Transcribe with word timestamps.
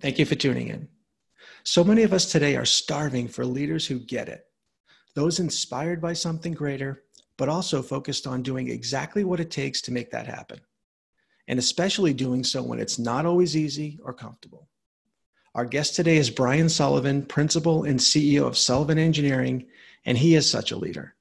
Thank 0.00 0.20
you 0.20 0.26
for 0.26 0.36
tuning 0.36 0.68
in. 0.68 0.88
So 1.64 1.82
many 1.82 2.04
of 2.04 2.12
us 2.12 2.30
today 2.30 2.54
are 2.54 2.64
starving 2.64 3.26
for 3.26 3.44
leaders 3.44 3.84
who 3.84 3.98
get 3.98 4.28
it, 4.28 4.46
those 5.16 5.40
inspired 5.40 6.00
by 6.00 6.12
something 6.12 6.52
greater, 6.52 7.02
but 7.36 7.48
also 7.48 7.82
focused 7.82 8.24
on 8.24 8.42
doing 8.42 8.68
exactly 8.68 9.24
what 9.24 9.40
it 9.40 9.50
takes 9.50 9.80
to 9.82 9.92
make 9.92 10.12
that 10.12 10.28
happen, 10.28 10.60
and 11.48 11.58
especially 11.58 12.12
doing 12.12 12.44
so 12.44 12.62
when 12.62 12.78
it's 12.78 13.00
not 13.00 13.26
always 13.26 13.56
easy 13.56 13.98
or 14.04 14.12
comfortable. 14.12 14.68
Our 15.56 15.64
guest 15.64 15.96
today 15.96 16.16
is 16.16 16.30
Brian 16.30 16.68
Sullivan, 16.68 17.26
Principal 17.26 17.82
and 17.82 17.98
CEO 17.98 18.46
of 18.46 18.56
Sullivan 18.56 18.98
Engineering, 18.98 19.66
and 20.04 20.16
he 20.16 20.36
is 20.36 20.48
such 20.48 20.70
a 20.70 20.76
leader. 20.76 21.16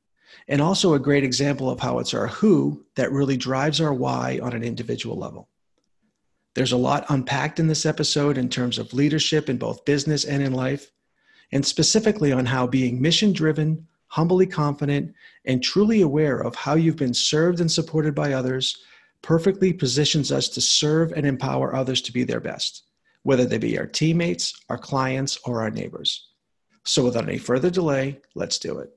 And 0.47 0.61
also 0.61 0.93
a 0.93 0.99
great 0.99 1.23
example 1.23 1.71
of 1.71 1.79
how 1.79 1.97
it's 1.97 2.13
our 2.13 2.27
who 2.27 2.85
that 2.95 3.11
really 3.11 3.37
drives 3.37 3.81
our 3.81 3.93
why 3.93 4.39
on 4.43 4.53
an 4.53 4.63
individual 4.63 5.17
level. 5.17 5.49
There's 6.57 6.71
a 6.71 6.77
lot 6.77 7.05
unpacked 7.09 7.59
in 7.59 7.67
this 7.67 7.85
episode 7.85 8.35
in 8.35 8.49
terms 8.49 8.79
of 8.79 8.91
leadership 8.91 9.47
in 9.47 9.59
both 9.59 9.85
business 9.85 10.25
and 10.25 10.41
in 10.41 10.53
life, 10.53 10.89
and 11.51 11.63
specifically 11.63 12.31
on 12.31 12.47
how 12.47 12.65
being 12.65 12.99
mission 12.99 13.31
driven, 13.31 13.85
humbly 14.07 14.47
confident, 14.47 15.13
and 15.45 15.61
truly 15.61 16.01
aware 16.01 16.39
of 16.39 16.55
how 16.55 16.73
you've 16.73 16.95
been 16.95 17.13
served 17.13 17.59
and 17.61 17.71
supported 17.71 18.15
by 18.15 18.33
others 18.33 18.75
perfectly 19.21 19.71
positions 19.71 20.31
us 20.31 20.49
to 20.49 20.59
serve 20.59 21.11
and 21.11 21.27
empower 21.27 21.75
others 21.75 22.01
to 22.01 22.11
be 22.11 22.23
their 22.23 22.39
best, 22.39 22.85
whether 23.21 23.45
they 23.45 23.59
be 23.59 23.77
our 23.77 23.85
teammates, 23.85 24.59
our 24.67 24.79
clients, 24.79 25.37
or 25.45 25.61
our 25.61 25.69
neighbors. 25.69 26.29
So, 26.85 27.05
without 27.05 27.29
any 27.29 27.37
further 27.37 27.69
delay, 27.69 28.19
let's 28.33 28.57
do 28.57 28.79
it. 28.79 28.96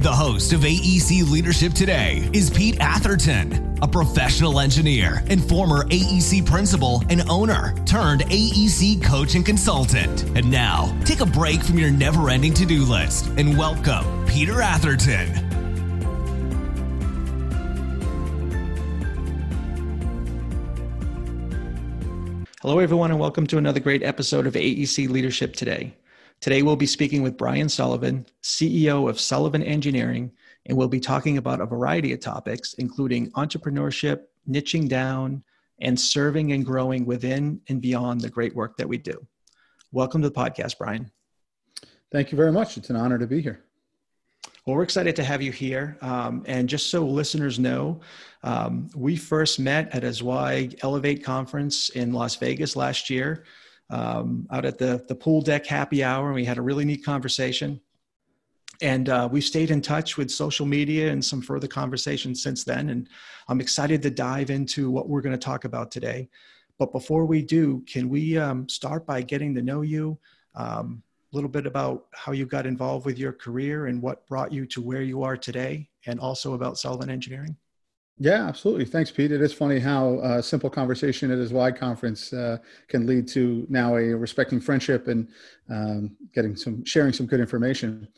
The 0.00 0.12
host 0.12 0.52
of 0.52 0.60
AEC 0.60 1.28
Leadership 1.28 1.72
Today 1.72 2.30
is 2.32 2.50
Pete 2.50 2.76
Atherton, 2.78 3.76
a 3.82 3.88
professional 3.88 4.60
engineer 4.60 5.24
and 5.26 5.42
former 5.42 5.86
AEC 5.86 6.46
principal 6.46 7.02
and 7.10 7.28
owner 7.28 7.74
turned 7.84 8.20
AEC 8.20 9.02
coach 9.02 9.34
and 9.34 9.44
consultant. 9.44 10.22
And 10.36 10.48
now, 10.52 10.96
take 11.04 11.18
a 11.18 11.26
break 11.26 11.64
from 11.64 11.80
your 11.80 11.90
never 11.90 12.30
ending 12.30 12.54
to 12.54 12.64
do 12.64 12.84
list 12.84 13.26
and 13.38 13.58
welcome 13.58 14.24
Peter 14.24 14.62
Atherton. 14.62 15.30
Hello, 22.62 22.78
everyone, 22.78 23.10
and 23.10 23.18
welcome 23.18 23.48
to 23.48 23.58
another 23.58 23.80
great 23.80 24.04
episode 24.04 24.46
of 24.46 24.54
AEC 24.54 25.08
Leadership 25.08 25.56
Today. 25.56 25.96
Today, 26.40 26.62
we'll 26.62 26.76
be 26.76 26.86
speaking 26.86 27.22
with 27.22 27.36
Brian 27.36 27.68
Sullivan, 27.68 28.24
CEO 28.44 29.10
of 29.10 29.18
Sullivan 29.18 29.60
Engineering, 29.60 30.30
and 30.66 30.78
we'll 30.78 30.86
be 30.86 31.00
talking 31.00 31.36
about 31.36 31.60
a 31.60 31.66
variety 31.66 32.12
of 32.12 32.20
topics, 32.20 32.74
including 32.74 33.28
entrepreneurship, 33.32 34.20
niching 34.48 34.88
down, 34.88 35.42
and 35.80 35.98
serving 35.98 36.52
and 36.52 36.64
growing 36.64 37.04
within 37.04 37.60
and 37.68 37.82
beyond 37.82 38.20
the 38.20 38.30
great 38.30 38.54
work 38.54 38.76
that 38.76 38.88
we 38.88 38.98
do. 38.98 39.26
Welcome 39.90 40.22
to 40.22 40.28
the 40.28 40.34
podcast, 40.34 40.78
Brian. 40.78 41.10
Thank 42.12 42.30
you 42.30 42.36
very 42.36 42.52
much. 42.52 42.76
It's 42.76 42.90
an 42.90 42.94
honor 42.96 43.18
to 43.18 43.26
be 43.26 43.42
here. 43.42 43.64
Well, 44.64 44.76
we're 44.76 44.84
excited 44.84 45.16
to 45.16 45.24
have 45.24 45.42
you 45.42 45.50
here. 45.50 45.98
Um, 46.02 46.44
and 46.46 46.68
just 46.68 46.88
so 46.88 47.04
listeners 47.04 47.58
know, 47.58 48.00
um, 48.44 48.88
we 48.94 49.16
first 49.16 49.58
met 49.58 49.92
at 49.92 50.04
a 50.04 50.12
Zweig 50.12 50.78
Elevate 50.82 51.24
conference 51.24 51.88
in 51.88 52.12
Las 52.12 52.36
Vegas 52.36 52.76
last 52.76 53.10
year 53.10 53.44
um, 53.90 54.46
out 54.50 54.64
at 54.64 54.78
the, 54.78 55.04
the 55.08 55.14
pool 55.14 55.40
deck 55.40 55.66
happy 55.66 56.04
hour. 56.04 56.26
And 56.26 56.34
we 56.34 56.44
had 56.44 56.58
a 56.58 56.62
really 56.62 56.84
neat 56.84 57.04
conversation. 57.04 57.80
And 58.80 59.08
uh, 59.08 59.28
we've 59.30 59.44
stayed 59.44 59.70
in 59.70 59.80
touch 59.80 60.16
with 60.16 60.30
social 60.30 60.64
media 60.64 61.10
and 61.10 61.24
some 61.24 61.42
further 61.42 61.66
conversations 61.66 62.42
since 62.42 62.62
then. 62.64 62.90
And 62.90 63.08
I'm 63.48 63.60
excited 63.60 64.02
to 64.02 64.10
dive 64.10 64.50
into 64.50 64.90
what 64.90 65.08
we're 65.08 65.20
going 65.20 65.38
to 65.38 65.44
talk 65.44 65.64
about 65.64 65.90
today. 65.90 66.28
But 66.78 66.92
before 66.92 67.26
we 67.26 67.42
do, 67.42 67.82
can 67.88 68.08
we 68.08 68.38
um, 68.38 68.68
start 68.68 69.04
by 69.04 69.22
getting 69.22 69.54
to 69.56 69.62
know 69.62 69.82
you? 69.82 70.18
Um, 70.54 71.02
a 71.32 71.36
little 71.36 71.50
bit 71.50 71.66
about 71.66 72.06
how 72.14 72.32
you 72.32 72.46
got 72.46 72.66
involved 72.66 73.04
with 73.04 73.18
your 73.18 73.32
career 73.32 73.86
and 73.86 74.00
what 74.00 74.26
brought 74.26 74.52
you 74.52 74.64
to 74.66 74.80
where 74.80 75.02
you 75.02 75.22
are 75.22 75.36
today, 75.36 75.88
and 76.06 76.18
also 76.18 76.54
about 76.54 76.78
Sullivan 76.78 77.10
Engineering? 77.10 77.56
Yeah, 78.20 78.48
absolutely. 78.48 78.84
Thanks, 78.84 79.12
Pete. 79.12 79.30
It 79.30 79.40
is 79.40 79.52
funny 79.52 79.78
how 79.78 80.18
a 80.20 80.42
simple 80.42 80.68
conversation 80.68 81.30
at 81.30 81.38
a 81.38 81.46
Zweig 81.46 81.76
conference 81.76 82.32
uh, 82.32 82.58
can 82.88 83.06
lead 83.06 83.28
to 83.28 83.64
now 83.68 83.96
a 83.96 84.12
respecting 84.14 84.60
friendship 84.60 85.06
and 85.06 85.28
um, 85.70 86.16
getting 86.34 86.56
some 86.56 86.84
sharing 86.84 87.12
some 87.12 87.26
good 87.26 87.38
information. 87.38 88.08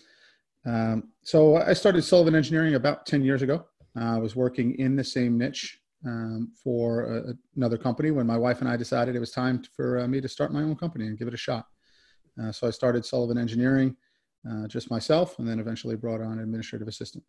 Um, 0.64 1.10
so 1.22 1.56
I 1.56 1.74
started 1.74 2.02
Sullivan 2.02 2.34
Engineering 2.34 2.74
about 2.76 3.04
10 3.04 3.22
years 3.22 3.42
ago. 3.42 3.66
Uh, 3.98 4.16
I 4.16 4.18
was 4.18 4.34
working 4.34 4.78
in 4.78 4.96
the 4.96 5.04
same 5.04 5.36
niche 5.36 5.78
um, 6.06 6.50
for 6.62 7.02
a, 7.18 7.34
another 7.56 7.76
company 7.76 8.10
when 8.10 8.26
my 8.26 8.38
wife 8.38 8.60
and 8.60 8.70
I 8.70 8.76
decided 8.76 9.14
it 9.14 9.20
was 9.20 9.32
time 9.32 9.62
for 9.76 10.00
uh, 10.00 10.08
me 10.08 10.22
to 10.22 10.28
start 10.28 10.52
my 10.52 10.62
own 10.62 10.76
company 10.76 11.06
and 11.08 11.18
give 11.18 11.28
it 11.28 11.34
a 11.34 11.38
shot. 11.38 11.66
Uh, 12.42 12.52
so 12.52 12.66
I 12.66 12.70
started 12.70 13.04
Sullivan 13.04 13.36
Engineering, 13.36 13.96
uh, 14.50 14.66
just 14.66 14.90
myself, 14.90 15.38
and 15.38 15.46
then 15.46 15.60
eventually 15.60 15.96
brought 15.96 16.22
on 16.22 16.32
an 16.32 16.40
administrative 16.40 16.88
assistant. 16.88 17.22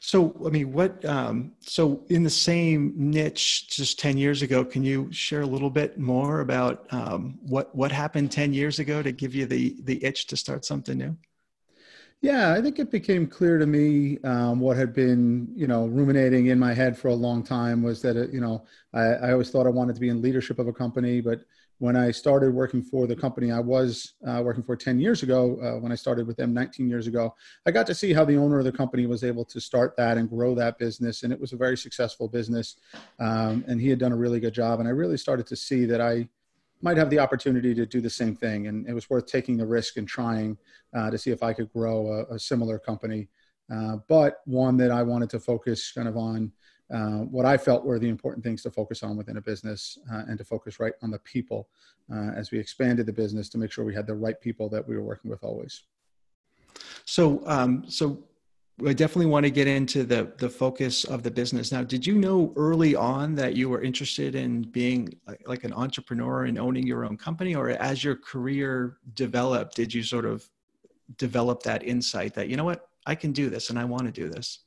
So, 0.00 0.34
I 0.46 0.50
mean, 0.50 0.72
what, 0.72 1.04
um, 1.04 1.52
so 1.60 2.04
in 2.08 2.22
the 2.22 2.30
same 2.30 2.92
niche 2.96 3.68
just 3.68 3.98
10 3.98 4.18
years 4.18 4.42
ago, 4.42 4.64
can 4.64 4.84
you 4.84 5.10
share 5.12 5.42
a 5.42 5.46
little 5.46 5.70
bit 5.70 5.98
more 5.98 6.40
about 6.40 6.86
um, 6.90 7.38
what, 7.42 7.74
what 7.74 7.92
happened 7.92 8.30
10 8.30 8.52
years 8.52 8.78
ago 8.78 9.02
to 9.02 9.12
give 9.12 9.34
you 9.34 9.46
the, 9.46 9.76
the 9.82 10.04
itch 10.04 10.26
to 10.28 10.36
start 10.36 10.64
something 10.64 10.98
new? 10.98 11.16
Yeah, 12.22 12.52
I 12.52 12.62
think 12.62 12.78
it 12.78 12.90
became 12.90 13.26
clear 13.26 13.58
to 13.58 13.66
me 13.66 14.18
um, 14.24 14.58
what 14.58 14.76
had 14.76 14.94
been, 14.94 15.48
you 15.54 15.66
know, 15.66 15.86
ruminating 15.86 16.46
in 16.46 16.58
my 16.58 16.72
head 16.72 16.98
for 16.98 17.08
a 17.08 17.14
long 17.14 17.42
time 17.42 17.82
was 17.82 18.00
that, 18.02 18.16
it, 18.16 18.32
you 18.32 18.40
know, 18.40 18.64
I, 18.94 19.02
I, 19.02 19.32
always 19.32 19.50
thought 19.50 19.66
I 19.66 19.70
wanted 19.70 19.94
to 19.96 20.00
be 20.00 20.08
in 20.08 20.22
leadership 20.22 20.58
of 20.58 20.66
a 20.66 20.72
company, 20.72 21.20
but 21.20 21.42
when 21.78 21.96
I 21.96 22.10
started 22.10 22.54
working 22.54 22.82
for 22.82 23.06
the 23.06 23.16
company 23.16 23.52
I 23.52 23.60
was 23.60 24.14
uh, 24.26 24.40
working 24.42 24.62
for 24.62 24.76
10 24.76 24.98
years 24.98 25.22
ago, 25.22 25.58
uh, 25.60 25.78
when 25.78 25.92
I 25.92 25.94
started 25.94 26.26
with 26.26 26.36
them 26.36 26.54
19 26.54 26.88
years 26.88 27.06
ago, 27.06 27.34
I 27.66 27.70
got 27.70 27.86
to 27.88 27.94
see 27.94 28.14
how 28.14 28.24
the 28.24 28.36
owner 28.36 28.58
of 28.58 28.64
the 28.64 28.72
company 28.72 29.06
was 29.06 29.22
able 29.22 29.44
to 29.44 29.60
start 29.60 29.94
that 29.96 30.16
and 30.16 30.28
grow 30.28 30.54
that 30.54 30.78
business. 30.78 31.22
And 31.22 31.32
it 31.32 31.40
was 31.40 31.52
a 31.52 31.56
very 31.56 31.76
successful 31.76 32.28
business. 32.28 32.76
Um, 33.20 33.64
and 33.68 33.80
he 33.80 33.90
had 33.90 33.98
done 33.98 34.12
a 34.12 34.16
really 34.16 34.40
good 34.40 34.54
job. 34.54 34.80
And 34.80 34.88
I 34.88 34.92
really 34.92 35.18
started 35.18 35.46
to 35.48 35.56
see 35.56 35.84
that 35.84 36.00
I 36.00 36.28
might 36.80 36.96
have 36.96 37.10
the 37.10 37.18
opportunity 37.18 37.74
to 37.74 37.84
do 37.84 38.00
the 38.00 38.10
same 38.10 38.34
thing. 38.34 38.68
And 38.68 38.88
it 38.88 38.94
was 38.94 39.10
worth 39.10 39.26
taking 39.26 39.58
the 39.58 39.66
risk 39.66 39.98
and 39.98 40.08
trying 40.08 40.56
uh, 40.94 41.10
to 41.10 41.18
see 41.18 41.30
if 41.30 41.42
I 41.42 41.52
could 41.52 41.70
grow 41.72 42.26
a, 42.30 42.34
a 42.34 42.38
similar 42.38 42.78
company. 42.78 43.28
Uh, 43.70 43.96
but 44.08 44.40
one 44.46 44.76
that 44.78 44.90
I 44.90 45.02
wanted 45.02 45.28
to 45.30 45.40
focus 45.40 45.92
kind 45.92 46.08
of 46.08 46.16
on 46.16 46.52
uh, 46.92 47.20
what 47.20 47.44
I 47.44 47.56
felt 47.56 47.84
were 47.84 47.98
the 47.98 48.08
important 48.08 48.44
things 48.44 48.62
to 48.62 48.70
focus 48.70 49.02
on 49.02 49.16
within 49.16 49.36
a 49.36 49.40
business 49.40 49.98
uh, 50.12 50.22
and 50.28 50.38
to 50.38 50.44
focus 50.44 50.78
right 50.78 50.92
on 51.02 51.10
the 51.10 51.18
people 51.20 51.68
uh, 52.12 52.30
as 52.36 52.50
we 52.50 52.58
expanded 52.58 53.06
the 53.06 53.12
business 53.12 53.48
to 53.50 53.58
make 53.58 53.72
sure 53.72 53.84
we 53.84 53.94
had 53.94 54.06
the 54.06 54.14
right 54.14 54.40
people 54.40 54.68
that 54.68 54.86
we 54.86 54.96
were 54.96 55.02
working 55.02 55.30
with 55.30 55.42
always. 55.42 55.82
So, 57.04 57.42
um, 57.46 57.84
so 57.88 58.22
I 58.86 58.92
definitely 58.92 59.26
want 59.26 59.44
to 59.44 59.50
get 59.50 59.66
into 59.66 60.04
the 60.04 60.32
the 60.36 60.50
focus 60.50 61.04
of 61.04 61.22
the 61.22 61.30
business. 61.30 61.72
Now, 61.72 61.82
did 61.82 62.06
you 62.06 62.14
know 62.14 62.52
early 62.56 62.94
on 62.94 63.34
that 63.36 63.56
you 63.56 63.70
were 63.70 63.82
interested 63.82 64.34
in 64.34 64.62
being 64.62 65.18
like, 65.26 65.48
like 65.48 65.64
an 65.64 65.72
entrepreneur 65.72 66.44
and 66.44 66.58
owning 66.58 66.86
your 66.86 67.04
own 67.06 67.16
company, 67.16 67.54
or 67.54 67.70
as 67.70 68.04
your 68.04 68.16
career 68.16 68.98
developed, 69.14 69.74
did 69.74 69.94
you 69.94 70.02
sort 70.02 70.26
of 70.26 70.48
develop 71.16 71.62
that 71.62 71.84
insight 71.84 72.34
that 72.34 72.48
you 72.48 72.56
know 72.56 72.64
what 72.64 72.88
I 73.06 73.14
can 73.14 73.32
do 73.32 73.48
this 73.48 73.70
and 73.70 73.78
I 73.78 73.84
want 73.84 74.04
to 74.04 74.12
do 74.12 74.28
this? 74.28 74.65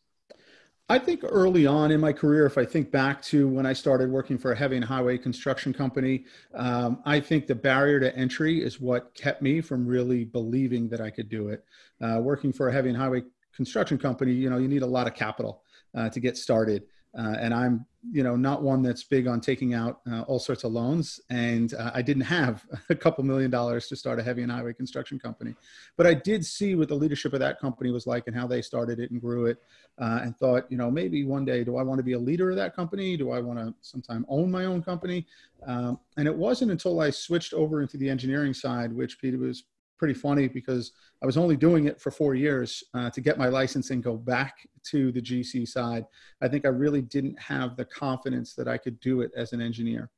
I 0.92 0.98
think 0.98 1.22
early 1.24 1.68
on 1.68 1.92
in 1.92 2.00
my 2.00 2.12
career, 2.12 2.48
if 2.48 2.58
I 2.58 2.66
think 2.66 2.90
back 2.90 3.22
to 3.24 3.48
when 3.48 3.68
I 3.68 3.74
started 3.74 4.10
working 4.10 4.40
for 4.40 4.54
a 4.54 4.56
heavy 4.56 4.76
and 4.76 4.84
highway 4.84 5.20
construction 5.20 5.72
company, 5.72 6.26
um, 6.56 7.04
I 7.06 7.20
think 7.20 7.46
the 7.46 7.54
barrier 7.54 8.00
to 8.00 8.16
entry 8.16 8.64
is 8.64 8.82
what 8.82 9.14
kept 9.14 9.44
me 9.44 9.62
from 9.62 9.86
really 9.86 10.26
believing 10.26 10.90
that 10.90 11.00
I 11.00 11.12
could 11.12 11.30
do 11.30 11.50
it. 11.50 11.64
Uh, 12.02 12.20
working 12.24 12.52
for 12.52 12.70
a 12.70 12.74
heavy 12.74 12.90
and 12.90 12.98
highway 12.98 13.22
construction 13.54 14.00
company, 14.00 14.34
you 14.34 14.50
know, 14.50 14.58
you 14.58 14.68
need 14.68 14.82
a 14.82 14.88
lot 14.88 15.06
of 15.06 15.14
capital 15.14 15.62
uh, 15.94 16.10
to 16.10 16.20
get 16.20 16.38
started. 16.38 16.86
Uh, 17.18 17.36
and 17.40 17.54
I'm, 17.54 17.86
you 18.12 18.24
know, 18.24 18.36
not 18.36 18.62
one 18.62 18.82
that's 18.82 19.04
big 19.04 19.28
on 19.28 19.42
taking 19.42 19.74
out 19.74 20.00
uh, 20.10 20.22
all 20.22 20.40
sorts 20.40 20.64
of 20.64 20.72
loans. 20.72 21.20
And 21.30 21.74
uh, 21.74 21.92
I 21.94 22.02
didn't 22.02 22.24
have 22.24 22.66
a 22.90 22.96
couple 22.96 23.24
million 23.24 23.50
dollars 23.50 23.88
to 23.88 23.96
start 23.96 24.20
a 24.20 24.24
heavy 24.24 24.44
and 24.44 24.52
highway 24.52 24.74
construction 24.74 25.20
company. 25.20 25.56
But 25.98 26.08
I 26.08 26.14
did 26.14 26.46
see 26.46 26.76
what 26.76 26.88
the 26.88 26.96
leadership 26.96 27.34
of 27.34 27.40
that 27.40 27.60
company 27.60 27.92
was 27.92 28.06
like 28.06 28.28
and 28.28 28.36
how 28.36 28.48
they 28.48 28.62
started 28.62 29.00
it 29.00 29.12
and 29.12 29.20
grew 29.20 29.48
it. 29.48 29.58
Uh, 29.98 30.20
and 30.24 30.38
thought, 30.38 30.66
you 30.72 30.78
know, 30.78 30.90
maybe 30.90 31.26
one 31.26 31.44
day, 31.44 31.64
do 31.64 31.76
I 31.76 31.84
want 31.84 32.00
to 32.00 32.04
be 32.04 32.14
a 32.14 32.20
leader 32.20 32.50
of 32.50 32.56
that 32.56 32.76
company? 32.76 33.18
Do 33.18 33.32
I 33.32 33.42
want 33.42 33.60
to 33.60 33.74
sometime 33.82 34.26
own 34.30 34.50
my 34.50 34.66
own 34.66 34.82
company? 34.82 35.26
Um, 35.66 36.00
and 36.16 36.28
it 36.28 36.36
wasn't 36.36 36.72
until 36.72 37.02
I 37.02 37.10
switched 37.10 37.54
over 37.54 37.82
into 37.82 37.98
the 37.98 38.10
engineering 38.10 38.54
side, 38.54 38.94
which 38.94 39.20
Peter 39.20 39.38
was 39.38 39.64
pretty 40.00 40.14
funny 40.14 40.48
because 40.48 40.94
I 41.22 41.26
was 41.26 41.38
only 41.38 41.58
doing 41.58 41.86
it 41.86 42.02
for 42.02 42.10
four 42.10 42.34
years 42.34 42.84
uh, 42.94 43.10
to 43.12 43.22
get 43.22 43.38
my 43.38 43.50
license 43.50 43.92
and 43.92 44.02
go 44.02 44.16
back 44.16 44.56
to 44.86 45.12
the 45.12 45.22
GC 45.22 45.68
side. 45.68 46.06
I 46.42 46.48
think 46.48 46.66
I 46.66 46.70
really 46.70 47.02
didn't 47.02 47.38
have 47.40 47.76
the 47.76 47.86
confidence 47.86 48.56
that 48.56 48.68
I 48.68 48.78
could 48.78 49.00
do 49.02 49.22
it 49.22 49.32
as 49.36 49.54
an 49.54 49.62
engineer. 49.62 50.10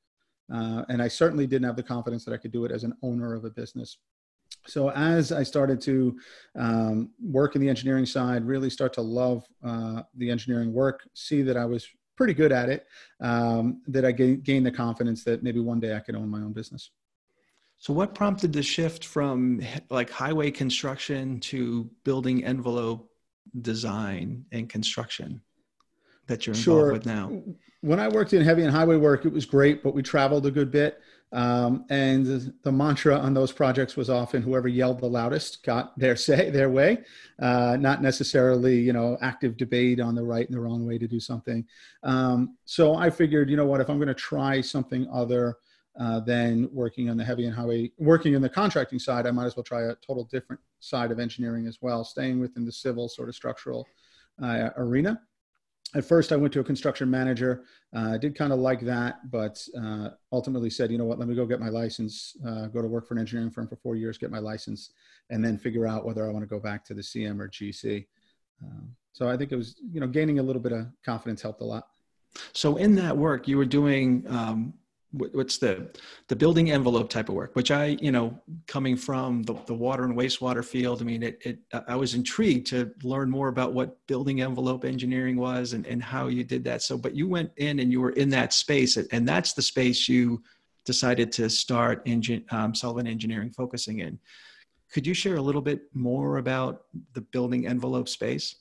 Uh, 0.53 0.83
and 0.89 1.01
I 1.01 1.07
certainly 1.07 1.47
didn't 1.47 1.65
have 1.65 1.75
the 1.75 1.83
confidence 1.83 2.23
that 2.25 2.33
I 2.33 2.37
could 2.37 2.51
do 2.51 2.65
it 2.65 2.71
as 2.71 2.83
an 2.83 2.93
owner 3.01 3.33
of 3.33 3.43
a 3.45 3.49
business. 3.49 3.97
So 4.67 4.91
as 4.91 5.31
I 5.31 5.43
started 5.43 5.81
to 5.81 6.19
um, 6.57 7.09
work 7.21 7.55
in 7.55 7.61
the 7.61 7.69
engineering 7.69 8.05
side, 8.05 8.45
really 8.45 8.69
start 8.69 8.93
to 8.93 9.01
love 9.01 9.43
uh, 9.65 10.03
the 10.17 10.29
engineering 10.29 10.71
work, 10.71 11.07
see 11.13 11.41
that 11.41 11.57
I 11.57 11.65
was 11.65 11.87
pretty 12.15 12.33
good 12.33 12.51
at 12.51 12.69
it, 12.69 12.85
um, 13.21 13.81
that 13.87 14.05
I 14.05 14.11
gained 14.11 14.65
the 14.65 14.71
confidence 14.71 15.23
that 15.23 15.41
maybe 15.41 15.59
one 15.59 15.79
day 15.79 15.95
I 15.95 15.99
could 15.99 16.15
own 16.15 16.29
my 16.29 16.39
own 16.39 16.53
business. 16.53 16.91
So, 17.81 17.93
what 17.93 18.13
prompted 18.13 18.53
the 18.53 18.61
shift 18.61 19.03
from 19.03 19.59
like 19.89 20.11
highway 20.11 20.51
construction 20.51 21.39
to 21.39 21.89
building 22.03 22.45
envelope 22.45 23.09
design 23.59 24.45
and 24.51 24.69
construction 24.69 25.41
that 26.27 26.45
you're 26.45 26.53
involved 26.53 26.63
sure. 26.63 26.91
with 26.91 27.07
now? 27.07 27.41
When 27.81 27.99
I 27.99 28.07
worked 28.07 28.33
in 28.33 28.43
heavy 28.43 28.61
and 28.61 28.71
highway 28.71 28.97
work, 28.97 29.25
it 29.25 29.33
was 29.33 29.47
great, 29.47 29.81
but 29.81 29.95
we 29.95 30.03
traveled 30.03 30.45
a 30.45 30.51
good 30.51 30.69
bit. 30.69 31.01
Um, 31.31 31.85
and 31.89 32.23
the, 32.23 32.53
the, 32.61 32.71
mantra 32.71 33.17
on 33.17 33.33
those 33.33 33.51
projects 33.51 33.95
was 33.95 34.11
often 34.11 34.43
whoever 34.43 34.67
yelled 34.67 34.99
the 34.99 35.07
loudest 35.07 35.63
got 35.63 35.97
their 35.97 36.15
say, 36.27 36.51
their 36.51 36.69
way, 36.69 36.99
uh, 37.39 37.77
not 37.79 38.03
necessarily, 38.03 38.79
you 38.79 38.93
know, 38.93 39.17
active 39.21 39.57
debate 39.57 39.99
on 39.99 40.13
the 40.13 40.23
right 40.23 40.45
and 40.45 40.53
the 40.53 40.59
wrong 40.59 40.85
way 40.85 40.99
to 40.99 41.07
do 41.07 41.19
something. 41.19 41.65
Um, 42.03 42.57
so 42.65 42.93
I 42.93 43.09
figured, 43.09 43.49
you 43.49 43.57
know 43.57 43.65
what, 43.65 43.81
if 43.81 43.89
I'm 43.89 43.97
going 43.97 44.07
to 44.07 44.13
try 44.13 44.61
something 44.61 45.07
other 45.11 45.57
uh, 45.99 46.19
than 46.21 46.69
working 46.71 47.09
on 47.09 47.17
the 47.17 47.23
heavy 47.23 47.45
and 47.45 47.53
highway, 47.53 47.91
working 47.97 48.33
in 48.33 48.41
the 48.41 48.49
contracting 48.49 48.99
side, 48.99 49.27
I 49.27 49.31
might 49.31 49.45
as 49.45 49.55
well 49.55 49.63
try 49.63 49.83
a 49.83 49.95
total 49.95 50.23
different 50.25 50.61
side 50.79 51.11
of 51.11 51.19
engineering 51.19 51.67
as 51.67 51.79
well, 51.81 52.03
staying 52.03 52.39
within 52.39 52.65
the 52.65 52.71
civil 52.71 53.09
sort 53.09 53.29
of 53.29 53.35
structural 53.35 53.87
uh, 54.41 54.69
arena. 54.77 55.21
At 55.93 56.05
first, 56.05 56.31
I 56.31 56.37
went 56.37 56.53
to 56.53 56.61
a 56.61 56.63
construction 56.63 57.09
manager. 57.09 57.65
Uh, 57.93 58.11
I 58.13 58.17
did 58.17 58.33
kind 58.33 58.53
of 58.53 58.59
like 58.59 58.79
that, 58.81 59.29
but 59.29 59.61
uh, 59.77 60.11
ultimately 60.31 60.69
said, 60.69 60.89
you 60.89 60.97
know 60.97 61.03
what, 61.03 61.19
let 61.19 61.27
me 61.27 61.35
go 61.35 61.45
get 61.45 61.59
my 61.59 61.67
license, 61.67 62.37
go 62.43 62.81
to 62.81 62.87
work 62.87 63.05
for 63.05 63.13
an 63.13 63.19
engineering 63.19 63.51
firm 63.51 63.67
for 63.67 63.75
four 63.75 63.97
years, 63.97 64.17
get 64.17 64.31
my 64.31 64.39
license, 64.39 64.91
and 65.29 65.43
then 65.43 65.57
figure 65.57 65.85
out 65.85 66.05
whether 66.05 66.25
I 66.25 66.31
want 66.31 66.43
to 66.43 66.47
go 66.47 66.59
back 66.59 66.85
to 66.85 66.93
the 66.93 67.01
CM 67.01 67.41
or 67.41 67.49
GC. 67.49 68.07
Um, 68.63 68.95
so 69.11 69.27
I 69.27 69.35
think 69.35 69.51
it 69.51 69.57
was, 69.57 69.75
you 69.91 69.99
know, 69.99 70.07
gaining 70.07 70.39
a 70.39 70.43
little 70.43 70.61
bit 70.61 70.71
of 70.71 70.87
confidence 71.03 71.41
helped 71.41 71.61
a 71.61 71.65
lot. 71.65 71.87
So 72.53 72.77
in 72.77 72.95
that 72.95 73.17
work, 73.17 73.47
you 73.47 73.57
were 73.57 73.65
doing 73.65 74.23
um, 74.29 74.73
what's 75.11 75.57
the 75.57 75.89
the 76.29 76.35
building 76.35 76.71
envelope 76.71 77.09
type 77.09 77.27
of 77.27 77.35
work 77.35 77.55
which 77.55 77.69
i 77.69 77.97
you 78.01 78.11
know 78.11 78.39
coming 78.67 78.95
from 78.95 79.43
the, 79.43 79.53
the 79.65 79.73
water 79.73 80.05
and 80.05 80.15
wastewater 80.15 80.63
field 80.63 81.01
i 81.01 81.05
mean 81.05 81.21
it, 81.21 81.37
it 81.45 81.59
i 81.87 81.95
was 81.95 82.13
intrigued 82.13 82.65
to 82.65 82.91
learn 83.03 83.29
more 83.29 83.49
about 83.49 83.73
what 83.73 83.97
building 84.07 84.41
envelope 84.41 84.85
engineering 84.85 85.35
was 85.35 85.73
and, 85.73 85.85
and 85.85 86.01
how 86.01 86.27
you 86.27 86.43
did 86.43 86.63
that. 86.63 86.81
So 86.81 86.97
but 86.97 87.15
you 87.15 87.27
went 87.27 87.51
in 87.57 87.79
and 87.79 87.91
you 87.91 88.01
were 88.01 88.11
in 88.11 88.29
that 88.29 88.53
space 88.53 88.97
and 88.97 89.27
that's 89.27 89.53
the 89.53 89.61
space 89.61 90.07
you 90.07 90.41
decided 90.85 91.31
to 91.33 91.49
start 91.49 92.01
engine 92.05 92.43
um, 92.51 92.73
engineering 93.05 93.51
focusing 93.51 93.99
in. 93.99 94.19
Could 94.91 95.07
you 95.07 95.13
share 95.13 95.37
a 95.37 95.41
little 95.41 95.61
bit 95.61 95.83
more 95.93 96.37
about 96.37 96.83
the 97.13 97.21
building 97.21 97.67
envelope 97.67 98.09
space 98.09 98.55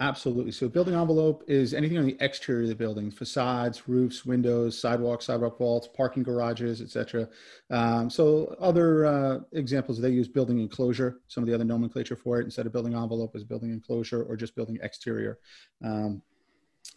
Absolutely. 0.00 0.52
So 0.52 0.68
building 0.68 0.94
envelope 0.94 1.42
is 1.48 1.74
anything 1.74 1.98
on 1.98 2.06
the 2.06 2.16
exterior 2.20 2.62
of 2.62 2.68
the 2.68 2.76
building, 2.76 3.10
facades, 3.10 3.88
roofs, 3.88 4.24
windows, 4.24 4.78
sidewalks, 4.80 5.26
sidewalk 5.26 5.58
vaults, 5.58 5.88
parking 5.88 6.22
garages, 6.22 6.80
etc. 6.80 7.28
Um, 7.70 8.08
so 8.08 8.54
other 8.60 9.06
uh, 9.06 9.38
examples, 9.52 10.00
they 10.00 10.10
use 10.10 10.28
building 10.28 10.60
enclosure. 10.60 11.18
Some 11.26 11.42
of 11.42 11.48
the 11.48 11.54
other 11.54 11.64
nomenclature 11.64 12.14
for 12.14 12.40
it, 12.40 12.44
instead 12.44 12.64
of 12.64 12.72
building 12.72 12.94
envelope 12.94 13.34
is 13.34 13.42
building 13.42 13.72
enclosure 13.72 14.22
or 14.22 14.36
just 14.36 14.54
building 14.54 14.78
exterior. 14.82 15.40
Um, 15.82 16.22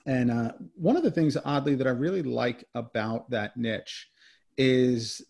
and 0.06 0.30
uh, 0.30 0.52
one 0.76 0.96
of 0.96 1.02
the 1.02 1.12
things, 1.12 1.36
oddly, 1.44 1.74
that 1.76 1.88
I 1.88 1.92
really 1.92 2.22
like 2.22 2.66
about 2.76 3.32
that 3.32 3.58
niche 3.58 4.12
is 4.58 5.24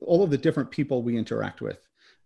all 0.00 0.22
of 0.22 0.30
the 0.30 0.38
different 0.38 0.70
people 0.70 1.02
we 1.02 1.16
interact 1.16 1.62
with 1.62 1.78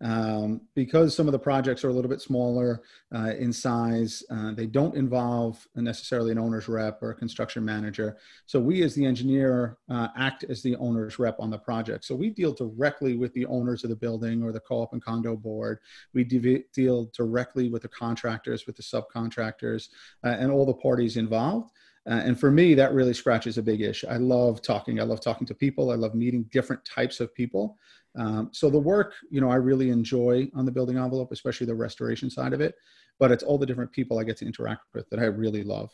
um, 0.05 0.61
because 0.75 1.17
some 1.17 1.27
of 1.27 1.33
the 1.33 1.39
projects 1.39 1.83
are 1.83 1.89
a 1.89 1.93
little 1.93 2.11
bit 2.11 2.21
smaller 2.21 2.83
uh, 3.15 3.33
in 3.39 3.53
size. 3.53 4.23
Uh, 4.31 4.53
they 4.53 4.67
don't 4.67 4.95
involve 4.95 5.67
necessarily 5.75 6.31
an 6.31 6.39
owner's 6.39 6.69
rep 6.69 7.03
or 7.03 7.11
a 7.11 7.15
construction 7.15 7.65
manager. 7.65 8.19
So 8.45 8.61
we, 8.61 8.83
as 8.83 8.95
the 8.95 9.07
engineer, 9.07 9.79
uh, 9.89 10.09
act 10.17 10.45
as 10.45 10.63
the 10.63 10.77
owner's 10.77 11.19
rep 11.19 11.37
on 11.41 11.49
the 11.49 11.59
project. 11.59 12.05
So 12.05 12.15
we 12.15 12.29
deal 12.29 12.53
directly 12.53 13.17
with 13.17 13.33
the 13.33 13.47
owners 13.47 13.83
of 13.83 13.89
the 13.89 13.97
building 13.97 14.43
or 14.43 14.53
the 14.53 14.61
co-op 14.61 14.93
and 14.93 15.03
condo 15.03 15.37
board. 15.37 15.79
We 16.13 16.23
de- 16.23 16.65
deal 16.75 17.11
directly 17.17 17.71
with 17.71 17.81
the 17.81 17.89
contractors, 17.89 18.67
with 18.67 18.77
the 18.77 18.83
subcontractors, 18.83 19.89
uh, 20.23 20.37
and 20.39 20.53
all 20.53 20.67
the 20.67 20.75
parties 20.75 21.17
involved. 21.17 21.71
Uh, 22.09 22.21
and 22.25 22.39
for 22.39 22.51
me, 22.51 22.75
that 22.75 22.93
really 22.93 23.15
scratches 23.15 23.57
a 23.57 23.63
big 23.63 23.81
issue. 23.81 24.07
I 24.09 24.19
love 24.19 24.61
talking. 24.61 25.01
I 25.01 25.05
love 25.05 25.21
talking 25.21 25.47
to 25.47 25.55
people. 25.55 25.91
I 25.91 25.95
love 25.95 26.15
meeting 26.15 26.45
different 26.53 26.85
types 26.85 27.21
of 27.21 27.35
people. 27.35 27.79
Um, 28.17 28.51
so 28.53 28.71
the 28.71 28.79
work, 28.79 29.15
you 29.31 29.41
know, 29.41 29.51
I 29.51 29.57
really 29.57 29.91
enjoy 29.91 30.49
on 30.55 30.65
the 30.65 30.73
building 30.73 30.99
envelope, 30.99 31.33
especially 31.33 31.67
the 31.67 31.75
restoration 31.75 32.31
side 32.31 32.53
of 32.53 32.61
it. 32.61 32.75
But 33.19 33.31
it's 33.31 33.43
all 33.43 33.59
the 33.59 33.67
different 33.67 33.93
people 33.93 34.19
I 34.19 34.25
get 34.25 34.37
to 34.39 34.47
interact 34.47 34.83
with 34.93 35.09
that 35.11 35.19
I 35.19 35.25
really 35.25 35.63
love. 35.63 35.91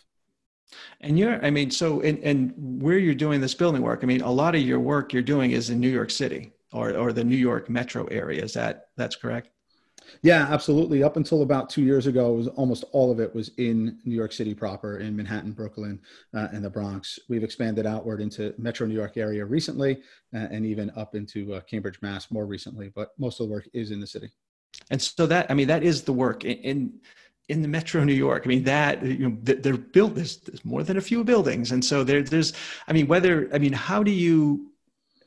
And 1.01 1.19
you're, 1.19 1.45
I 1.45 1.51
mean, 1.51 1.71
so 1.71 2.01
and 2.01 2.19
and 2.21 2.53
where 2.56 2.99
you're 2.99 3.15
doing 3.15 3.41
this 3.41 3.55
building 3.55 3.83
work, 3.83 4.01
I 4.03 4.06
mean, 4.06 4.21
a 4.21 4.31
lot 4.31 4.55
of 4.55 4.63
your 4.63 4.81
work 4.81 5.13
you're 5.13 5.23
doing 5.23 5.51
is 5.51 5.71
in 5.71 5.81
New 5.81 5.89
York 5.89 6.11
City 6.11 6.53
or 6.73 6.97
or 6.97 7.13
the 7.13 7.25
New 7.25 7.37
York 7.37 7.69
metro 7.69 8.05
area. 8.06 8.43
Is 8.43 8.53
that 8.55 8.89
that's 8.97 9.17
correct? 9.17 9.51
Yeah, 10.23 10.47
absolutely. 10.50 11.02
Up 11.02 11.17
until 11.17 11.43
about 11.43 11.70
two 11.70 11.82
years 11.82 12.06
ago, 12.06 12.32
was 12.32 12.49
almost 12.49 12.85
all 12.93 13.11
of 13.11 13.20
it 13.20 13.35
was 13.35 13.50
in 13.56 13.99
New 14.05 14.14
York 14.14 14.32
City 14.32 14.55
proper, 14.55 14.99
in 14.99 15.17
Manhattan, 15.17 15.52
Brooklyn, 15.52 16.00
uh, 16.35 16.49
and 16.52 16.64
the 16.64 16.70
Bronx. 16.70 17.19
We've 17.29 17.44
expanded 17.44 17.87
outward 17.87 18.20
into 18.20 18.55
Metro 18.58 18.87
New 18.87 18.94
York 18.94 19.17
area 19.17 19.44
recently, 19.44 20.02
uh, 20.35 20.49
and 20.50 20.67
even 20.67 20.91
up 20.97 21.14
into 21.14 21.55
uh, 21.55 21.61
Cambridge, 21.61 22.00
Mass. 22.02 22.31
more 22.31 22.47
recently. 22.47 22.91
But 22.94 23.11
most 23.19 23.41
of 23.41 23.47
the 23.47 23.52
work 23.52 23.69
is 23.73 23.91
in 23.91 24.00
the 24.00 24.06
city. 24.06 24.31
And 24.91 25.00
so 25.00 25.26
that, 25.26 25.50
I 25.50 25.55
mean, 25.55 25.69
that 25.69 25.82
is 25.82 26.03
the 26.03 26.12
work 26.12 26.44
in. 26.44 26.56
in, 26.58 27.00
in 27.49 27.62
the 27.62 27.69
Metro 27.69 28.05
New 28.05 28.12
York, 28.12 28.44
I 28.44 28.49
mean 28.49 28.62
that 28.62 29.03
you 29.03 29.29
know 29.29 29.37
they're 29.43 29.76
built. 29.76 30.14
There's, 30.14 30.37
there's 30.37 30.64
more 30.64 30.85
than 30.85 30.99
a 30.99 31.00
few 31.00 31.25
buildings, 31.25 31.73
and 31.73 31.85
so 31.85 32.05
there, 32.05 32.23
there's. 32.23 32.53
I 32.87 32.93
mean, 32.93 33.08
whether 33.08 33.50
I 33.53 33.58
mean, 33.58 33.73
how 33.73 34.05
do 34.05 34.12
you, 34.12 34.70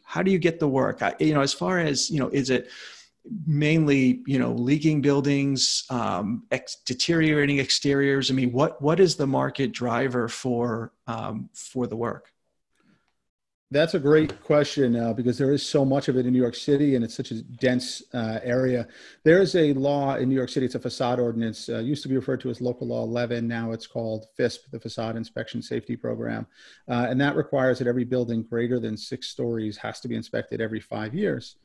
how 0.05 0.23
do 0.23 0.31
you 0.31 0.39
get 0.39 0.57
the 0.57 0.67
work? 0.69 1.01
I, 1.01 1.13
you 1.19 1.33
know, 1.33 1.41
as 1.41 1.53
far 1.53 1.79
as 1.79 2.09
you 2.09 2.21
know, 2.21 2.29
is 2.29 2.49
it, 2.49 2.69
mainly 3.45 4.21
you 4.27 4.37
know 4.37 4.51
leaking 4.51 5.01
buildings 5.01 5.85
um, 5.89 6.43
ex- 6.51 6.77
deteriorating 6.85 7.59
exteriors 7.59 8.29
i 8.29 8.33
mean 8.33 8.51
what 8.51 8.81
what 8.81 8.99
is 8.99 9.15
the 9.15 9.27
market 9.27 9.71
driver 9.71 10.27
for 10.27 10.91
um, 11.07 11.49
for 11.53 11.87
the 11.87 11.95
work 11.95 12.33
that's 13.73 13.95
a 13.95 13.99
great 13.99 14.39
question 14.43 14.95
uh, 14.95 15.13
because 15.13 15.35
there 15.35 15.51
is 15.51 15.65
so 15.65 15.83
much 15.83 16.07
of 16.07 16.15
it 16.15 16.27
in 16.27 16.33
New 16.33 16.39
York 16.39 16.53
City 16.53 16.95
and 16.95 17.03
it's 17.03 17.15
such 17.15 17.31
a 17.31 17.41
dense 17.41 18.03
uh, 18.13 18.39
area. 18.43 18.87
There 19.23 19.41
is 19.41 19.55
a 19.55 19.73
law 19.73 20.15
in 20.15 20.29
New 20.29 20.35
York 20.35 20.49
City, 20.49 20.67
it's 20.67 20.75
a 20.75 20.79
facade 20.79 21.19
ordinance, 21.19 21.69
uh, 21.69 21.79
used 21.79 22.03
to 22.03 22.09
be 22.09 22.15
referred 22.15 22.39
to 22.41 22.51
as 22.51 22.61
Local 22.61 22.87
Law 22.87 23.03
11. 23.03 23.47
Now 23.47 23.71
it's 23.71 23.87
called 23.87 24.27
FISP, 24.37 24.69
the 24.71 24.79
Facade 24.79 25.15
Inspection 25.15 25.59
Safety 25.59 25.95
Program. 25.95 26.45
Uh, 26.87 27.07
and 27.09 27.19
that 27.19 27.35
requires 27.35 27.79
that 27.79 27.87
every 27.87 28.03
building 28.03 28.43
greater 28.43 28.79
than 28.79 28.95
six 28.95 29.29
stories 29.29 29.75
has 29.77 29.99
to 30.01 30.07
be 30.07 30.15
inspected 30.15 30.61
every 30.61 30.79
five 30.79 31.15
years. 31.15 31.55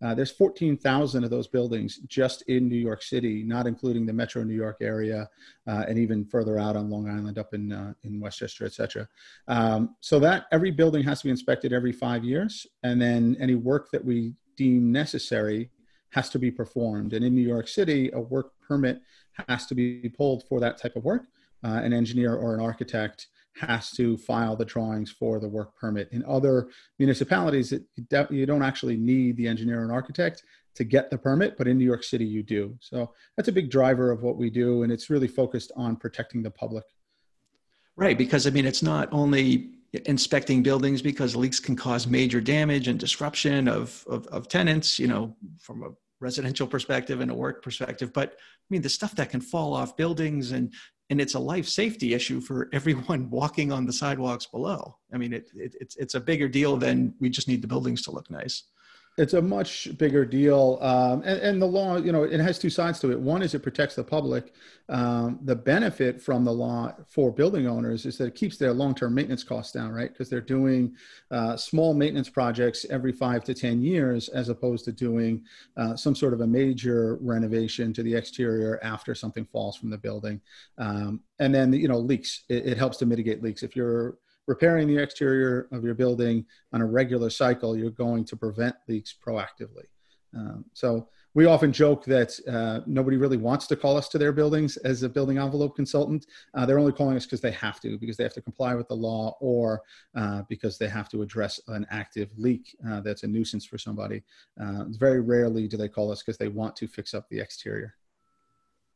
Uh, 0.00 0.14
there's 0.14 0.30
14,000 0.30 1.24
of 1.24 1.30
those 1.30 1.48
buildings 1.48 1.98
just 2.06 2.42
in 2.42 2.68
New 2.68 2.76
York 2.76 3.02
City, 3.02 3.42
not 3.42 3.66
including 3.66 4.06
the 4.06 4.12
Metro 4.12 4.42
New 4.44 4.54
York 4.54 4.76
area, 4.80 5.28
uh, 5.66 5.84
and 5.88 5.98
even 5.98 6.24
further 6.24 6.58
out 6.58 6.76
on 6.76 6.88
Long 6.88 7.08
Island, 7.08 7.38
up 7.38 7.52
in 7.52 7.72
uh, 7.72 7.92
in 8.04 8.20
Westchester, 8.20 8.64
et 8.64 8.72
cetera. 8.72 9.08
Um, 9.48 9.96
so 10.00 10.20
that 10.20 10.46
every 10.52 10.70
building 10.70 11.02
has 11.04 11.20
to 11.20 11.24
be 11.24 11.30
inspected 11.30 11.72
every 11.72 11.92
five 11.92 12.24
years, 12.24 12.66
and 12.82 13.00
then 13.00 13.36
any 13.40 13.56
work 13.56 13.90
that 13.90 14.04
we 14.04 14.34
deem 14.56 14.92
necessary 14.92 15.70
has 16.10 16.30
to 16.30 16.38
be 16.38 16.50
performed. 16.50 17.12
And 17.12 17.24
in 17.24 17.34
New 17.34 17.46
York 17.46 17.68
City, 17.68 18.10
a 18.12 18.20
work 18.20 18.52
permit 18.66 19.00
has 19.48 19.66
to 19.66 19.74
be 19.74 20.08
pulled 20.16 20.44
for 20.48 20.60
that 20.60 20.78
type 20.78 20.96
of 20.96 21.04
work. 21.04 21.24
Uh, 21.64 21.80
an 21.82 21.92
engineer 21.92 22.36
or 22.36 22.54
an 22.54 22.60
architect 22.60 23.26
has 23.60 23.90
to 23.92 24.16
file 24.16 24.56
the 24.56 24.64
drawings 24.64 25.10
for 25.10 25.40
the 25.40 25.48
work 25.48 25.76
permit. 25.76 26.08
In 26.12 26.24
other 26.26 26.68
municipalities, 26.98 27.72
it, 27.72 27.84
you 28.30 28.46
don't 28.46 28.62
actually 28.62 28.96
need 28.96 29.36
the 29.36 29.46
engineer 29.46 29.82
and 29.82 29.92
architect 29.92 30.42
to 30.74 30.84
get 30.84 31.10
the 31.10 31.18
permit, 31.18 31.56
but 31.58 31.66
in 31.66 31.76
New 31.76 31.84
York 31.84 32.04
City, 32.04 32.24
you 32.24 32.42
do. 32.42 32.76
So 32.80 33.12
that's 33.36 33.48
a 33.48 33.52
big 33.52 33.70
driver 33.70 34.10
of 34.10 34.22
what 34.22 34.36
we 34.36 34.50
do, 34.50 34.82
and 34.82 34.92
it's 34.92 35.10
really 35.10 35.28
focused 35.28 35.72
on 35.76 35.96
protecting 35.96 36.42
the 36.42 36.50
public. 36.50 36.84
Right, 37.96 38.16
because 38.16 38.46
I 38.46 38.50
mean, 38.50 38.64
it's 38.64 38.82
not 38.82 39.08
only 39.12 39.70
inspecting 40.04 40.62
buildings 40.62 41.02
because 41.02 41.34
leaks 41.34 41.58
can 41.58 41.74
cause 41.74 42.06
major 42.06 42.40
damage 42.40 42.88
and 42.88 42.98
disruption 42.98 43.66
of, 43.66 44.04
of, 44.06 44.26
of 44.28 44.46
tenants, 44.46 44.98
you 44.98 45.08
know, 45.08 45.34
from 45.58 45.82
a 45.82 45.88
residential 46.20 46.66
perspective 46.66 47.20
and 47.20 47.30
a 47.30 47.34
work 47.34 47.62
perspective 47.62 48.12
but 48.12 48.32
i 48.32 48.66
mean 48.70 48.82
the 48.82 48.88
stuff 48.88 49.14
that 49.14 49.30
can 49.30 49.40
fall 49.40 49.74
off 49.74 49.96
buildings 49.96 50.52
and 50.52 50.72
and 51.10 51.20
it's 51.20 51.34
a 51.34 51.38
life 51.38 51.66
safety 51.66 52.14
issue 52.14 52.40
for 52.40 52.68
everyone 52.72 53.30
walking 53.38 53.72
on 53.72 53.86
the 53.86 53.92
sidewalks 53.92 54.46
below. 54.46 54.96
I 55.12 55.16
mean, 55.16 55.32
it, 55.32 55.50
it, 55.54 55.74
it's 55.80 55.96
it's 55.96 56.14
a 56.14 56.20
bigger 56.20 56.48
deal 56.48 56.76
than 56.76 57.14
we 57.20 57.30
just 57.30 57.48
need 57.48 57.62
the 57.62 57.68
buildings 57.68 58.02
to 58.02 58.10
look 58.10 58.30
nice. 58.30 58.64
It's 59.18 59.34
a 59.34 59.42
much 59.42 59.96
bigger 59.98 60.24
deal 60.24 60.78
um, 60.80 61.22
and, 61.22 61.40
and, 61.40 61.60
the 61.60 61.66
law 61.66 61.96
you 61.96 62.12
know 62.12 62.22
it 62.22 62.38
has 62.38 62.58
two 62.58 62.70
sides 62.70 63.00
to 63.00 63.10
it. 63.10 63.18
One 63.18 63.42
is 63.42 63.54
it 63.54 63.62
protects 63.62 63.96
the 63.96 64.04
public. 64.04 64.54
Um, 64.88 65.38
the 65.42 65.54
benefit 65.54 66.22
from 66.22 66.44
the 66.44 66.52
law 66.52 66.94
for 67.06 67.30
building 67.30 67.66
owners 67.66 68.06
is 68.06 68.16
that 68.18 68.26
it 68.28 68.34
keeps 68.34 68.56
their 68.56 68.72
long-term 68.72 69.14
maintenance 69.14 69.44
costs 69.44 69.72
down 69.72 69.90
right? 69.90 70.10
Because 70.10 70.30
they're 70.30 70.40
doing 70.40 70.94
uh, 71.30 71.56
small 71.56 71.92
maintenance 71.92 72.30
projects 72.30 72.86
every 72.88 73.12
five 73.12 73.44
to 73.44 73.54
ten 73.54 73.82
years 73.82 74.28
as 74.28 74.48
opposed 74.48 74.84
to 74.86 74.92
doing 74.92 75.44
uh, 75.76 75.96
some 75.96 76.14
sort 76.14 76.32
of 76.32 76.40
a 76.40 76.46
major 76.46 77.18
renovation 77.20 77.92
to 77.92 78.02
the 78.02 78.14
exterior 78.14 78.78
after 78.82 79.14
something 79.14 79.44
falls 79.44 79.76
from 79.76 79.90
the 79.90 79.98
building. 79.98 80.40
Um, 80.78 81.20
and 81.40 81.54
then 81.54 81.72
you 81.72 81.88
know 81.88 81.98
leaks. 81.98 82.44
It, 82.48 82.66
it 82.66 82.78
helps 82.78 82.96
to 82.98 83.06
mitigate 83.06 83.42
leaks. 83.42 83.62
If 83.62 83.74
you're 83.74 84.16
repairing 84.48 84.88
the 84.88 84.96
exterior 85.00 85.68
of 85.70 85.84
your 85.84 85.94
building 85.94 86.44
on 86.72 86.80
a 86.80 86.86
regular 86.86 87.30
cycle, 87.30 87.76
you're 87.76 87.90
going 87.90 88.24
to 88.24 88.34
prevent 88.34 88.74
leaks 88.88 89.14
proactively. 89.24 89.84
Um, 90.34 90.64
so 90.72 91.08
we 91.34 91.44
often 91.44 91.70
joke 91.70 92.04
that 92.06 92.32
uh, 92.50 92.80
nobody 92.86 93.18
really 93.18 93.36
wants 93.36 93.66
to 93.66 93.76
call 93.76 93.96
us 93.96 94.08
to 94.08 94.18
their 94.18 94.32
buildings 94.32 94.78
as 94.78 95.02
a 95.02 95.08
building 95.08 95.38
envelope 95.38 95.76
consultant. 95.76 96.26
Uh, 96.54 96.64
they're 96.64 96.78
only 96.78 96.92
calling 96.92 97.16
us 97.16 97.26
because 97.26 97.42
they 97.42 97.50
have 97.50 97.78
to, 97.80 97.98
because 97.98 98.16
they 98.16 98.24
have 98.24 98.32
to 98.34 98.42
comply 98.42 98.74
with 98.74 98.88
the 98.88 98.96
law, 98.96 99.36
or 99.40 99.82
uh, 100.16 100.42
because 100.48 100.78
they 100.78 100.88
have 100.88 101.10
to 101.10 101.20
address 101.20 101.60
an 101.68 101.86
active 101.90 102.30
leak 102.38 102.74
uh, 102.88 103.00
that's 103.00 103.24
a 103.24 103.26
nuisance 103.26 103.66
for 103.66 103.78
somebody. 103.78 104.22
Uh, 104.60 104.84
very 104.88 105.20
rarely 105.20 105.68
do 105.68 105.76
they 105.76 105.88
call 105.88 106.10
us 106.10 106.22
because 106.22 106.38
they 106.38 106.48
want 106.48 106.74
to 106.74 106.88
fix 106.88 107.12
up 107.12 107.28
the 107.28 107.38
exterior. 107.38 107.94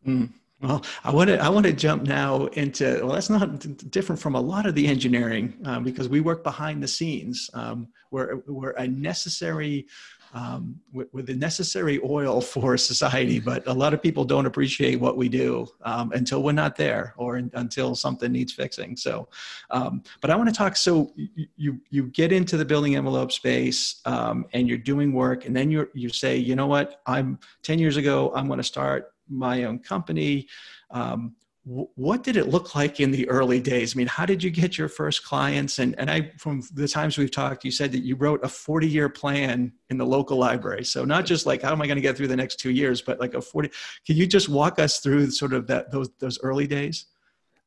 Mm. 0.07 0.33
Well, 0.63 0.85
I 1.03 1.11
want 1.11 1.29
to 1.29 1.43
I 1.43 1.49
want 1.49 1.67
to 1.67 1.73
jump 1.73 2.05
now 2.05 2.47
into 2.47 3.01
well, 3.03 3.15
that's 3.15 3.29
not 3.29 3.91
different 3.91 4.23
from 4.23 4.37
a 4.37 4.41
lot 4.41 4.65
of 4.65 4.77
the 4.77 4.87
engineering 4.87 5.55
um, 5.65 5.83
because 5.83 6.09
we 6.09 6.21
work 6.21 6.45
behind 6.45 6.81
the 6.81 6.89
scenes. 6.89 7.51
Um, 7.53 7.89
we're 8.13 8.37
we're 8.47 8.71
a 8.71 8.87
necessary 8.87 9.89
um, 10.35 10.81
with, 10.93 11.27
the 11.27 11.35
necessary 11.35 12.01
oil 12.05 12.41
for 12.55 12.77
society, 12.77 13.41
but 13.41 13.67
a 13.67 13.73
lot 13.73 13.93
of 13.93 14.01
people 14.01 14.25
don't 14.25 14.47
appreciate 14.47 15.01
what 15.01 15.17
we 15.17 15.29
do 15.29 15.67
um, 15.83 16.13
until 16.13 16.43
we're 16.43 16.53
not 16.53 16.77
there 16.77 17.13
or 17.17 17.37
in, 17.39 17.51
until 17.55 17.95
something 17.95 18.31
needs 18.31 18.53
fixing. 18.53 18.97
So, 18.97 19.29
um, 19.71 20.03
but 20.21 20.31
I 20.31 20.37
want 20.37 20.49
to 20.49 20.55
talk. 20.55 20.77
So 20.77 21.13
you 21.57 21.81
you 21.91 22.05
get 22.05 22.31
into 22.31 22.57
the 22.57 22.65
building 22.65 22.95
envelope 22.95 23.33
space 23.33 24.01
um, 24.05 24.47
and 24.53 24.69
you're 24.69 24.79
doing 24.79 25.13
work, 25.13 25.45
and 25.45 25.57
then 25.57 25.73
you 25.73 25.89
you 25.93 26.09
say, 26.09 26.37
you 26.37 26.55
know 26.55 26.69
what, 26.69 27.03
I'm 27.07 27.41
ten 27.63 27.81
years 27.81 27.97
ago, 27.97 28.33
I'm 28.33 28.47
going 28.47 28.59
to 28.59 28.65
start 28.65 29.13
my 29.33 29.65
own 29.65 29.79
company. 29.79 30.49
Um, 30.91 31.35
what 31.65 32.25
did 32.25 32.37
it 32.37 32.49
look 32.49 32.75
like 32.75 32.99
in 32.99 33.13
the 33.13 33.29
early 33.29 33.61
days? 33.61 33.95
I 33.95 33.99
mean, 33.99 34.09
how 34.09 34.27
did 34.27 34.43
you 34.43 34.51
get 34.51 34.77
your 34.77 34.89
first 34.89 35.25
clients? 35.25 35.79
And, 35.79 35.97
and 35.97 36.11
I, 36.11 36.33
from 36.37 36.63
the 36.75 36.89
times 36.89 37.17
we've 37.17 37.31
talked, 37.31 37.65
you 37.65 37.71
said 37.71 37.93
that 37.93 38.03
you 38.03 38.17
wrote 38.17 38.45
a 38.45 38.49
40 38.49 38.89
year 38.89 39.09
plan 39.09 39.73
in 39.89 39.97
the 39.97 40.05
local 40.05 40.37
library. 40.39 40.85
So 40.85 41.05
not 41.05 41.25
just 41.25 41.47
like, 41.47 41.63
how 41.63 41.71
am 41.71 41.81
I 41.81 41.87
going 41.87 41.97
to 41.97 42.03
get 42.03 42.17
through 42.17 42.29
the 42.29 42.37
next 42.37 42.57
two 42.57 42.73
years, 42.73 43.01
but 43.01 43.21
like 43.21 43.35
a 43.35 43.41
40, 43.41 43.71
can 44.05 44.17
you 44.17 44.27
just 44.27 44.49
walk 44.49 44.81
us 44.81 44.99
through 44.99 45.31
sort 45.31 45.53
of 45.53 45.69
that, 45.69 45.93
those, 45.93 46.11
those 46.19 46.41
early 46.43 46.67
days? 46.67 47.07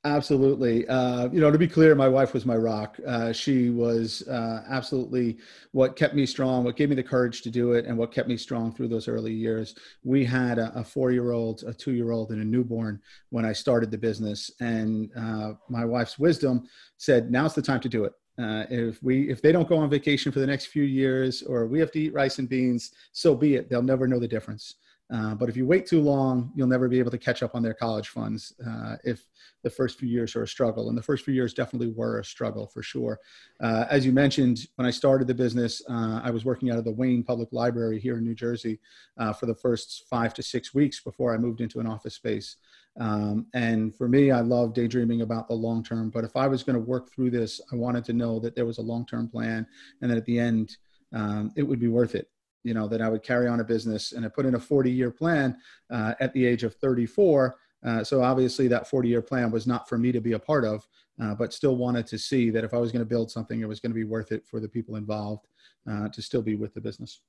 Absolutely. 0.06 0.88
Uh, 0.88 1.30
you 1.30 1.42
know, 1.42 1.50
to 1.50 1.58
be 1.58 1.68
clear, 1.68 1.96
my 1.96 2.08
wife 2.08 2.32
was 2.36 2.46
my 2.46 2.56
rock. 2.56 3.00
Uh, 3.08 3.32
she 3.34 3.72
was 3.72 4.22
uh, 4.28 4.64
absolutely 4.70 5.40
what 5.72 5.96
kept 5.96 6.14
me 6.14 6.28
strong, 6.28 6.64
what 6.64 6.76
gave 6.76 6.90
me 6.90 6.96
the 6.96 7.02
courage 7.02 7.42
to 7.42 7.50
do 7.50 7.72
it, 7.74 7.86
and 7.86 7.98
what 7.98 8.12
kept 8.12 8.30
me 8.30 8.38
strong 8.38 8.72
through 8.72 8.90
those 8.90 9.08
early 9.08 9.34
years. 9.34 9.74
We 10.04 10.24
had 10.24 10.60
a, 10.60 10.72
a 10.78 10.84
four 10.84 11.12
year 11.12 11.32
old, 11.32 11.64
a 11.66 11.74
two 11.74 11.94
year 11.94 12.12
old, 12.12 12.30
and 12.32 12.40
a 12.40 12.46
newborn 12.46 13.02
when 13.32 13.46
I 13.46 13.54
started 13.54 13.90
the 13.90 13.98
business. 13.98 14.52
And 14.60 15.10
uh, 15.18 15.54
my 15.70 15.84
wife's 15.86 16.20
wisdom 16.20 16.68
said, 16.98 17.32
now's 17.32 17.56
the 17.56 17.64
time 17.64 17.80
to 17.80 17.90
do 17.90 18.04
it. 18.04 18.14
Uh, 18.38 18.66
if 18.70 19.02
we 19.02 19.30
if 19.32 19.42
they 19.42 19.52
don't 19.52 19.68
go 19.70 19.78
on 19.78 19.90
vacation 19.90 20.32
for 20.32 20.40
the 20.40 20.46
next 20.46 20.68
few 20.68 20.84
years 20.84 21.42
or 21.42 21.66
we 21.68 21.80
have 21.80 21.90
to 21.90 22.00
eat 22.02 22.14
rice 22.14 22.38
and 22.38 22.50
beans 22.50 22.92
so 23.14 23.34
be 23.34 23.56
it 23.56 23.70
they'll 23.70 23.82
never 23.82 24.10
know 24.10 24.20
the 24.20 24.28
difference 24.28 24.76
uh, 25.14 25.36
but 25.36 25.50
if 25.50 25.56
you 25.56 25.68
wait 25.68 25.86
too 25.86 26.02
long, 26.02 26.52
you'll 26.56 26.68
never 26.68 26.88
be 26.88 26.98
able 26.98 27.12
to 27.12 27.18
catch 27.18 27.44
up 27.44 27.54
on 27.54 27.62
their 27.62 27.76
college 27.76 28.10
funds 28.10 28.54
uh, 28.68 28.96
if 29.04 29.28
the 29.64 29.70
first 29.70 30.00
few 30.00 30.10
years 30.10 30.36
are 30.36 30.44
a 30.44 30.48
struggle. 30.48 30.90
And 30.90 30.98
the 30.98 31.04
first 31.04 31.24
few 31.24 31.34
years 31.34 31.54
definitely 31.54 31.90
were 31.90 32.20
a 32.20 32.26
struggle 32.26 32.66
for 32.68 32.82
sure. 32.82 33.20
Uh, 33.62 33.86
as 33.90 34.06
you 34.06 34.12
mentioned, 34.12 34.68
when 34.76 34.88
I 34.88 34.92
started 34.92 35.28
the 35.28 35.36
business, 35.36 35.82
uh, 35.90 36.22
I 36.24 36.32
was 36.32 36.44
working 36.44 36.72
out 36.72 36.80
of 36.80 36.86
the 36.86 36.92
Wayne 36.92 37.24
Public 37.24 37.50
Library 37.52 38.00
here 38.00 38.18
in 38.18 38.24
New 38.24 38.34
Jersey 38.34 38.80
uh, 39.18 39.32
for 39.32 39.46
the 39.46 39.54
first 39.54 40.06
five 40.10 40.34
to 40.36 40.44
six 40.44 40.74
weeks 40.74 41.00
before 41.00 41.34
I 41.34 41.38
moved 41.38 41.62
into 41.62 41.80
an 41.80 41.88
office 41.88 42.16
space. 42.16 42.56
Um, 43.00 43.46
and 43.54 43.94
for 43.94 44.08
me, 44.08 44.32
I 44.32 44.40
love 44.40 44.74
daydreaming 44.74 45.22
about 45.22 45.48
the 45.48 45.54
long 45.54 45.84
term. 45.84 46.10
But 46.10 46.24
if 46.24 46.36
I 46.36 46.48
was 46.48 46.64
going 46.64 46.78
to 46.78 46.80
work 46.80 47.12
through 47.12 47.30
this, 47.30 47.62
I 47.72 47.76
wanted 47.76 48.06
to 48.06 48.14
know 48.14 48.40
that 48.40 48.56
there 48.56 48.66
was 48.66 48.80
a 48.80 48.84
long 48.84 49.06
term 49.06 49.28
plan 49.28 49.68
and 50.02 50.10
that 50.10 50.18
at 50.18 50.26
the 50.26 50.40
end, 50.40 50.78
um, 51.14 51.52
it 51.56 51.64
would 51.64 51.80
be 51.80 51.90
worth 51.90 52.16
it 52.16 52.30
you 52.65 52.74
know 52.74 52.88
that 52.88 53.01
I 53.01 53.07
would 53.07 53.24
carry 53.24 53.48
on 53.48 53.60
a 53.60 53.63
business, 53.63 54.12
and 54.12 54.25
I 54.25 54.29
put 54.29 54.45
in 54.45 54.55
a 54.55 54.60
40 54.60 54.91
year 54.91 55.12
plan 55.12 55.55
uh, 55.91 56.15
at 56.19 56.34
the 56.34 56.45
age 56.45 56.63
of 56.63 56.74
34. 56.75 57.55
Uh, 57.86 58.03
so 58.03 58.24
obviously 58.24 58.67
that 58.67 58.89
40 58.89 59.07
year 59.07 59.22
plan 59.22 59.51
was 59.51 59.67
not 59.67 59.88
for 59.88 59.98
me 59.98 60.12
to 60.12 60.19
be 60.19 60.34
a 60.34 60.39
part 60.39 60.65
of, 60.65 60.88
uh, 61.22 61.36
but 61.36 61.53
still 61.53 61.75
wanted 61.75 62.07
to 62.07 62.17
see 62.17 62.50
that 62.50 62.63
if 62.63 62.74
I 62.74 62.77
was 62.77 62.91
going 62.91 63.03
to 63.03 63.10
build 63.10 63.29
something, 63.29 63.62
it 63.62 63.67
was 63.67 63.79
going 63.79 63.91
to 63.91 63.95
be 63.95 64.03
worth 64.03 64.31
it 64.31 64.45
for 64.48 64.60
the 64.60 64.67
people 64.67 64.95
involved 64.95 65.48
uh, 65.89 66.10
to 66.10 66.22
still 66.22 66.41
be 66.41 66.55
with 66.55 66.74
the 66.74 66.81
business. 66.81 67.22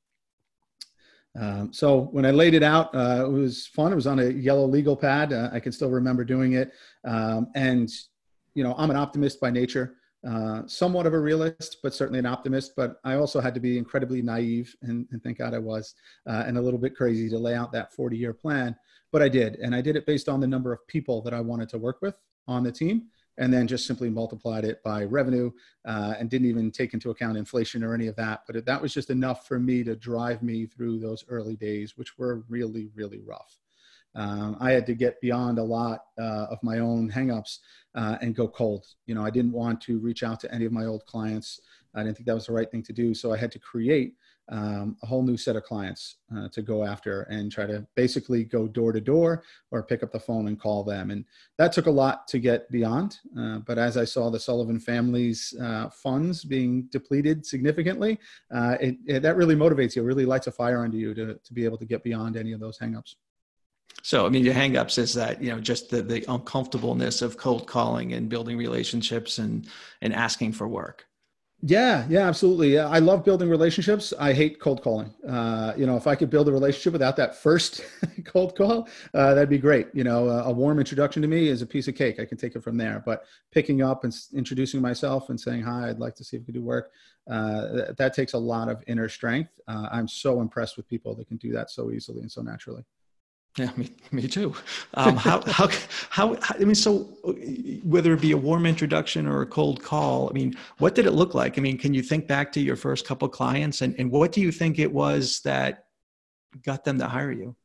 Um, 1.38 1.70
so 1.70 2.08
when 2.12 2.24
I 2.24 2.30
laid 2.30 2.54
it 2.54 2.62
out, 2.62 2.94
uh, 2.94 3.26
it 3.26 3.30
was 3.30 3.66
fun. 3.66 3.92
It 3.92 3.96
was 3.96 4.06
on 4.06 4.20
a 4.20 4.30
yellow 4.30 4.66
legal 4.66 4.96
pad. 4.96 5.34
Uh, 5.34 5.50
I 5.52 5.60
can 5.60 5.72
still 5.72 5.90
remember 5.90 6.24
doing 6.24 6.54
it. 6.54 6.72
Um, 7.04 7.48
and 7.54 7.90
you 8.54 8.64
know, 8.64 8.74
I'm 8.78 8.88
an 8.88 8.96
optimist 8.96 9.38
by 9.38 9.50
nature. 9.50 9.96
Uh, 10.26 10.66
somewhat 10.66 11.06
of 11.06 11.14
a 11.14 11.18
realist, 11.18 11.76
but 11.84 11.94
certainly 11.94 12.18
an 12.18 12.26
optimist. 12.26 12.74
But 12.74 12.96
I 13.04 13.14
also 13.14 13.40
had 13.40 13.54
to 13.54 13.60
be 13.60 13.78
incredibly 13.78 14.22
naive, 14.22 14.74
and, 14.82 15.06
and 15.12 15.22
thank 15.22 15.38
God 15.38 15.54
I 15.54 15.58
was, 15.58 15.94
uh, 16.26 16.42
and 16.46 16.58
a 16.58 16.60
little 16.60 16.80
bit 16.80 16.96
crazy 16.96 17.28
to 17.28 17.38
lay 17.38 17.54
out 17.54 17.70
that 17.72 17.92
40 17.92 18.16
year 18.16 18.32
plan. 18.32 18.74
But 19.12 19.22
I 19.22 19.28
did, 19.28 19.56
and 19.56 19.72
I 19.74 19.80
did 19.80 19.94
it 19.94 20.04
based 20.04 20.28
on 20.28 20.40
the 20.40 20.46
number 20.46 20.72
of 20.72 20.84
people 20.88 21.22
that 21.22 21.34
I 21.34 21.40
wanted 21.40 21.68
to 21.70 21.78
work 21.78 21.98
with 22.02 22.16
on 22.48 22.64
the 22.64 22.72
team, 22.72 23.04
and 23.38 23.52
then 23.52 23.68
just 23.68 23.86
simply 23.86 24.10
multiplied 24.10 24.64
it 24.64 24.82
by 24.82 25.04
revenue, 25.04 25.52
uh, 25.84 26.14
and 26.18 26.28
didn't 26.28 26.48
even 26.48 26.72
take 26.72 26.92
into 26.92 27.10
account 27.10 27.38
inflation 27.38 27.84
or 27.84 27.94
any 27.94 28.08
of 28.08 28.16
that. 28.16 28.40
But 28.48 28.66
that 28.66 28.82
was 28.82 28.92
just 28.92 29.10
enough 29.10 29.46
for 29.46 29.60
me 29.60 29.84
to 29.84 29.94
drive 29.94 30.42
me 30.42 30.66
through 30.66 30.98
those 30.98 31.24
early 31.28 31.54
days, 31.54 31.96
which 31.96 32.18
were 32.18 32.42
really, 32.48 32.88
really 32.96 33.20
rough. 33.20 33.60
Um, 34.16 34.56
I 34.60 34.72
had 34.72 34.86
to 34.86 34.94
get 34.94 35.20
beyond 35.20 35.58
a 35.58 35.62
lot 35.62 36.00
uh, 36.18 36.46
of 36.50 36.58
my 36.62 36.78
own 36.78 37.10
hangups 37.10 37.58
uh, 37.94 38.16
and 38.20 38.34
go 38.34 38.48
cold. 38.48 38.86
You 39.06 39.14
know, 39.14 39.24
I 39.24 39.30
didn't 39.30 39.52
want 39.52 39.80
to 39.82 39.98
reach 39.98 40.22
out 40.22 40.40
to 40.40 40.52
any 40.52 40.64
of 40.64 40.72
my 40.72 40.86
old 40.86 41.04
clients. 41.06 41.60
I 41.94 42.02
didn't 42.02 42.16
think 42.16 42.26
that 42.26 42.34
was 42.34 42.46
the 42.46 42.52
right 42.52 42.70
thing 42.70 42.82
to 42.84 42.92
do. 42.92 43.14
So 43.14 43.32
I 43.32 43.36
had 43.36 43.52
to 43.52 43.58
create 43.58 44.14
um, 44.48 44.96
a 45.02 45.06
whole 45.06 45.22
new 45.22 45.36
set 45.36 45.56
of 45.56 45.64
clients 45.64 46.18
uh, 46.34 46.48
to 46.52 46.62
go 46.62 46.84
after 46.84 47.22
and 47.22 47.50
try 47.50 47.66
to 47.66 47.86
basically 47.96 48.44
go 48.44 48.68
door 48.68 48.92
to 48.92 49.00
door 49.00 49.42
or 49.70 49.82
pick 49.82 50.02
up 50.02 50.12
the 50.12 50.20
phone 50.20 50.46
and 50.46 50.60
call 50.60 50.84
them. 50.84 51.10
And 51.10 51.24
that 51.58 51.72
took 51.72 51.86
a 51.86 51.90
lot 51.90 52.28
to 52.28 52.38
get 52.38 52.70
beyond. 52.70 53.18
Uh, 53.38 53.58
but 53.58 53.76
as 53.76 53.96
I 53.96 54.04
saw 54.04 54.30
the 54.30 54.38
Sullivan 54.38 54.78
family's 54.78 55.52
uh, 55.60 55.90
funds 55.90 56.44
being 56.44 56.88
depleted 56.92 57.44
significantly, 57.44 58.18
it, 58.52 58.96
it, 59.06 59.22
that 59.22 59.36
really 59.36 59.56
motivates 59.56 59.96
you, 59.96 60.02
really 60.02 60.26
lights 60.26 60.46
a 60.46 60.52
fire 60.52 60.84
under 60.84 60.96
you 60.96 61.12
to, 61.14 61.34
to 61.34 61.54
be 61.54 61.64
able 61.64 61.78
to 61.78 61.86
get 61.86 62.04
beyond 62.04 62.36
any 62.36 62.52
of 62.52 62.60
those 62.60 62.78
hangups. 62.78 63.16
So, 64.02 64.26
I 64.26 64.28
mean, 64.28 64.44
your 64.44 64.54
hangups 64.54 64.98
is 64.98 65.14
that, 65.14 65.42
you 65.42 65.50
know, 65.50 65.60
just 65.60 65.90
the, 65.90 66.02
the 66.02 66.24
uncomfortableness 66.28 67.22
of 67.22 67.36
cold 67.36 67.66
calling 67.66 68.12
and 68.12 68.28
building 68.28 68.56
relationships 68.56 69.38
and, 69.38 69.66
and 70.00 70.14
asking 70.14 70.52
for 70.52 70.68
work. 70.68 71.06
Yeah, 71.62 72.06
yeah, 72.10 72.28
absolutely. 72.28 72.78
I 72.78 72.98
love 72.98 73.24
building 73.24 73.48
relationships. 73.48 74.12
I 74.20 74.34
hate 74.34 74.60
cold 74.60 74.82
calling. 74.82 75.12
Uh, 75.26 75.72
you 75.74 75.86
know, 75.86 75.96
if 75.96 76.06
I 76.06 76.14
could 76.14 76.28
build 76.28 76.48
a 76.48 76.52
relationship 76.52 76.92
without 76.92 77.16
that 77.16 77.34
first 77.34 77.82
cold 78.24 78.54
call, 78.54 78.88
uh, 79.14 79.32
that'd 79.34 79.48
be 79.48 79.58
great. 79.58 79.88
You 79.94 80.04
know, 80.04 80.28
a, 80.28 80.52
warm 80.52 80.78
introduction 80.78 81.22
to 81.22 81.28
me 81.28 81.48
is 81.48 81.62
a 81.62 81.66
piece 81.66 81.88
of 81.88 81.94
cake. 81.94 82.20
I 82.20 82.26
can 82.26 82.36
take 82.36 82.56
it 82.56 82.62
from 82.62 82.76
there. 82.76 83.02
But 83.04 83.24
picking 83.52 83.80
up 83.80 84.04
and 84.04 84.14
introducing 84.34 84.82
myself 84.82 85.30
and 85.30 85.40
saying 85.40 85.62
hi, 85.62 85.88
I'd 85.88 85.98
like 85.98 86.14
to 86.16 86.24
see 86.24 86.36
if 86.36 86.42
we 86.42 86.46
could 86.46 86.54
do 86.54 86.62
work. 86.62 86.90
Uh, 87.28 87.72
that, 87.72 87.96
that, 87.96 88.14
takes 88.14 88.34
a 88.34 88.38
lot 88.38 88.68
of 88.68 88.84
inner 88.86 89.08
strength. 89.08 89.58
Uh, 89.66 89.88
I'm 89.90 90.06
so 90.06 90.42
impressed 90.42 90.76
with 90.76 90.86
people 90.88 91.14
that 91.16 91.26
can 91.26 91.38
do 91.38 91.52
that 91.52 91.70
so 91.70 91.90
easily 91.90 92.20
and 92.20 92.30
so 92.30 92.42
naturally. 92.42 92.84
Yeah, 93.56 93.70
me, 93.76 93.90
me 94.12 94.28
too. 94.28 94.54
Um, 94.94 95.16
how, 95.16 95.40
how, 95.46 95.68
how, 96.10 96.36
I 96.48 96.58
mean, 96.58 96.74
so 96.74 97.04
whether 97.84 98.12
it 98.12 98.20
be 98.20 98.32
a 98.32 98.36
warm 98.36 98.66
introduction 98.66 99.26
or 99.26 99.40
a 99.40 99.46
cold 99.46 99.82
call, 99.82 100.28
I 100.28 100.34
mean, 100.34 100.54
what 100.78 100.94
did 100.94 101.06
it 101.06 101.12
look 101.12 101.34
like? 101.34 101.56
I 101.56 101.62
mean, 101.62 101.78
can 101.78 101.94
you 101.94 102.02
think 102.02 102.26
back 102.26 102.52
to 102.52 102.60
your 102.60 102.76
first 102.76 103.06
couple 103.06 103.28
clients 103.28 103.80
and, 103.80 103.94
and 103.98 104.10
what 104.10 104.32
do 104.32 104.42
you 104.42 104.52
think 104.52 104.78
it 104.78 104.92
was 104.92 105.40
that 105.40 105.86
got 106.64 106.84
them 106.84 106.98
to 106.98 107.06
hire 107.06 107.32
you? 107.32 107.56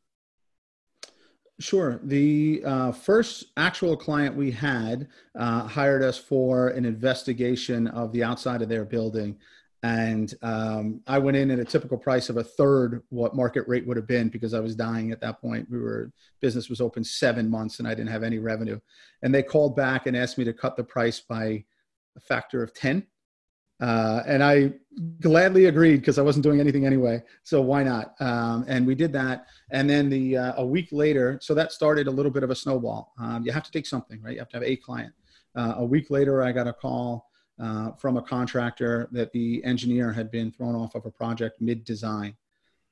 Sure. 1.59 1.99
The 2.03 2.63
uh, 2.65 2.91
first 2.91 3.45
actual 3.57 3.95
client 3.95 4.35
we 4.35 4.49
had 4.49 5.09
uh, 5.37 5.67
hired 5.67 6.03
us 6.03 6.17
for 6.17 6.69
an 6.69 6.85
investigation 6.85 7.87
of 7.87 8.11
the 8.13 8.23
outside 8.23 8.61
of 8.61 8.69
their 8.69 8.85
building 8.85 9.37
and 9.83 10.33
um, 10.43 11.01
I 11.07 11.17
went 11.17 11.37
in 11.37 11.49
at 11.49 11.59
a 11.59 11.65
typical 11.65 11.97
price 11.97 12.29
of 12.29 12.37
a 12.37 12.43
third 12.43 13.01
what 13.09 13.35
market 13.35 13.67
rate 13.67 13.85
would 13.87 13.97
have 13.97 14.07
been 14.07 14.29
because 14.29 14.53
I 14.53 14.59
was 14.59 14.75
dying 14.75 15.11
at 15.11 15.21
that 15.21 15.41
point. 15.41 15.67
We 15.71 15.79
were 15.79 16.11
business 16.39 16.69
was 16.69 16.81
open 16.81 17.03
seven 17.03 17.49
months 17.49 17.79
and 17.79 17.87
I 17.87 17.95
didn't 17.95 18.11
have 18.11 18.23
any 18.23 18.39
revenue, 18.39 18.79
and 19.23 19.33
they 19.33 19.43
called 19.43 19.75
back 19.75 20.05
and 20.05 20.15
asked 20.15 20.37
me 20.37 20.43
to 20.45 20.53
cut 20.53 20.75
the 20.75 20.83
price 20.83 21.19
by 21.19 21.63
a 22.15 22.19
factor 22.19 22.61
of 22.61 22.73
ten. 22.73 23.07
Uh, 23.81 24.21
and 24.27 24.43
I 24.43 24.73
gladly 25.21 25.65
agreed 25.65 25.97
because 25.97 26.19
I 26.19 26.21
wasn't 26.21 26.43
doing 26.43 26.59
anything 26.59 26.85
anyway. 26.85 27.23
So 27.41 27.61
why 27.61 27.81
not? 27.81 28.13
Um, 28.19 28.63
and 28.67 28.85
we 28.85 28.93
did 28.93 29.11
that. 29.13 29.47
And 29.71 29.89
then 29.89 30.07
the 30.07 30.37
uh, 30.37 30.53
a 30.57 30.65
week 30.65 30.89
later, 30.91 31.39
so 31.41 31.55
that 31.55 31.71
started 31.71 32.05
a 32.05 32.11
little 32.11 32.31
bit 32.31 32.43
of 32.43 32.51
a 32.51 32.55
snowball. 32.55 33.11
Um, 33.19 33.43
you 33.43 33.51
have 33.51 33.63
to 33.63 33.71
take 33.71 33.87
something, 33.87 34.21
right? 34.21 34.33
You 34.33 34.39
have 34.39 34.49
to 34.49 34.57
have 34.57 34.63
a 34.63 34.75
client. 34.75 35.13
Uh, 35.55 35.73
a 35.77 35.85
week 35.85 36.11
later, 36.11 36.43
I 36.43 36.51
got 36.51 36.67
a 36.67 36.73
call 36.73 37.30
uh, 37.61 37.91
from 37.91 38.17
a 38.17 38.21
contractor 38.21 39.07
that 39.11 39.31
the 39.31 39.63
engineer 39.63 40.11
had 40.11 40.31
been 40.31 40.51
thrown 40.51 40.75
off 40.75 40.95
of 40.95 41.05
a 41.05 41.11
project 41.11 41.61
mid-design. 41.61 42.35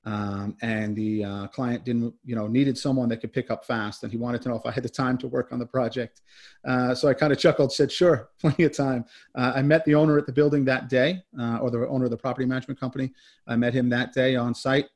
Um, 0.05 0.55
and 0.61 0.95
the 0.95 1.25
uh, 1.25 1.47
client 1.47 1.83
didn't 1.83 2.13
you 2.23 2.33
know 2.33 2.47
needed 2.47 2.77
someone 2.77 3.09
that 3.09 3.17
could 3.17 3.33
pick 3.33 3.51
up 3.51 3.65
fast 3.65 4.01
and 4.01 4.11
he 4.11 4.17
wanted 4.17 4.41
to 4.43 4.49
know 4.49 4.55
if 4.55 4.65
i 4.65 4.71
had 4.71 4.81
the 4.81 4.89
time 4.89 5.17
to 5.17 5.27
work 5.27 5.51
on 5.51 5.59
the 5.59 5.65
project. 5.65 6.21
Uh, 6.63 6.95
so 6.95 7.09
i 7.09 7.13
kind 7.13 7.33
of 7.33 7.37
chuckled 7.37 7.73
said 7.73 7.91
sure 7.91 8.29
plenty 8.39 8.63
of 8.63 8.75
time. 8.75 9.03
Uh, 9.35 9.51
i 9.55 9.61
met 9.61 9.83
the 9.83 9.93
owner 9.93 10.17
at 10.17 10.25
the 10.25 10.31
building 10.31 10.63
that 10.63 10.87
day 10.87 11.21
uh, 11.37 11.57
or 11.57 11.69
the 11.69 11.85
owner 11.89 12.05
of 12.05 12.11
the 12.11 12.17
property 12.17 12.45
management 12.45 12.79
company. 12.79 13.11
I 13.45 13.57
met 13.57 13.73
him 13.73 13.89
that 13.89 14.13
day 14.13 14.37
on 14.37 14.55
site 14.55 14.87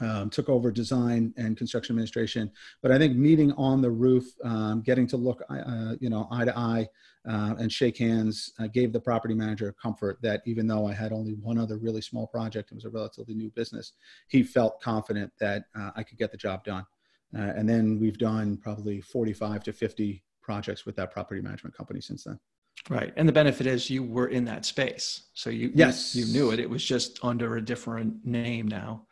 um, 0.00 0.28
took 0.30 0.48
over 0.48 0.70
design 0.70 1.32
and 1.36 1.56
construction 1.56 1.94
administration 1.94 2.50
but 2.82 2.90
i 2.90 2.98
think 2.98 3.16
meeting 3.16 3.52
on 3.52 3.80
the 3.80 3.90
roof 3.90 4.24
um, 4.44 4.80
getting 4.82 5.06
to 5.06 5.16
look 5.16 5.42
uh, 5.50 5.94
you 6.00 6.10
know 6.10 6.28
eye 6.30 6.44
to 6.44 6.56
eye 6.58 6.88
uh, 7.28 7.54
and 7.58 7.72
shake 7.72 7.98
hands 7.98 8.52
uh, 8.58 8.66
gave 8.66 8.92
the 8.92 9.00
property 9.00 9.34
manager 9.34 9.74
comfort 9.80 10.18
that 10.20 10.42
even 10.44 10.66
though 10.66 10.86
I 10.86 10.92
had 10.92 11.12
only 11.12 11.32
one 11.32 11.58
other 11.58 11.78
really 11.78 12.02
small 12.02 12.26
project, 12.26 12.70
it 12.70 12.74
was 12.74 12.84
a 12.84 12.90
relatively 12.90 13.34
new 13.34 13.50
business, 13.50 13.92
he 14.28 14.42
felt 14.42 14.80
confident 14.80 15.32
that 15.40 15.64
uh, 15.74 15.90
I 15.96 16.02
could 16.02 16.18
get 16.18 16.30
the 16.30 16.36
job 16.36 16.64
done. 16.64 16.84
Uh, 17.36 17.52
and 17.56 17.68
then 17.68 17.98
we've 17.98 18.18
done 18.18 18.58
probably 18.58 19.00
45 19.00 19.64
to 19.64 19.72
50 19.72 20.22
projects 20.42 20.84
with 20.84 20.96
that 20.96 21.10
property 21.10 21.40
management 21.40 21.74
company 21.74 22.00
since 22.00 22.24
then. 22.24 22.38
Right. 22.90 23.12
And 23.16 23.26
the 23.26 23.32
benefit 23.32 23.66
is 23.66 23.88
you 23.88 24.02
were 24.02 24.28
in 24.28 24.44
that 24.44 24.66
space. 24.66 25.28
So 25.32 25.48
you, 25.48 25.72
yes. 25.74 26.14
you, 26.14 26.26
you 26.26 26.32
knew 26.32 26.50
it. 26.50 26.60
It 26.60 26.68
was 26.68 26.84
just 26.84 27.18
under 27.22 27.56
a 27.56 27.62
different 27.62 28.26
name 28.26 28.68
now. 28.68 29.06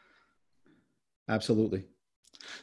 Absolutely. 1.28 1.84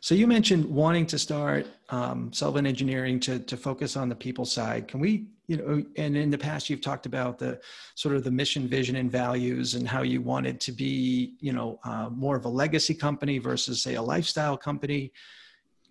So 0.02 0.16
you 0.16 0.28
mentioned 0.28 0.66
wanting 0.66 1.06
to 1.08 1.18
start 1.18 1.68
um, 1.90 2.32
Sullivan 2.34 2.66
Engineering 2.66 3.20
to 3.22 3.40
to 3.40 3.58
focus 3.58 3.96
on 3.96 4.10
the 4.10 4.16
people 4.16 4.46
side. 4.46 4.88
Can 4.88 5.00
we, 5.00 5.28
you 5.48 5.58
know, 5.58 5.84
and 5.98 6.18
in 6.18 6.30
the 6.30 6.38
past 6.38 6.70
you've 6.70 6.82
talked 6.82 7.06
about 7.06 7.38
the 7.38 7.60
sort 7.96 8.16
of 8.16 8.24
the 8.24 8.32
mission, 8.32 8.68
vision, 8.68 8.96
and 8.98 9.12
values, 9.12 9.76
and 9.76 9.88
how 9.88 10.02
you 10.02 10.22
wanted 10.22 10.60
to 10.62 10.72
be, 10.72 11.36
you 11.40 11.54
know, 11.54 11.80
uh, 11.84 12.10
more 12.10 12.36
of 12.36 12.46
a 12.46 12.50
legacy 12.50 12.94
company 12.94 13.38
versus 13.38 13.82
say 13.82 13.96
a 13.96 14.02
lifestyle 14.02 14.58
company. 14.58 15.12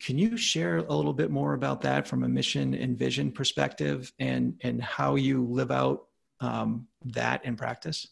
Can 0.00 0.16
you 0.16 0.36
share 0.36 0.78
a 0.78 0.94
little 0.94 1.12
bit 1.12 1.30
more 1.30 1.54
about 1.54 1.80
that 1.82 2.06
from 2.06 2.22
a 2.22 2.28
mission 2.28 2.74
and 2.74 2.96
vision 2.96 3.32
perspective, 3.32 4.12
and 4.18 4.54
and 4.62 4.82
how 4.82 5.16
you 5.16 5.44
live 5.44 5.70
out 5.70 6.06
um, 6.40 6.86
that 7.04 7.44
in 7.44 7.56
practice? 7.56 8.06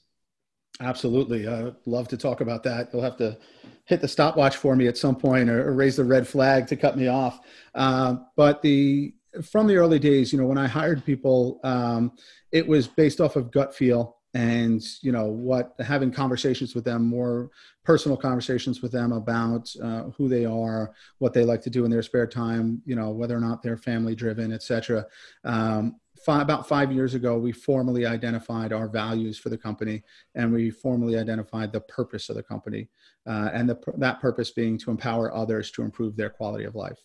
Absolutely. 0.80 1.48
I'd 1.48 1.74
love 1.86 2.08
to 2.08 2.16
talk 2.16 2.40
about 2.40 2.62
that. 2.64 2.90
You'll 2.92 3.02
have 3.02 3.16
to 3.18 3.38
hit 3.84 4.00
the 4.00 4.08
stopwatch 4.08 4.56
for 4.56 4.76
me 4.76 4.86
at 4.88 4.98
some 4.98 5.16
point 5.16 5.48
or, 5.48 5.68
or 5.68 5.72
raise 5.72 5.96
the 5.96 6.04
red 6.04 6.28
flag 6.28 6.66
to 6.66 6.76
cut 6.76 6.96
me 6.96 7.08
off. 7.08 7.40
Uh, 7.74 8.16
but 8.36 8.62
the 8.62 9.14
from 9.50 9.66
the 9.66 9.76
early 9.76 9.98
days, 9.98 10.32
you 10.32 10.38
know, 10.38 10.46
when 10.46 10.58
I 10.58 10.66
hired 10.66 11.04
people, 11.04 11.60
um, 11.62 12.12
it 12.52 12.66
was 12.66 12.88
based 12.88 13.20
off 13.20 13.36
of 13.36 13.50
gut 13.50 13.74
feel 13.74 14.16
and 14.36 14.82
you 15.00 15.12
know 15.12 15.26
what 15.26 15.74
having 15.78 16.12
conversations 16.12 16.74
with 16.74 16.84
them 16.84 17.06
more 17.06 17.50
personal 17.84 18.18
conversations 18.18 18.82
with 18.82 18.92
them 18.92 19.12
about 19.12 19.72
uh, 19.82 20.02
who 20.16 20.28
they 20.28 20.44
are 20.44 20.92
what 21.18 21.32
they 21.32 21.42
like 21.42 21.62
to 21.62 21.70
do 21.70 21.86
in 21.86 21.90
their 21.90 22.02
spare 22.02 22.26
time 22.26 22.82
you 22.84 22.94
know 22.94 23.10
whether 23.10 23.34
or 23.34 23.40
not 23.40 23.62
they're 23.62 23.78
family 23.78 24.14
driven 24.14 24.52
etc 24.52 25.06
um, 25.44 25.96
five, 26.24 26.42
about 26.42 26.68
five 26.68 26.92
years 26.92 27.14
ago, 27.14 27.38
we 27.38 27.52
formally 27.52 28.06
identified 28.06 28.72
our 28.72 28.88
values 28.88 29.38
for 29.38 29.48
the 29.48 29.58
company 29.58 30.02
and 30.34 30.52
we 30.52 30.70
formally 30.70 31.18
identified 31.18 31.72
the 31.72 31.80
purpose 31.80 32.28
of 32.28 32.36
the 32.36 32.42
company. 32.42 32.88
Uh, 33.26 33.50
and 33.52 33.68
the, 33.68 33.78
that 33.98 34.20
purpose 34.20 34.50
being 34.50 34.78
to 34.78 34.90
empower 34.90 35.34
others 35.34 35.70
to 35.72 35.82
improve 35.82 36.16
their 36.16 36.30
quality 36.30 36.64
of 36.64 36.74
life. 36.74 36.98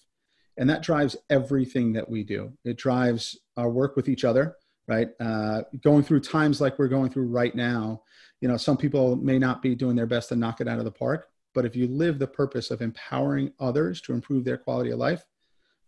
And 0.57 0.69
that 0.69 0.83
drives 0.83 1.15
everything 1.29 1.93
that 1.93 2.09
we 2.09 2.23
do. 2.23 2.51
It 2.63 2.77
drives 2.77 3.39
our 3.57 3.69
work 3.69 3.95
with 3.95 4.09
each 4.09 4.23
other, 4.23 4.55
right? 4.87 5.09
Uh, 5.19 5.63
going 5.81 6.03
through 6.03 6.19
times 6.19 6.61
like 6.61 6.77
we're 6.77 6.87
going 6.87 7.09
through 7.09 7.27
right 7.27 7.55
now, 7.55 8.03
you 8.41 8.47
know, 8.47 8.57
some 8.57 8.77
people 8.77 9.15
may 9.15 9.39
not 9.39 9.61
be 9.61 9.75
doing 9.75 9.95
their 9.95 10.05
best 10.05 10.29
to 10.29 10.35
knock 10.35 10.61
it 10.61 10.67
out 10.67 10.79
of 10.79 10.85
the 10.85 10.91
park, 10.91 11.29
but 11.53 11.65
if 11.65 11.75
you 11.75 11.87
live 11.87 12.19
the 12.19 12.27
purpose 12.27 12.71
of 12.71 12.81
empowering 12.81 13.53
others 13.59 14.01
to 14.01 14.13
improve 14.13 14.43
their 14.43 14.57
quality 14.57 14.91
of 14.91 14.99
life, 14.99 15.25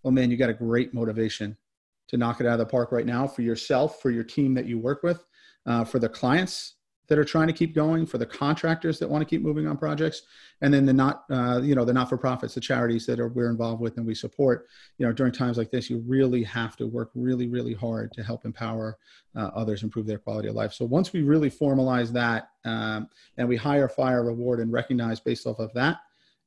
well, 0.01 0.11
man, 0.11 0.31
you 0.31 0.37
got 0.37 0.49
a 0.49 0.53
great 0.53 0.93
motivation 0.93 1.57
to 2.07 2.17
knock 2.17 2.39
it 2.39 2.45
out 2.45 2.53
of 2.53 2.59
the 2.59 2.65
park 2.65 2.91
right 2.91 3.05
now 3.05 3.27
for 3.27 3.41
yourself, 3.41 4.01
for 4.01 4.11
your 4.11 4.23
team 4.23 4.53
that 4.53 4.65
you 4.65 4.79
work 4.79 5.03
with, 5.03 5.25
uh, 5.65 5.83
for 5.83 5.99
the 5.99 6.09
clients 6.09 6.75
that 7.09 7.19
are 7.19 7.25
trying 7.25 7.47
to 7.47 7.53
keep 7.53 7.75
going, 7.75 8.05
for 8.05 8.17
the 8.17 8.25
contractors 8.25 8.97
that 8.97 9.09
want 9.09 9.21
to 9.21 9.25
keep 9.25 9.41
moving 9.41 9.67
on 9.67 9.77
projects, 9.77 10.21
and 10.61 10.73
then 10.73 10.85
the 10.85 10.93
not, 10.93 11.25
uh, 11.29 11.59
you 11.61 11.75
know, 11.75 11.83
the 11.83 11.91
not-for-profits, 11.91 12.55
the 12.55 12.61
charities 12.61 13.05
that 13.05 13.19
are, 13.19 13.27
we're 13.27 13.49
involved 13.49 13.81
with 13.81 13.97
and 13.97 14.05
we 14.05 14.15
support. 14.15 14.67
You 14.97 15.05
know, 15.05 15.11
during 15.11 15.33
times 15.33 15.57
like 15.57 15.69
this, 15.69 15.89
you 15.89 16.01
really 16.07 16.43
have 16.43 16.77
to 16.77 16.87
work 16.87 17.11
really, 17.13 17.47
really 17.47 17.73
hard 17.73 18.13
to 18.13 18.23
help 18.23 18.45
empower 18.45 18.97
uh, 19.35 19.49
others 19.53 19.83
improve 19.83 20.07
their 20.07 20.17
quality 20.17 20.47
of 20.47 20.55
life. 20.55 20.73
So 20.73 20.85
once 20.85 21.11
we 21.11 21.23
really 21.23 21.51
formalize 21.51 22.13
that 22.13 22.49
um, 22.63 23.09
and 23.37 23.49
we 23.49 23.57
hire, 23.57 23.89
fire, 23.89 24.23
reward, 24.23 24.61
and 24.61 24.71
recognize 24.71 25.19
based 25.19 25.45
off 25.45 25.59
of 25.59 25.73
that, 25.73 25.97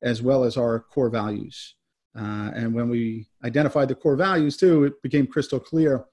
as 0.01 0.23
well 0.23 0.43
as 0.43 0.57
our 0.57 0.79
core 0.79 1.09
values. 1.09 1.75
Uh, 2.17 2.51
and 2.55 2.73
when 2.73 2.89
we 2.89 3.27
identified 3.43 3.87
the 3.87 3.95
core 3.95 4.15
values 4.15 4.57
too, 4.57 4.85
it 4.85 5.01
became 5.01 5.27
crystal 5.27 5.59
clear 5.59 6.05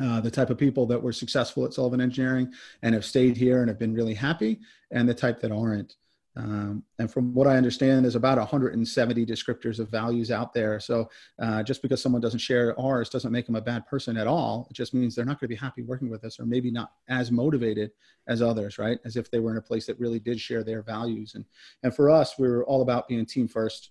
uh, 0.00 0.20
the 0.20 0.30
type 0.30 0.50
of 0.50 0.58
people 0.58 0.86
that 0.86 1.00
were 1.00 1.12
successful 1.12 1.64
at 1.64 1.72
Sullivan 1.72 2.00
Engineering 2.00 2.52
and 2.82 2.94
have 2.94 3.04
stayed 3.04 3.36
here 3.36 3.60
and 3.60 3.68
have 3.68 3.78
been 3.78 3.94
really 3.94 4.14
happy, 4.14 4.60
and 4.90 5.08
the 5.08 5.14
type 5.14 5.40
that 5.40 5.52
aren't. 5.52 5.96
Um, 6.36 6.84
and 6.98 7.12
from 7.12 7.34
what 7.34 7.48
I 7.48 7.56
understand, 7.56 8.04
there's 8.04 8.14
about 8.14 8.38
170 8.38 9.26
descriptors 9.26 9.78
of 9.78 9.88
values 9.88 10.30
out 10.30 10.54
there. 10.54 10.78
So 10.78 11.10
uh, 11.40 11.62
just 11.62 11.82
because 11.82 12.00
someone 12.00 12.22
doesn't 12.22 12.38
share 12.38 12.78
ours 12.80 13.10
doesn't 13.10 13.32
make 13.32 13.46
them 13.46 13.56
a 13.56 13.60
bad 13.60 13.86
person 13.86 14.16
at 14.16 14.28
all. 14.28 14.66
It 14.70 14.74
just 14.74 14.94
means 14.94 15.14
they're 15.14 15.24
not 15.24 15.40
going 15.40 15.48
to 15.50 15.54
be 15.54 15.56
happy 15.56 15.82
working 15.82 16.08
with 16.08 16.24
us, 16.24 16.38
or 16.38 16.46
maybe 16.46 16.70
not 16.70 16.92
as 17.08 17.30
motivated 17.30 17.90
as 18.28 18.42
others, 18.42 18.78
right? 18.78 18.98
As 19.04 19.16
if 19.16 19.30
they 19.30 19.40
were 19.40 19.50
in 19.50 19.58
a 19.58 19.62
place 19.62 19.86
that 19.86 19.98
really 19.98 20.20
did 20.20 20.40
share 20.40 20.62
their 20.62 20.82
values. 20.82 21.34
And 21.34 21.44
and 21.82 21.94
for 21.94 22.08
us, 22.08 22.38
we 22.38 22.46
are 22.46 22.64
all 22.64 22.82
about 22.82 23.08
being 23.08 23.26
team 23.26 23.48
first 23.48 23.90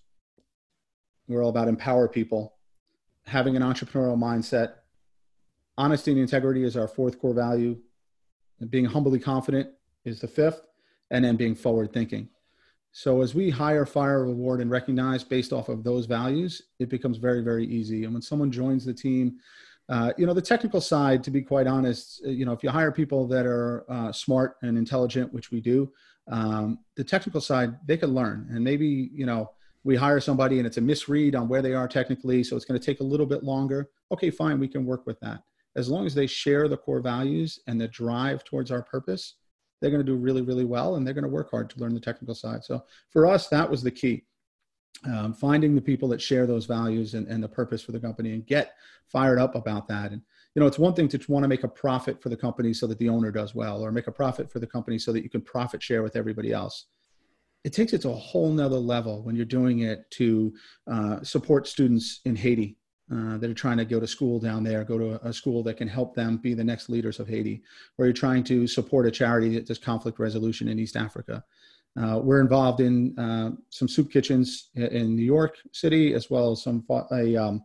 we're 1.30 1.42
all 1.42 1.50
about 1.50 1.68
empower 1.68 2.08
people, 2.08 2.54
having 3.26 3.56
an 3.56 3.62
entrepreneurial 3.62 4.18
mindset. 4.18 4.74
Honesty 5.78 6.10
and 6.10 6.20
integrity 6.20 6.64
is 6.64 6.76
our 6.76 6.88
fourth 6.88 7.18
core 7.18 7.34
value. 7.34 7.78
And 8.60 8.70
being 8.70 8.84
humbly 8.84 9.18
confident 9.18 9.70
is 10.04 10.20
the 10.20 10.28
fifth, 10.28 10.60
and 11.10 11.24
then 11.24 11.36
being 11.36 11.54
forward 11.54 11.92
thinking. 11.92 12.28
So 12.92 13.22
as 13.22 13.34
we 13.34 13.50
hire, 13.50 13.86
fire, 13.86 14.24
reward, 14.24 14.60
and 14.60 14.70
recognize 14.70 15.22
based 15.22 15.52
off 15.52 15.68
of 15.68 15.84
those 15.84 16.06
values, 16.06 16.62
it 16.80 16.88
becomes 16.88 17.18
very, 17.18 17.42
very 17.42 17.64
easy. 17.64 18.04
And 18.04 18.12
when 18.12 18.22
someone 18.22 18.50
joins 18.50 18.84
the 18.84 18.92
team, 18.92 19.38
uh, 19.88 20.12
you 20.18 20.26
know, 20.26 20.34
the 20.34 20.42
technical 20.42 20.80
side, 20.80 21.22
to 21.24 21.30
be 21.30 21.42
quite 21.42 21.66
honest, 21.66 22.22
uh, 22.26 22.30
you 22.30 22.44
know, 22.44 22.52
if 22.52 22.62
you 22.62 22.70
hire 22.70 22.92
people 22.92 23.26
that 23.28 23.46
are 23.46 23.84
uh, 23.88 24.12
smart 24.12 24.56
and 24.62 24.76
intelligent, 24.76 25.32
which 25.32 25.50
we 25.50 25.60
do, 25.60 25.92
um, 26.30 26.78
the 26.96 27.04
technical 27.04 27.40
side, 27.40 27.76
they 27.86 27.96
can 27.96 28.10
learn. 28.14 28.48
And 28.50 28.62
maybe, 28.62 29.10
you 29.12 29.26
know, 29.26 29.50
we 29.84 29.96
hire 29.96 30.20
somebody 30.20 30.58
and 30.58 30.66
it's 30.66 30.76
a 30.76 30.80
misread 30.80 31.34
on 31.34 31.48
where 31.48 31.62
they 31.62 31.74
are 31.74 31.88
technically, 31.88 32.44
so 32.44 32.56
it's 32.56 32.64
going 32.64 32.78
to 32.78 32.84
take 32.84 33.00
a 33.00 33.04
little 33.04 33.26
bit 33.26 33.42
longer. 33.42 33.90
Okay, 34.12 34.30
fine, 34.30 34.58
we 34.58 34.68
can 34.68 34.84
work 34.84 35.06
with 35.06 35.18
that. 35.20 35.42
As 35.76 35.88
long 35.88 36.04
as 36.04 36.14
they 36.14 36.26
share 36.26 36.68
the 36.68 36.76
core 36.76 37.00
values 37.00 37.60
and 37.66 37.80
the 37.80 37.88
drive 37.88 38.44
towards 38.44 38.70
our 38.70 38.82
purpose, 38.82 39.36
they're 39.80 39.90
going 39.90 40.04
to 40.04 40.12
do 40.12 40.16
really, 40.16 40.42
really 40.42 40.64
well 40.64 40.96
and 40.96 41.06
they're 41.06 41.14
going 41.14 41.24
to 41.24 41.30
work 41.30 41.50
hard 41.50 41.70
to 41.70 41.78
learn 41.78 41.94
the 41.94 42.00
technical 42.00 42.34
side. 42.34 42.64
So 42.64 42.84
for 43.08 43.26
us, 43.26 43.48
that 43.48 43.70
was 43.70 43.82
the 43.82 43.90
key. 43.90 44.24
Um, 45.06 45.32
finding 45.32 45.74
the 45.74 45.80
people 45.80 46.08
that 46.08 46.20
share 46.20 46.46
those 46.46 46.66
values 46.66 47.14
and, 47.14 47.26
and 47.28 47.42
the 47.42 47.48
purpose 47.48 47.80
for 47.80 47.92
the 47.92 48.00
company 48.00 48.34
and 48.34 48.46
get 48.46 48.74
fired 49.06 49.38
up 49.38 49.54
about 49.54 49.88
that. 49.88 50.12
And, 50.12 50.20
you 50.54 50.60
know, 50.60 50.66
it's 50.66 50.78
one 50.78 50.92
thing 50.92 51.08
to 51.08 51.20
want 51.28 51.42
to 51.42 51.48
make 51.48 51.64
a 51.64 51.68
profit 51.68 52.20
for 52.20 52.28
the 52.28 52.36
company 52.36 52.74
so 52.74 52.86
that 52.86 52.98
the 52.98 53.08
owner 53.08 53.30
does 53.30 53.54
well, 53.54 53.82
or 53.82 53.92
make 53.92 54.08
a 54.08 54.12
profit 54.12 54.52
for 54.52 54.58
the 54.58 54.66
company 54.66 54.98
so 54.98 55.10
that 55.12 55.22
you 55.22 55.30
can 55.30 55.40
profit 55.40 55.82
share 55.82 56.02
with 56.02 56.16
everybody 56.16 56.52
else 56.52 56.86
it 57.64 57.72
takes 57.72 57.92
it 57.92 58.00
to 58.02 58.10
a 58.10 58.14
whole 58.14 58.50
nother 58.50 58.78
level 58.78 59.22
when 59.22 59.36
you're 59.36 59.44
doing 59.44 59.80
it 59.80 60.10
to 60.12 60.52
uh, 60.90 61.22
support 61.22 61.66
students 61.66 62.20
in 62.24 62.34
Haiti 62.34 62.76
uh, 63.12 63.36
that 63.38 63.50
are 63.50 63.54
trying 63.54 63.76
to 63.76 63.84
go 63.84 64.00
to 64.00 64.06
school 64.06 64.38
down 64.38 64.62
there, 64.62 64.84
go 64.84 64.96
to 64.96 65.26
a, 65.26 65.32
school 65.32 65.62
that 65.64 65.76
can 65.76 65.88
help 65.88 66.14
them 66.14 66.38
be 66.38 66.54
the 66.54 66.64
next 66.64 66.88
leaders 66.88 67.18
of 67.18 67.28
Haiti, 67.28 67.62
or 67.98 68.06
you're 68.06 68.14
trying 68.14 68.44
to 68.44 68.66
support 68.66 69.06
a 69.06 69.10
charity 69.10 69.54
that 69.54 69.66
does 69.66 69.78
conflict 69.78 70.18
resolution 70.18 70.68
in 70.68 70.78
East 70.78 70.96
Africa. 70.96 71.44
Uh, 72.00 72.20
we're 72.22 72.40
involved 72.40 72.80
in 72.80 73.18
uh, 73.18 73.50
some 73.68 73.88
soup 73.88 74.12
kitchens 74.12 74.68
in 74.76 75.16
New 75.16 75.24
York 75.24 75.56
City, 75.72 76.14
as 76.14 76.30
well 76.30 76.52
as 76.52 76.62
some 76.62 76.84
a, 77.10 77.36
um, 77.36 77.64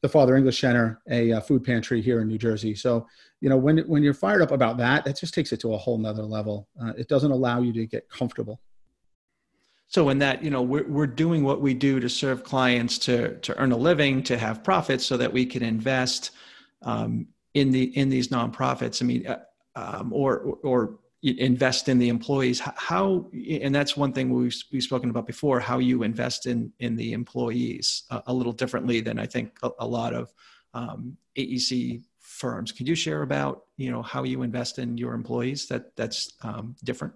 the 0.00 0.08
Father 0.08 0.34
English 0.34 0.60
Center, 0.60 1.02
a, 1.10 1.32
a, 1.32 1.40
food 1.42 1.62
pantry 1.62 2.00
here 2.00 2.22
in 2.22 2.26
New 2.26 2.38
Jersey. 2.38 2.74
So, 2.74 3.06
you 3.42 3.50
know, 3.50 3.58
when 3.58 3.78
when 3.80 4.02
you're 4.02 4.14
fired 4.14 4.40
up 4.40 4.50
about 4.50 4.78
that, 4.78 5.04
that 5.04 5.18
just 5.18 5.34
takes 5.34 5.52
it 5.52 5.60
to 5.60 5.74
a 5.74 5.76
whole 5.76 5.98
nother 5.98 6.22
level. 6.22 6.68
Uh, 6.82 6.94
it 6.96 7.06
doesn't 7.08 7.30
allow 7.30 7.60
you 7.60 7.72
to 7.74 7.86
get 7.86 8.08
comfortable 8.08 8.60
so 9.88 10.08
in 10.08 10.18
that, 10.18 10.42
you 10.42 10.50
know, 10.50 10.62
we're, 10.62 10.86
we're 10.86 11.06
doing 11.06 11.44
what 11.44 11.60
we 11.60 11.74
do 11.74 12.00
to 12.00 12.08
serve 12.08 12.42
clients 12.42 12.98
to, 12.98 13.38
to 13.38 13.56
earn 13.58 13.72
a 13.72 13.76
living, 13.76 14.22
to 14.24 14.36
have 14.36 14.64
profits 14.64 15.06
so 15.06 15.16
that 15.16 15.32
we 15.32 15.46
can 15.46 15.62
invest 15.62 16.32
um, 16.82 17.26
in 17.54 17.70
the, 17.70 17.84
in 17.96 18.08
these 18.08 18.28
nonprofits. 18.28 19.00
I 19.00 19.04
mean, 19.06 19.26
uh, 19.26 19.38
um, 19.76 20.12
or, 20.12 20.58
or 20.62 20.98
invest 21.22 21.88
in 21.88 21.98
the 21.98 22.08
employees. 22.08 22.60
How 22.60 23.28
and 23.50 23.74
that's 23.74 23.96
one 23.96 24.12
thing 24.12 24.30
we've, 24.30 24.56
we've 24.72 24.82
spoken 24.82 25.10
about 25.10 25.26
before 25.26 25.60
how 25.60 25.78
you 25.78 26.02
invest 26.02 26.46
in 26.46 26.72
in 26.78 26.94
the 26.96 27.12
employees 27.12 28.04
a, 28.10 28.22
a 28.28 28.34
little 28.34 28.52
differently 28.52 29.00
than 29.00 29.18
i 29.18 29.26
think 29.26 29.58
a, 29.62 29.70
a 29.80 29.86
lot 29.86 30.14
of 30.14 30.32
um, 30.74 31.16
aec 31.36 32.02
firms. 32.20 32.70
Could 32.70 32.86
you 32.86 32.94
share 32.94 33.22
about 33.22 33.64
you 33.76 33.90
know 33.90 34.02
how 34.02 34.24
you 34.24 34.42
invest 34.42 34.78
in 34.78 34.98
your 34.98 35.14
employees? 35.14 35.66
That 35.66 35.96
that's 35.96 36.34
um, 36.42 36.76
different 36.84 37.14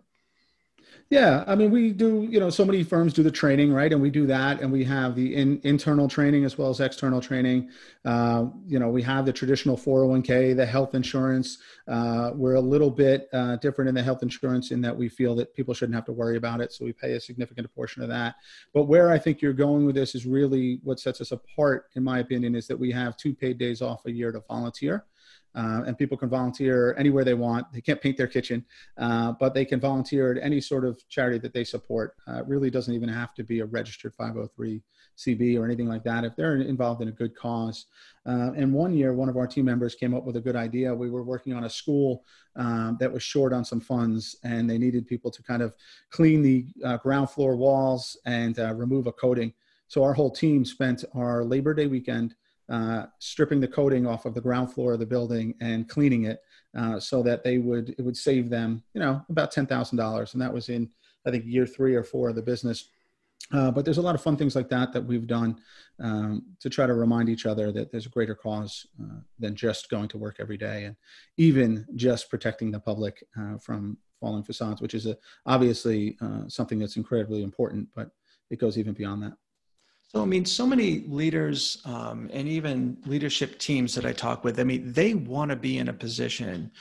yeah, 1.10 1.42
I 1.48 1.56
mean, 1.56 1.72
we 1.72 1.92
do, 1.92 2.28
you 2.30 2.38
know, 2.38 2.50
so 2.50 2.64
many 2.64 2.84
firms 2.84 3.12
do 3.12 3.24
the 3.24 3.32
training, 3.32 3.72
right? 3.72 3.92
And 3.92 4.00
we 4.00 4.10
do 4.10 4.28
that, 4.28 4.60
and 4.60 4.70
we 4.70 4.84
have 4.84 5.16
the 5.16 5.34
in, 5.34 5.60
internal 5.64 6.06
training 6.06 6.44
as 6.44 6.56
well 6.56 6.70
as 6.70 6.78
external 6.78 7.20
training. 7.20 7.68
Uh, 8.04 8.46
you 8.64 8.78
know, 8.78 8.88
we 8.88 9.02
have 9.02 9.26
the 9.26 9.32
traditional 9.32 9.76
401k, 9.76 10.54
the 10.54 10.64
health 10.64 10.94
insurance. 10.94 11.58
Uh, 11.88 12.30
we're 12.36 12.54
a 12.54 12.60
little 12.60 12.92
bit 12.92 13.28
uh, 13.32 13.56
different 13.56 13.88
in 13.88 13.94
the 13.96 14.02
health 14.02 14.22
insurance 14.22 14.70
in 14.70 14.80
that 14.82 14.96
we 14.96 15.08
feel 15.08 15.34
that 15.34 15.52
people 15.52 15.74
shouldn't 15.74 15.96
have 15.96 16.04
to 16.04 16.12
worry 16.12 16.36
about 16.36 16.60
it, 16.60 16.72
so 16.72 16.84
we 16.84 16.92
pay 16.92 17.14
a 17.14 17.20
significant 17.20 17.68
portion 17.74 18.04
of 18.04 18.08
that. 18.08 18.36
But 18.72 18.84
where 18.84 19.10
I 19.10 19.18
think 19.18 19.42
you're 19.42 19.52
going 19.52 19.86
with 19.86 19.96
this 19.96 20.14
is 20.14 20.26
really 20.26 20.78
what 20.84 21.00
sets 21.00 21.20
us 21.20 21.32
apart, 21.32 21.86
in 21.96 22.04
my 22.04 22.20
opinion, 22.20 22.54
is 22.54 22.68
that 22.68 22.78
we 22.78 22.92
have 22.92 23.16
two 23.16 23.34
paid 23.34 23.58
days 23.58 23.82
off 23.82 24.06
a 24.06 24.12
year 24.12 24.30
to 24.30 24.44
volunteer. 24.48 25.06
Uh, 25.54 25.82
and 25.86 25.98
people 25.98 26.16
can 26.16 26.28
volunteer 26.28 26.94
anywhere 26.96 27.24
they 27.24 27.34
want. 27.34 27.66
They 27.72 27.80
can't 27.80 28.00
paint 28.00 28.16
their 28.16 28.26
kitchen, 28.26 28.64
uh, 28.98 29.32
but 29.32 29.52
they 29.52 29.64
can 29.64 29.80
volunteer 29.80 30.32
at 30.32 30.42
any 30.42 30.60
sort 30.60 30.84
of 30.84 31.06
charity 31.08 31.38
that 31.38 31.52
they 31.52 31.64
support. 31.64 32.14
Uh, 32.26 32.44
really 32.44 32.70
doesn't 32.70 32.94
even 32.94 33.08
have 33.08 33.34
to 33.34 33.42
be 33.42 33.60
a 33.60 33.66
registered 33.66 34.14
503c 34.16 35.58
or 35.58 35.64
anything 35.64 35.88
like 35.88 36.04
that 36.04 36.24
if 36.24 36.36
they're 36.36 36.56
involved 36.56 37.02
in 37.02 37.08
a 37.08 37.12
good 37.12 37.34
cause. 37.34 37.86
Uh, 38.26 38.52
and 38.56 38.72
one 38.72 38.94
year, 38.94 39.12
one 39.12 39.28
of 39.28 39.36
our 39.36 39.46
team 39.46 39.64
members 39.64 39.94
came 39.94 40.14
up 40.14 40.24
with 40.24 40.36
a 40.36 40.40
good 40.40 40.56
idea. 40.56 40.94
We 40.94 41.10
were 41.10 41.24
working 41.24 41.52
on 41.52 41.64
a 41.64 41.70
school 41.70 42.24
um, 42.56 42.96
that 43.00 43.12
was 43.12 43.22
short 43.22 43.52
on 43.52 43.64
some 43.64 43.80
funds, 43.80 44.36
and 44.44 44.70
they 44.70 44.78
needed 44.78 45.06
people 45.06 45.30
to 45.32 45.42
kind 45.42 45.62
of 45.62 45.74
clean 46.10 46.42
the 46.42 46.66
uh, 46.84 46.96
ground 46.98 47.30
floor 47.30 47.56
walls 47.56 48.16
and 48.24 48.58
uh, 48.58 48.72
remove 48.74 49.06
a 49.06 49.12
coating. 49.12 49.52
So 49.88 50.04
our 50.04 50.12
whole 50.12 50.30
team 50.30 50.64
spent 50.64 51.04
our 51.14 51.44
Labor 51.44 51.74
Day 51.74 51.88
weekend 51.88 52.36
uh, 52.70 53.06
stripping 53.18 53.60
the 53.60 53.68
coating 53.68 54.06
off 54.06 54.24
of 54.24 54.34
the 54.34 54.40
ground 54.40 54.72
floor 54.72 54.92
of 54.92 55.00
the 55.00 55.06
building 55.06 55.54
and 55.60 55.88
cleaning 55.88 56.24
it 56.24 56.40
uh, 56.78 57.00
so 57.00 57.22
that 57.22 57.42
they 57.42 57.58
would 57.58 57.90
it 57.98 58.02
would 58.02 58.16
save 58.16 58.48
them 58.48 58.82
you 58.94 59.00
know 59.00 59.20
about 59.28 59.50
ten 59.50 59.66
thousand 59.66 59.98
dollars, 59.98 60.34
and 60.34 60.42
that 60.42 60.52
was 60.52 60.68
in 60.68 60.88
I 61.26 61.30
think 61.30 61.44
year 61.46 61.66
three 61.66 61.94
or 61.94 62.04
four 62.04 62.28
of 62.28 62.36
the 62.36 62.42
business. 62.42 62.88
Uh, 63.52 63.70
but 63.70 63.84
there's 63.84 63.98
a 63.98 64.02
lot 64.02 64.14
of 64.14 64.22
fun 64.22 64.36
things 64.36 64.54
like 64.54 64.68
that 64.68 64.92
that 64.92 65.04
we've 65.04 65.26
done 65.26 65.58
um, 65.98 66.44
to 66.60 66.70
try 66.70 66.86
to 66.86 66.94
remind 66.94 67.28
each 67.28 67.46
other 67.46 67.72
that 67.72 67.90
there's 67.90 68.06
a 68.06 68.10
greater 68.10 68.34
cause 68.34 68.86
uh, 69.02 69.18
than 69.38 69.56
just 69.56 69.88
going 69.88 70.06
to 70.06 70.18
work 70.18 70.36
every 70.38 70.58
day, 70.58 70.84
and 70.84 70.94
even 71.38 71.84
just 71.96 72.30
protecting 72.30 72.70
the 72.70 72.78
public 72.78 73.24
uh, 73.40 73.58
from 73.58 73.98
falling 74.20 74.44
facades, 74.44 74.80
which 74.80 74.94
is 74.94 75.06
a, 75.06 75.16
obviously 75.46 76.16
something 76.46 76.78
that's 76.78 76.96
incredibly 76.96 77.42
important, 77.42 77.88
but 77.96 78.10
it 78.50 78.60
goes 78.60 78.78
even 78.78 78.92
beyond 78.92 79.22
that. 79.22 79.32
So, 80.12 80.22
I 80.22 80.24
mean, 80.24 80.44
so 80.44 80.66
many 80.66 81.04
leaders 81.06 81.80
um, 81.84 82.28
and 82.32 82.48
even 82.48 82.96
leadership 83.06 83.60
teams 83.60 83.94
that 83.94 84.04
I 84.04 84.12
talk 84.12 84.42
with, 84.42 84.58
I 84.58 84.64
mean, 84.64 84.92
they 84.92 85.14
want 85.14 85.50
to 85.50 85.56
be 85.56 85.78
in 85.78 85.88
a 85.88 85.92
position 85.92 86.72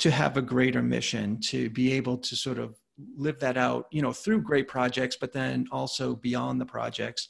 to 0.00 0.10
have 0.10 0.36
a 0.36 0.42
greater 0.42 0.82
mission, 0.82 1.38
to 1.42 1.70
be 1.70 1.92
able 1.92 2.18
to 2.18 2.34
sort 2.34 2.58
of 2.58 2.76
live 3.16 3.38
that 3.38 3.56
out, 3.56 3.86
you 3.92 4.02
know, 4.02 4.12
through 4.12 4.42
great 4.42 4.66
projects, 4.66 5.16
but 5.16 5.32
then 5.32 5.68
also 5.70 6.16
beyond 6.16 6.60
the 6.60 6.66
projects. 6.66 7.28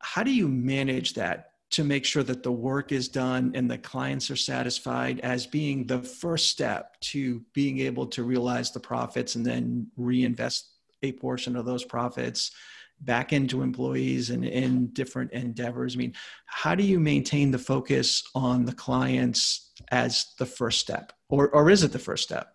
How 0.00 0.24
do 0.24 0.34
you 0.34 0.48
manage 0.48 1.14
that 1.14 1.50
to 1.70 1.84
make 1.84 2.04
sure 2.04 2.24
that 2.24 2.42
the 2.42 2.52
work 2.52 2.90
is 2.90 3.08
done 3.08 3.52
and 3.54 3.70
the 3.70 3.78
clients 3.78 4.32
are 4.32 4.36
satisfied 4.36 5.20
as 5.20 5.46
being 5.46 5.86
the 5.86 6.02
first 6.02 6.48
step 6.48 6.98
to 7.00 7.40
being 7.52 7.78
able 7.78 8.06
to 8.08 8.24
realize 8.24 8.72
the 8.72 8.80
profits 8.80 9.36
and 9.36 9.46
then 9.46 9.86
reinvest 9.96 10.70
a 11.04 11.12
portion 11.12 11.54
of 11.54 11.66
those 11.66 11.84
profits? 11.84 12.50
Back 13.00 13.32
into 13.32 13.62
employees 13.62 14.30
and 14.30 14.44
in 14.44 14.88
different 14.88 15.32
endeavors? 15.32 15.94
I 15.94 15.98
mean, 15.98 16.14
how 16.46 16.74
do 16.74 16.82
you 16.82 16.98
maintain 16.98 17.50
the 17.50 17.58
focus 17.58 18.22
on 18.34 18.64
the 18.64 18.74
clients 18.74 19.72
as 19.90 20.34
the 20.38 20.46
first 20.46 20.80
step, 20.80 21.12
or, 21.28 21.48
or 21.50 21.70
is 21.70 21.82
it 21.82 21.92
the 21.92 21.98
first 21.98 22.24
step? 22.24 22.54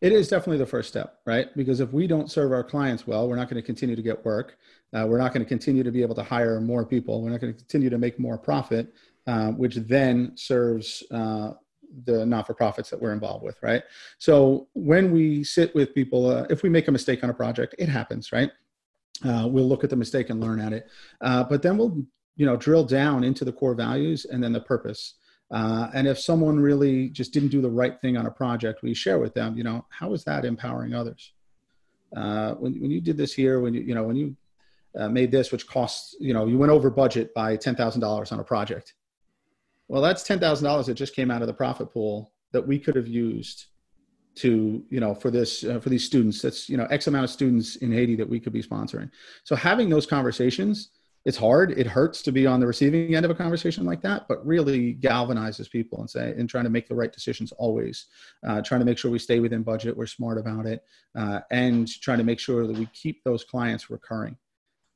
It 0.00 0.12
is 0.12 0.28
definitely 0.28 0.58
the 0.58 0.66
first 0.66 0.88
step, 0.88 1.18
right? 1.26 1.54
Because 1.54 1.80
if 1.80 1.92
we 1.92 2.06
don't 2.06 2.30
serve 2.30 2.52
our 2.52 2.64
clients 2.64 3.06
well, 3.06 3.28
we're 3.28 3.36
not 3.36 3.50
going 3.50 3.60
to 3.60 3.66
continue 3.66 3.94
to 3.94 4.02
get 4.02 4.24
work. 4.24 4.56
Uh, 4.94 5.06
we're 5.06 5.18
not 5.18 5.34
going 5.34 5.44
to 5.44 5.48
continue 5.48 5.82
to 5.82 5.92
be 5.92 6.00
able 6.00 6.14
to 6.14 6.22
hire 6.22 6.58
more 6.60 6.86
people. 6.86 7.22
We're 7.22 7.30
not 7.30 7.40
going 7.40 7.52
to 7.52 7.58
continue 7.58 7.90
to 7.90 7.98
make 7.98 8.18
more 8.18 8.38
profit, 8.38 8.94
uh, 9.26 9.48
which 9.50 9.76
then 9.76 10.32
serves 10.36 11.02
uh, 11.10 11.52
the 12.04 12.24
not-for-profits 12.24 12.88
that 12.90 13.00
we're 13.00 13.12
involved 13.12 13.44
with, 13.44 13.62
right? 13.62 13.82
So 14.18 14.68
when 14.72 15.12
we 15.12 15.44
sit 15.44 15.74
with 15.74 15.94
people, 15.94 16.30
uh, 16.30 16.46
if 16.48 16.62
we 16.62 16.70
make 16.70 16.88
a 16.88 16.92
mistake 16.92 17.22
on 17.22 17.30
a 17.30 17.34
project, 17.34 17.74
it 17.78 17.88
happens, 17.88 18.32
right? 18.32 18.50
Uh, 19.24 19.46
we'll 19.48 19.68
look 19.68 19.84
at 19.84 19.90
the 19.90 19.96
mistake 19.96 20.30
and 20.30 20.40
learn 20.40 20.60
at 20.60 20.72
it. 20.72 20.88
Uh, 21.20 21.44
but 21.44 21.62
then 21.62 21.76
we'll, 21.76 22.02
you 22.36 22.46
know, 22.46 22.56
drill 22.56 22.84
down 22.84 23.24
into 23.24 23.44
the 23.44 23.52
core 23.52 23.74
values 23.74 24.24
and 24.24 24.42
then 24.42 24.52
the 24.52 24.60
purpose. 24.60 25.14
Uh, 25.50 25.88
and 25.94 26.06
if 26.06 26.18
someone 26.18 26.58
really 26.58 27.08
just 27.08 27.32
didn't 27.32 27.48
do 27.48 27.60
the 27.60 27.70
right 27.70 28.00
thing 28.00 28.16
on 28.16 28.26
a 28.26 28.30
project, 28.30 28.82
we 28.82 28.94
share 28.94 29.18
with 29.18 29.34
them, 29.34 29.56
you 29.56 29.64
know, 29.64 29.84
how 29.90 30.12
is 30.12 30.24
that 30.24 30.44
empowering 30.44 30.94
others? 30.94 31.32
Uh, 32.16 32.54
when, 32.54 32.80
when 32.80 32.90
you 32.90 33.00
did 33.00 33.16
this 33.16 33.32
here, 33.32 33.60
when 33.60 33.74
you, 33.74 33.80
you 33.82 33.94
know, 33.94 34.04
when 34.04 34.16
you 34.16 34.36
uh, 34.98 35.08
made 35.08 35.30
this, 35.30 35.52
which 35.52 35.66
costs, 35.66 36.16
you 36.20 36.32
know, 36.32 36.46
you 36.46 36.56
went 36.56 36.72
over 36.72 36.90
budget 36.90 37.34
by 37.34 37.56
$10,000 37.56 38.32
on 38.32 38.40
a 38.40 38.44
project. 38.44 38.94
Well, 39.88 40.02
that's 40.02 40.22
$10,000 40.22 40.86
that 40.86 40.94
just 40.94 41.14
came 41.14 41.30
out 41.30 41.42
of 41.42 41.48
the 41.48 41.54
profit 41.54 41.92
pool 41.92 42.32
that 42.52 42.66
we 42.66 42.78
could 42.78 42.96
have 42.96 43.08
used 43.08 43.66
to 44.36 44.82
you 44.88 45.00
know 45.00 45.14
for 45.14 45.30
this 45.30 45.64
uh, 45.64 45.80
for 45.80 45.88
these 45.88 46.04
students. 46.04 46.42
That's 46.42 46.68
you 46.68 46.76
know 46.76 46.86
x 46.86 47.06
amount 47.06 47.24
of 47.24 47.30
students 47.30 47.76
in 47.76 47.92
haiti 47.92 48.16
that 48.16 48.28
we 48.28 48.40
could 48.40 48.52
be 48.52 48.62
sponsoring. 48.62 49.10
So 49.44 49.56
having 49.56 49.88
those 49.88 50.06
conversations 50.06 50.90
it's 51.26 51.36
hard. 51.36 51.72
It 51.78 51.86
hurts 51.86 52.22
to 52.22 52.32
be 52.32 52.46
on 52.46 52.60
the 52.60 52.66
receiving 52.66 53.14
end 53.14 53.24
of 53.24 53.30
a 53.30 53.34
conversation 53.34 53.84
like 53.84 54.00
that 54.02 54.26
but 54.26 54.44
really 54.46 54.94
galvanizes 54.94 55.70
people 55.70 56.00
and 56.00 56.08
say 56.08 56.34
and 56.36 56.48
trying 56.48 56.64
to 56.64 56.70
make 56.70 56.88
the 56.88 56.94
right 56.94 57.12
decisions 57.12 57.52
always 57.52 58.06
uh, 58.46 58.62
trying 58.62 58.80
to 58.80 58.84
make 58.84 58.96
sure 58.96 59.10
we 59.10 59.18
stay 59.18 59.40
within 59.40 59.62
budget 59.62 59.96
we're 59.96 60.06
smart 60.06 60.38
about 60.38 60.66
it 60.66 60.82
uh, 61.14 61.40
and 61.50 61.88
trying 62.00 62.18
to 62.18 62.24
make 62.24 62.38
sure 62.38 62.66
that 62.66 62.76
we 62.76 62.86
keep 62.86 63.22
those 63.24 63.44
clients 63.44 63.90
recurring. 63.90 64.36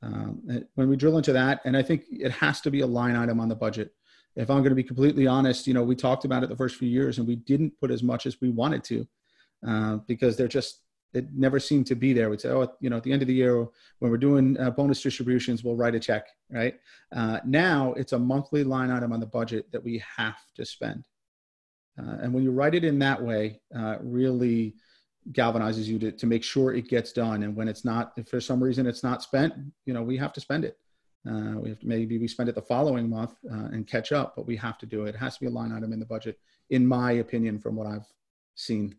Um, 0.03 0.42
when 0.75 0.88
we 0.88 0.97
drill 0.97 1.16
into 1.16 1.33
that 1.33 1.61
and 1.64 1.77
i 1.77 1.83
think 1.83 2.05
it 2.11 2.31
has 2.33 2.61
to 2.62 2.70
be 2.70 2.81
a 2.81 2.87
line 2.87 3.16
item 3.16 3.40
on 3.40 3.49
the 3.49 3.55
budget. 3.55 3.94
If 4.37 4.51
i'm 4.51 4.59
going 4.59 4.70
to 4.70 4.75
be 4.75 4.83
completely 4.83 5.27
honest 5.27 5.66
you 5.66 5.75
know 5.75 5.83
we 5.83 5.94
talked 5.94 6.25
about 6.25 6.42
it 6.42 6.49
the 6.49 6.57
first 6.57 6.77
few 6.77 6.88
years 6.88 7.18
and 7.18 7.27
we 7.27 7.37
didn't 7.37 7.79
put 7.81 7.90
as 7.90 8.03
much 8.03 8.27
as 8.27 8.40
we 8.40 8.51
wanted 8.51 8.83
to 8.85 9.07
uh, 9.66 9.96
because 10.07 10.37
they're 10.37 10.48
just 10.48 10.81
it 11.14 11.29
never 11.33 11.61
seemed 11.61 11.87
to 11.87 11.94
be 11.94 12.12
there. 12.12 12.29
We'd 12.29 12.40
say, 12.40 12.50
oh, 12.50 12.68
you 12.81 12.90
know, 12.90 12.96
at 12.96 13.05
the 13.05 13.12
end 13.12 13.22
of 13.22 13.29
the 13.29 13.35
year 13.35 13.68
when 14.00 14.11
we're 14.11 14.16
doing 14.16 14.59
uh, 14.59 14.70
bonus 14.70 15.00
distributions, 15.00 15.62
we'll 15.62 15.77
write 15.77 15.94
a 15.94 16.00
check, 16.00 16.27
right? 16.50 16.74
Uh, 17.14 17.38
now 17.44 17.92
it's 17.92 18.12
a 18.12 18.18
monthly 18.18 18.64
line 18.64 18.90
item 18.90 19.12
on 19.12 19.20
the 19.20 19.27
budget 19.27 19.70
that 19.70 19.83
we 19.83 20.03
have 20.16 20.37
to 20.57 20.66
spend, 20.66 21.07
uh, 21.98 22.16
and 22.20 22.35
when 22.35 22.42
you 22.42 22.50
write 22.50 22.74
it 22.74 22.85
in 22.85 22.98
that 22.98 23.22
way, 23.22 23.61
uh, 23.77 23.96
really 24.03 24.74
galvanizes 25.31 25.85
you 25.85 25.98
to, 25.98 26.12
to 26.12 26.27
make 26.27 26.42
sure 26.42 26.74
it 26.74 26.88
gets 26.88 27.12
done. 27.12 27.44
And 27.44 27.57
when 27.57 27.68
it's 27.68 27.85
not, 27.85 28.12
if 28.16 28.29
for 28.29 28.40
some 28.40 28.62
reason 28.62 28.87
it's 28.87 29.03
not 29.03 29.22
spent, 29.22 29.55
you 29.87 29.94
know, 29.94 30.03
we 30.03 30.18
have 30.18 30.33
to 30.35 30.40
spend 30.40 30.64
it. 30.64 30.77
Uh, 31.27 31.59
we 31.59 31.70
have 31.70 31.79
to, 31.81 31.87
maybe 31.87 32.18
we 32.18 32.29
spend 32.29 32.50
it 32.50 32.55
the 32.55 32.61
following 32.61 33.09
month 33.09 33.33
and 33.44 33.87
catch 33.87 34.12
up, 34.12 34.35
but 34.37 34.46
we 34.46 34.55
have 34.57 34.77
to 34.77 34.85
do 34.85 35.07
it. 35.07 35.14
It 35.14 35.16
has 35.16 35.35
to 35.35 35.40
be 35.40 35.46
a 35.46 35.50
line 35.50 35.72
item 35.72 35.94
in 35.94 35.98
the 35.98 36.05
budget, 36.05 36.38
in 36.68 36.87
my 36.87 37.12
opinion, 37.12 37.59
from 37.59 37.74
what 37.77 37.87
I've 37.87 38.07
seen. 38.55 38.96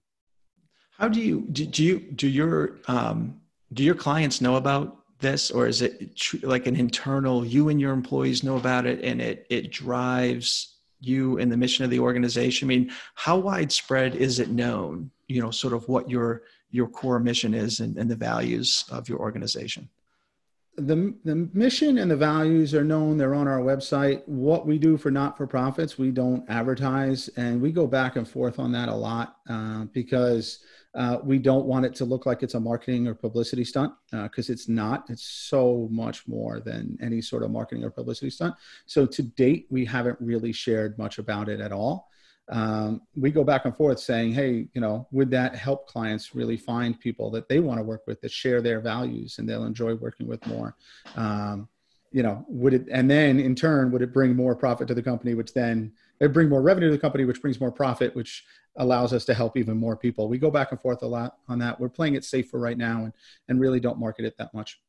How 0.98 1.10
do 1.10 1.20
you 1.20 1.42
do, 1.52 1.66
do 1.66 1.84
you 1.84 2.00
do 2.00 2.28
your 2.28 2.78
um, 2.88 3.42
do 3.74 3.84
your 3.84 3.96
clients 3.96 4.40
know 4.40 4.56
about 4.56 4.98
this, 5.20 5.52
or 5.52 5.68
is 5.68 5.82
it 5.82 6.16
tr- 6.16 6.38
like 6.44 6.68
an 6.68 6.76
internal? 6.76 7.46
You 7.46 7.70
and 7.70 7.82
your 7.82 7.92
employees 7.92 8.44
know 8.44 8.58
about 8.58 8.86
it, 8.86 9.04
and 9.04 9.22
it 9.22 9.46
it 9.50 9.72
drives 9.72 10.78
you 11.02 11.38
and 11.40 11.52
the 11.52 11.58
mission 11.58 11.84
of 11.84 11.92
the 11.92 12.00
organization. 12.00 12.68
I 12.68 12.70
mean, 12.70 12.92
how 13.16 13.38
widespread 13.38 14.16
is 14.16 14.40
it 14.40 14.50
known? 14.50 15.12
You 15.28 15.42
know, 15.42 15.52
sort 15.52 15.74
of 15.74 15.88
what 15.90 16.10
your 16.10 16.44
your 16.72 16.88
core 16.88 17.20
mission 17.20 17.54
is 17.54 17.80
and, 17.80 17.98
and 17.98 18.10
the 18.10 18.16
values 18.16 18.86
of 18.90 19.08
your 19.10 19.20
organization 19.20 19.90
the, 20.78 21.14
the 21.24 21.50
mission 21.54 21.98
and 21.98 22.12
the 22.12 22.18
values 22.18 22.74
are 22.74 22.84
known 22.84 23.18
they're 23.18 23.36
on 23.36 23.48
our 23.48 23.60
website 23.60 24.22
what 24.28 24.66
we 24.66 24.78
do 24.78 24.98
for 24.98 25.10
not-for-profits 25.10 25.98
we 25.98 26.12
don't 26.12 26.44
advertise 26.50 27.30
and 27.38 27.62
we 27.62 27.72
go 27.72 27.88
back 27.88 28.16
and 28.18 28.28
forth 28.28 28.60
on 28.60 28.72
that 28.72 28.90
a 28.90 28.94
lot 28.94 29.38
uh, 29.50 29.86
because 29.94 30.60
uh, 30.96 31.20
we 31.24 31.38
don't 31.38 31.66
want 31.66 31.86
it 31.86 31.94
to 31.94 32.06
look 32.06 32.26
like 32.26 32.42
it's 32.42 32.54
a 32.54 32.60
marketing 32.60 33.06
or 33.06 33.14
publicity 33.14 33.66
stunt 33.66 33.94
because 34.12 34.50
uh, 34.50 34.54
it's 34.54 34.70
not. 34.70 35.04
It's 35.10 35.24
so 35.24 35.90
much 35.92 36.26
more 36.26 36.62
than 36.62 36.98
any 37.02 37.22
sort 37.22 37.44
of 37.44 37.52
marketing 37.52 37.84
or 37.84 37.92
publicity 37.92 38.30
stunt. 38.30 38.56
So 38.86 39.06
to 39.06 39.22
date, 39.22 39.68
we 39.70 39.84
haven't 39.84 40.18
really 40.22 40.54
shared 40.54 40.98
much 40.98 41.18
about 41.18 41.50
it 41.50 41.60
at 41.60 41.74
all. 41.74 42.08
Um, 42.50 43.02
we 43.16 43.32
go 43.32 43.44
back 43.44 43.66
and 43.66 43.76
forth 43.76 44.00
saying, 44.00 44.34
hey, 44.34 44.68
you 44.74 44.82
know, 44.82 45.08
would 45.12 45.32
that 45.32 45.56
help 45.56 45.88
clients 45.88 46.36
really 46.36 46.58
find 46.58 47.00
people 47.00 47.32
that 47.32 47.50
they 47.50 47.60
want 47.60 47.80
to 47.80 47.84
work 47.84 48.04
with 48.06 48.22
that 48.22 48.32
share 48.32 48.62
their 48.62 48.80
values 48.80 49.40
and 49.40 49.50
they'll 49.50 49.66
enjoy 49.66 49.96
working 49.96 50.28
with 50.28 50.46
more? 50.46 50.76
Um, 51.16 51.68
you 52.12 52.24
know, 52.24 52.46
would 52.48 52.74
it, 52.74 52.88
and 52.92 53.10
then 53.10 53.40
in 53.40 53.56
turn, 53.56 53.92
would 53.92 54.02
it 54.02 54.14
bring 54.14 54.36
more 54.36 54.56
profit 54.56 54.88
to 54.88 54.94
the 54.94 55.02
company, 55.02 55.34
which 55.34 55.54
then 55.54 55.92
it 56.22 56.32
bring 56.32 56.48
more 56.48 56.62
revenue 56.62 56.88
to 56.88 56.94
the 56.94 57.02
company, 57.02 57.26
which 57.26 57.42
brings 57.42 57.60
more 57.60 57.72
profit, 57.72 58.16
which 58.16 58.46
allows 58.78 59.12
us 59.12 59.26
to 59.26 59.34
help 59.34 59.58
even 59.58 59.76
more 59.78 59.98
people. 59.98 60.30
We 60.30 60.38
go 60.38 60.52
back 60.52 60.72
and 60.72 60.80
forth 60.80 61.02
a 61.02 61.08
lot 61.08 61.38
on 61.48 61.60
that. 61.60 61.80
We're 61.80 61.90
playing 61.90 62.16
it 62.16 62.24
safe 62.24 62.50
for 62.50 62.60
right 62.60 62.78
now 62.78 63.06
and, 63.06 63.14
and 63.50 63.60
really 63.60 63.80
don't 63.80 64.00
market 64.00 64.26
it 64.26 64.38
that 64.38 64.54
much. 64.54 64.80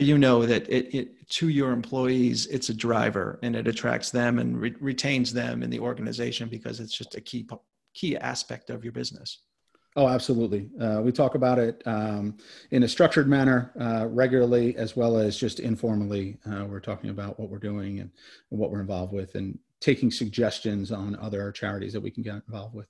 You 0.00 0.18
know 0.18 0.46
that 0.46 0.68
it, 0.68 0.94
it 0.94 1.28
to 1.30 1.48
your 1.48 1.72
employees, 1.72 2.46
it's 2.46 2.70
a 2.70 2.74
driver 2.74 3.38
and 3.42 3.54
it 3.54 3.68
attracts 3.68 4.10
them 4.10 4.38
and 4.38 4.60
re- 4.60 4.74
retains 4.80 5.32
them 5.32 5.62
in 5.62 5.70
the 5.70 5.78
organization 5.78 6.48
because 6.48 6.80
it's 6.80 6.96
just 6.96 7.14
a 7.14 7.20
key 7.20 7.46
key 7.94 8.16
aspect 8.16 8.70
of 8.70 8.84
your 8.84 8.92
business. 8.92 9.40
Oh, 9.96 10.08
absolutely. 10.08 10.70
Uh, 10.80 11.00
we 11.02 11.10
talk 11.10 11.34
about 11.34 11.58
it 11.58 11.82
um, 11.84 12.36
in 12.70 12.84
a 12.84 12.88
structured 12.88 13.28
manner 13.28 13.72
uh, 13.80 14.06
regularly, 14.08 14.76
as 14.76 14.94
well 14.94 15.18
as 15.18 15.36
just 15.36 15.58
informally. 15.58 16.38
Uh, 16.48 16.64
we're 16.64 16.80
talking 16.80 17.10
about 17.10 17.40
what 17.40 17.50
we're 17.50 17.58
doing 17.58 17.98
and, 17.98 18.10
and, 18.50 18.60
what 18.60 18.70
we're 18.70 18.80
involved 18.80 19.12
with, 19.12 19.34
and 19.34 19.58
taking 19.80 20.10
suggestions 20.10 20.92
on 20.92 21.16
other 21.16 21.50
charities 21.50 21.92
that 21.92 22.00
we 22.00 22.10
can 22.10 22.22
get 22.22 22.34
involved 22.34 22.74
with. 22.74 22.86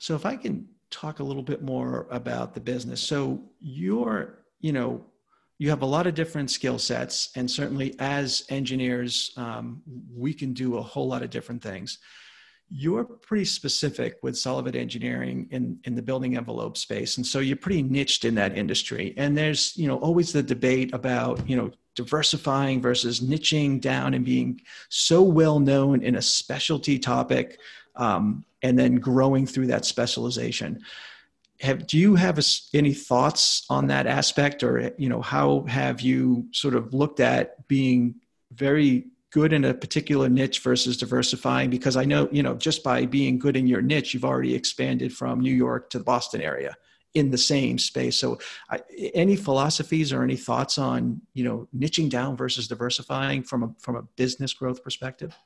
So, 0.00 0.16
if 0.16 0.26
I 0.26 0.34
can 0.34 0.66
talk 0.90 1.20
a 1.20 1.24
little 1.24 1.42
bit 1.42 1.62
more 1.62 2.08
about 2.10 2.52
the 2.52 2.60
business, 2.60 3.00
so 3.00 3.40
you're, 3.60 4.40
you 4.60 4.72
know, 4.72 5.04
you 5.58 5.70
have 5.70 5.82
a 5.82 5.86
lot 5.86 6.06
of 6.06 6.14
different 6.14 6.50
skill 6.50 6.78
sets, 6.78 7.30
and 7.34 7.50
certainly 7.50 7.94
as 7.98 8.44
engineers, 8.48 9.32
um, 9.36 9.82
we 10.14 10.32
can 10.32 10.52
do 10.52 10.76
a 10.76 10.82
whole 10.82 11.08
lot 11.08 11.22
of 11.22 11.30
different 11.30 11.62
things 11.62 11.98
you're 12.70 13.04
pretty 13.04 13.44
specific 13.44 14.18
with 14.22 14.36
Sullivan 14.36 14.76
Engineering 14.76 15.48
in, 15.50 15.78
in 15.84 15.94
the 15.94 16.02
building 16.02 16.36
envelope 16.36 16.76
space. 16.76 17.16
And 17.16 17.26
so 17.26 17.38
you're 17.38 17.56
pretty 17.56 17.82
niched 17.82 18.24
in 18.24 18.34
that 18.34 18.56
industry. 18.56 19.14
And 19.16 19.36
there's, 19.36 19.76
you 19.76 19.88
know, 19.88 19.96
always 19.98 20.32
the 20.32 20.42
debate 20.42 20.92
about, 20.92 21.48
you 21.48 21.56
know, 21.56 21.70
diversifying 21.94 22.80
versus 22.80 23.20
niching 23.20 23.80
down 23.80 24.14
and 24.14 24.24
being 24.24 24.60
so 24.90 25.22
well 25.22 25.58
known 25.58 26.02
in 26.02 26.16
a 26.16 26.22
specialty 26.22 26.98
topic 26.98 27.58
um, 27.96 28.44
and 28.62 28.78
then 28.78 28.96
growing 28.96 29.46
through 29.46 29.66
that 29.68 29.84
specialization. 29.84 30.80
Have, 31.60 31.86
do 31.86 31.98
you 31.98 32.14
have 32.14 32.38
a, 32.38 32.42
any 32.72 32.94
thoughts 32.94 33.64
on 33.68 33.88
that 33.88 34.06
aspect? 34.06 34.62
Or, 34.62 34.78
eh, 34.78 34.90
you 34.96 35.08
know, 35.08 35.20
how 35.20 35.62
have 35.62 36.00
you 36.00 36.46
sort 36.52 36.74
of 36.74 36.94
looked 36.94 37.20
at 37.20 37.66
being 37.68 38.16
very 38.52 39.06
good 39.30 39.52
in 39.52 39.64
a 39.64 39.74
particular 39.74 40.28
niche 40.28 40.60
versus 40.60 40.96
diversifying? 40.96 41.68
Because 41.68 41.96
i 41.96 42.04
know 42.04 42.28
you 42.32 42.42
know 42.42 42.54
just 42.54 42.82
by 42.82 43.04
being 43.04 43.38
good 43.38 43.56
in 43.56 43.66
your 43.66 43.82
niche 43.82 44.14
you've 44.14 44.24
already 44.24 44.54
expanded 44.54 45.12
from 45.12 45.40
new 45.40 45.54
york 45.54 45.90
to 45.90 45.98
the 45.98 46.04
boston 46.04 46.40
area 46.40 46.74
in 47.14 47.30
the 47.30 47.38
same 47.38 47.78
space. 47.78 48.16
So 48.18 48.38
I, 48.70 48.80
any 49.14 49.36
philosophies 49.36 50.12
or 50.12 50.22
any 50.22 50.36
thoughts 50.36 50.78
on 50.78 51.20
you 51.34 51.44
know 51.44 51.68
niching 51.76 52.08
down 52.08 52.36
versus 52.36 52.68
diversifying 52.68 53.42
from 53.42 53.62
a 53.62 53.74
from 53.78 53.96
a 53.96 54.02
business 54.16 54.52
growth 54.52 54.82
perspective 54.82 55.36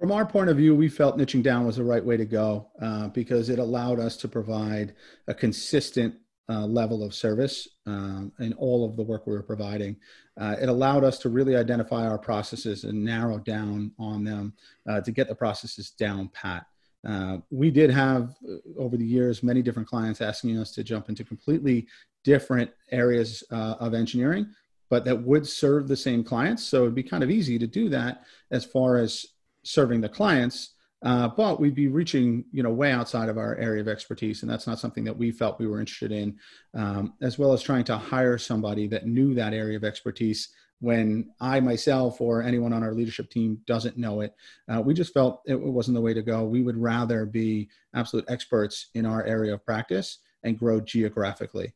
from 0.00 0.12
our 0.12 0.24
point 0.24 0.48
of 0.48 0.56
view, 0.56 0.74
we 0.74 0.88
felt 0.88 1.18
niching 1.18 1.42
down 1.42 1.66
was 1.66 1.76
the 1.76 1.84
right 1.84 2.02
way 2.02 2.16
to 2.16 2.24
go 2.24 2.68
uh, 2.80 3.08
because 3.08 3.50
it 3.50 3.58
allowed 3.58 4.00
us 4.00 4.16
to 4.16 4.28
provide 4.28 4.94
a 5.28 5.34
consistent 5.34 6.14
uh, 6.48 6.64
level 6.64 7.04
of 7.04 7.14
service 7.14 7.68
um, 7.86 8.32
in 8.38 8.54
all 8.54 8.88
of 8.88 8.96
the 8.96 9.02
work 9.02 9.26
we 9.26 9.34
were 9.34 9.42
providing. 9.42 9.94
Uh, 10.40 10.56
it 10.58 10.70
allowed 10.70 11.04
us 11.04 11.18
to 11.18 11.28
really 11.28 11.54
identify 11.54 12.08
our 12.08 12.16
processes 12.16 12.84
and 12.84 13.04
narrow 13.04 13.38
down 13.38 13.92
on 13.98 14.24
them 14.24 14.54
uh, 14.88 15.02
to 15.02 15.12
get 15.12 15.28
the 15.28 15.34
processes 15.34 15.90
down 15.90 16.30
pat. 16.32 16.64
Uh, 17.06 17.36
we 17.50 17.70
did 17.70 17.90
have 17.90 18.34
uh, 18.48 18.56
over 18.78 18.96
the 18.96 19.04
years 19.04 19.42
many 19.42 19.60
different 19.60 19.86
clients 19.86 20.22
asking 20.22 20.56
us 20.58 20.72
to 20.72 20.82
jump 20.82 21.10
into 21.10 21.24
completely 21.24 21.86
different 22.24 22.70
areas 22.90 23.44
of 23.50 23.92
engineering, 23.92 24.46
but 24.88 25.04
that 25.04 25.22
would 25.22 25.46
serve 25.46 25.88
the 25.88 25.96
same 25.96 26.24
clients. 26.24 26.64
So 26.64 26.82
it'd 26.82 26.94
be 26.94 27.02
kind 27.02 27.22
of 27.22 27.30
easy 27.30 27.58
to 27.58 27.66
do 27.66 27.90
that 27.90 28.24
as 28.50 28.64
far 28.64 28.96
as 28.96 29.26
serving 29.70 30.00
the 30.00 30.08
clients 30.08 30.74
uh, 31.02 31.28
but 31.28 31.58
we'd 31.58 31.74
be 31.74 31.88
reaching, 31.88 32.44
you 32.52 32.62
know, 32.62 32.70
way 32.70 32.92
outside 32.92 33.28
of 33.28 33.38
our 33.38 33.56
area 33.56 33.80
of 33.80 33.88
expertise, 33.88 34.42
and 34.42 34.50
that's 34.50 34.66
not 34.66 34.78
something 34.78 35.04
that 35.04 35.16
we 35.16 35.30
felt 35.30 35.58
we 35.58 35.66
were 35.66 35.80
interested 35.80 36.12
in. 36.12 36.38
Um, 36.74 37.14
as 37.22 37.38
well 37.38 37.52
as 37.52 37.62
trying 37.62 37.84
to 37.84 37.96
hire 37.96 38.36
somebody 38.36 38.86
that 38.88 39.06
knew 39.06 39.34
that 39.34 39.54
area 39.54 39.76
of 39.76 39.84
expertise 39.84 40.48
when 40.80 41.30
I 41.40 41.60
myself 41.60 42.20
or 42.20 42.42
anyone 42.42 42.72
on 42.72 42.82
our 42.82 42.92
leadership 42.92 43.30
team 43.30 43.60
doesn't 43.66 43.98
know 43.98 44.20
it. 44.20 44.34
Uh, 44.68 44.80
we 44.80 44.94
just 44.94 45.12
felt 45.12 45.42
it 45.46 45.58
wasn't 45.58 45.94
the 45.94 46.00
way 46.00 46.14
to 46.14 46.22
go. 46.22 46.44
We 46.44 46.62
would 46.62 46.76
rather 46.76 47.24
be 47.26 47.68
absolute 47.94 48.24
experts 48.28 48.88
in 48.94 49.06
our 49.06 49.24
area 49.24 49.54
of 49.54 49.64
practice 49.64 50.18
and 50.42 50.58
grow 50.58 50.80
geographically. 50.80 51.72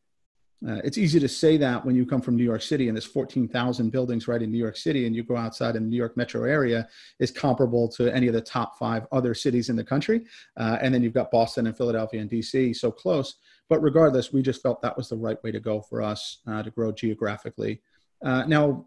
Uh, 0.66 0.80
it's 0.82 0.96
easy 0.96 1.20
to 1.20 1.28
say 1.28 1.58
that 1.58 1.84
when 1.84 1.94
you 1.94 2.06
come 2.06 2.22
from 2.22 2.36
New 2.36 2.44
York 2.44 2.62
City 2.62 2.88
and 2.88 2.96
there's 2.96 3.04
14,000 3.04 3.90
buildings 3.90 4.26
right 4.26 4.40
in 4.40 4.50
New 4.50 4.58
York 4.58 4.76
City 4.76 5.06
and 5.06 5.14
you 5.14 5.22
go 5.22 5.36
outside 5.36 5.76
in 5.76 5.82
the 5.82 5.88
New 5.90 5.96
York 5.96 6.16
metro 6.16 6.44
area 6.44 6.88
is 7.20 7.30
comparable 7.30 7.86
to 7.88 8.14
any 8.14 8.28
of 8.28 8.34
the 8.34 8.40
top 8.40 8.78
five 8.78 9.06
other 9.12 9.34
cities 9.34 9.68
in 9.68 9.76
the 9.76 9.84
country. 9.84 10.24
Uh, 10.56 10.78
and 10.80 10.94
then 10.94 11.02
you've 11.02 11.12
got 11.12 11.30
Boston 11.30 11.66
and 11.66 11.76
Philadelphia 11.76 12.20
and 12.20 12.30
DC 12.30 12.74
so 12.76 12.90
close. 12.90 13.36
But 13.68 13.82
regardless, 13.82 14.32
we 14.32 14.40
just 14.40 14.62
felt 14.62 14.80
that 14.80 14.96
was 14.96 15.08
the 15.08 15.16
right 15.16 15.42
way 15.44 15.52
to 15.52 15.60
go 15.60 15.82
for 15.82 16.00
us 16.00 16.38
uh, 16.46 16.62
to 16.62 16.70
grow 16.70 16.92
geographically. 16.92 17.82
Uh, 18.24 18.44
now, 18.46 18.86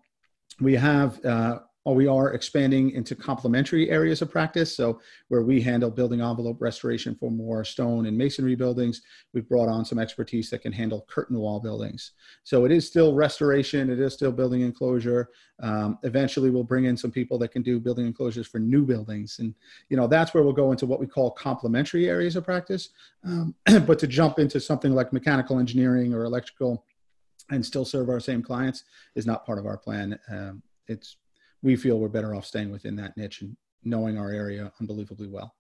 we 0.60 0.74
have 0.74 1.24
uh, 1.26 1.60
we 1.96 2.08
are 2.08 2.34
expanding 2.34 2.92
into 2.92 3.16
complementary 3.16 3.90
areas 3.90 4.22
of 4.22 4.30
practice. 4.30 4.76
So, 4.76 5.00
where 5.28 5.44
we 5.44 5.62
handle 5.62 5.90
building 5.90 6.22
envelope 6.22 6.58
restoration 6.60 7.16
for 7.16 7.32
more 7.32 7.64
stone 7.64 8.08
and 8.08 8.18
masonry 8.18 8.56
buildings, 8.56 9.02
we've 9.34 9.48
brought 9.48 9.70
on 9.70 9.86
some 9.86 10.00
expertise 10.00 10.50
that 10.50 10.62
can 10.62 10.72
handle 10.72 11.06
curtain 11.08 11.38
wall 11.38 11.60
buildings. 11.60 12.12
So, 12.44 12.66
it 12.66 12.72
is 12.72 12.88
still 12.88 13.14
restoration, 13.14 13.90
it 13.90 14.00
is 14.00 14.14
still 14.14 14.32
building 14.32 14.62
enclosure. 14.62 15.30
Um, 15.62 15.98
eventually, 16.04 16.50
we'll 16.50 16.64
bring 16.64 16.86
in 16.86 16.98
some 16.98 17.12
people 17.12 17.38
that 17.40 17.50
can 17.50 17.62
do 17.62 17.80
building 17.80 18.06
enclosures 18.06 18.48
for 18.48 18.60
new 18.60 18.86
buildings. 18.86 19.40
And, 19.40 19.56
you 19.90 19.98
know, 19.98 20.08
that's 20.08 20.34
where 20.34 20.44
we'll 20.44 20.54
go 20.54 20.72
into 20.72 20.86
what 20.86 21.00
we 21.00 21.08
call 21.08 21.32
complementary 21.32 22.10
areas 22.10 22.36
of 22.36 22.44
practice. 22.44 22.90
Um, 23.24 23.56
but 23.86 24.00
to 24.00 24.08
jump 24.08 24.40
into 24.40 24.60
something 24.60 24.94
like 24.94 25.14
mechanical 25.14 25.60
engineering 25.60 26.14
or 26.14 26.26
electrical, 26.26 26.86
and 27.50 27.66
still 27.66 27.86
serve 27.86 28.10
our 28.10 28.20
same 28.20 28.42
clients 28.42 28.84
is 29.16 29.26
not 29.26 29.46
part 29.46 29.60
of 29.60 29.66
our 29.66 29.78
plan. 29.78 30.20
Um, 30.30 30.62
it's 30.88 31.18
we 31.62 31.76
feel 31.76 32.00
we're 32.00 32.08
better 32.08 32.36
off 32.36 32.46
staying 32.46 32.72
within 32.72 32.96
that 32.98 33.16
niche 33.18 33.42
and 33.42 33.56
knowing 33.84 34.18
our 34.18 34.32
area 34.32 34.72
unbelievably 34.80 35.28
well. 35.28 35.54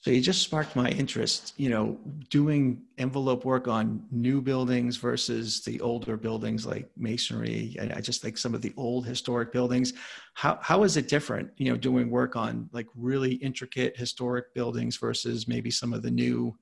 So 0.00 0.12
you 0.12 0.20
just 0.20 0.42
sparked 0.42 0.76
my 0.76 0.90
interest, 0.90 1.54
you 1.56 1.70
know, 1.70 1.98
doing 2.30 2.82
envelope 2.98 3.44
work 3.44 3.66
on 3.66 4.04
new 4.12 4.40
buildings 4.40 4.96
versus 4.96 5.60
the 5.64 5.80
older 5.80 6.16
buildings 6.16 6.64
like 6.64 6.88
masonry. 6.96 7.76
I 7.80 8.00
just 8.00 8.22
think 8.22 8.38
some 8.38 8.54
of 8.54 8.62
the 8.62 8.72
old 8.76 9.06
historic 9.06 9.52
buildings. 9.52 9.94
How 10.34 10.56
how 10.62 10.84
is 10.84 10.96
it 10.96 11.08
different, 11.08 11.50
you 11.56 11.68
know, 11.68 11.76
doing 11.76 12.10
work 12.10 12.36
on 12.36 12.70
like 12.72 12.86
really 12.94 13.34
intricate 13.34 13.96
historic 13.96 14.54
buildings 14.54 14.96
versus 14.96 15.48
maybe 15.48 15.70
some 15.70 15.92
of 15.92 16.02
the 16.02 16.12
new 16.12 16.56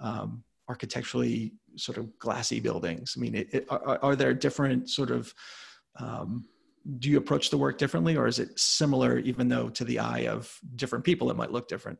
um, 0.00 0.42
architecturally 0.68 1.52
sort 1.76 1.98
of 1.98 2.18
glassy 2.18 2.58
buildings? 2.58 3.14
I 3.16 3.20
mean, 3.20 3.36
it, 3.36 3.54
it, 3.54 3.66
are, 3.68 4.00
are 4.02 4.16
there 4.16 4.34
different 4.34 4.90
sort 4.90 5.12
of 5.12 5.32
um, 6.00 6.48
do 6.98 7.08
you 7.10 7.18
approach 7.18 7.50
the 7.50 7.58
work 7.58 7.78
differently 7.78 8.16
or 8.16 8.26
is 8.26 8.38
it 8.38 8.58
similar 8.58 9.18
even 9.18 9.48
though 9.48 9.68
to 9.70 9.84
the 9.84 9.98
eye 9.98 10.26
of 10.26 10.58
different 10.76 11.04
people 11.04 11.30
it 11.30 11.36
might 11.36 11.52
look 11.52 11.68
different? 11.68 11.98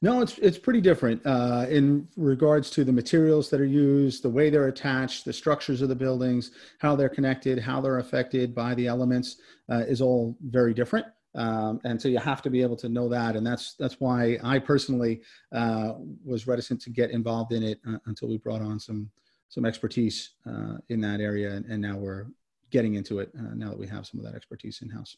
No 0.00 0.22
it's 0.22 0.38
it's 0.38 0.58
pretty 0.58 0.80
different 0.80 1.20
uh, 1.26 1.66
in 1.68 2.06
regards 2.16 2.70
to 2.70 2.84
the 2.84 2.92
materials 2.92 3.50
that 3.50 3.60
are 3.60 3.66
used 3.66 4.22
the 4.22 4.30
way 4.30 4.48
they're 4.48 4.68
attached 4.68 5.24
the 5.24 5.32
structures 5.32 5.82
of 5.82 5.88
the 5.88 5.96
buildings 5.96 6.52
how 6.78 6.94
they're 6.94 7.08
connected 7.08 7.58
how 7.58 7.80
they're 7.80 7.98
affected 7.98 8.54
by 8.54 8.74
the 8.74 8.86
elements 8.86 9.38
uh, 9.70 9.84
is 9.88 10.00
all 10.00 10.36
very 10.42 10.72
different 10.72 11.06
um, 11.34 11.80
and 11.84 12.00
so 12.00 12.08
you 12.08 12.18
have 12.18 12.40
to 12.42 12.50
be 12.50 12.62
able 12.62 12.76
to 12.76 12.88
know 12.88 13.08
that 13.08 13.34
and 13.34 13.44
that's 13.44 13.74
that's 13.74 13.96
why 13.98 14.38
i 14.44 14.56
personally 14.56 15.20
uh, 15.52 15.94
was 16.24 16.46
reticent 16.46 16.80
to 16.80 16.90
get 16.90 17.10
involved 17.10 17.52
in 17.52 17.64
it 17.64 17.80
uh, 17.88 17.98
until 18.06 18.28
we 18.28 18.38
brought 18.38 18.62
on 18.62 18.78
some 18.78 19.10
some 19.48 19.64
expertise 19.64 20.34
uh, 20.46 20.76
in 20.90 21.00
that 21.00 21.20
area 21.20 21.50
and, 21.50 21.66
and 21.66 21.82
now 21.82 21.96
we're 21.96 22.26
getting 22.70 22.94
into 22.94 23.20
it 23.20 23.30
uh, 23.38 23.54
now 23.54 23.70
that 23.70 23.78
we 23.78 23.86
have 23.86 24.06
some 24.06 24.20
of 24.20 24.26
that 24.26 24.34
expertise 24.34 24.80
in 24.82 24.88
house. 24.88 25.16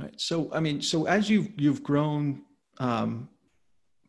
Right. 0.00 0.14
So, 0.20 0.50
I 0.52 0.60
mean, 0.60 0.80
so 0.80 1.06
as 1.06 1.28
you've 1.28 1.48
you've 1.56 1.82
grown 1.82 2.42
um, 2.78 3.28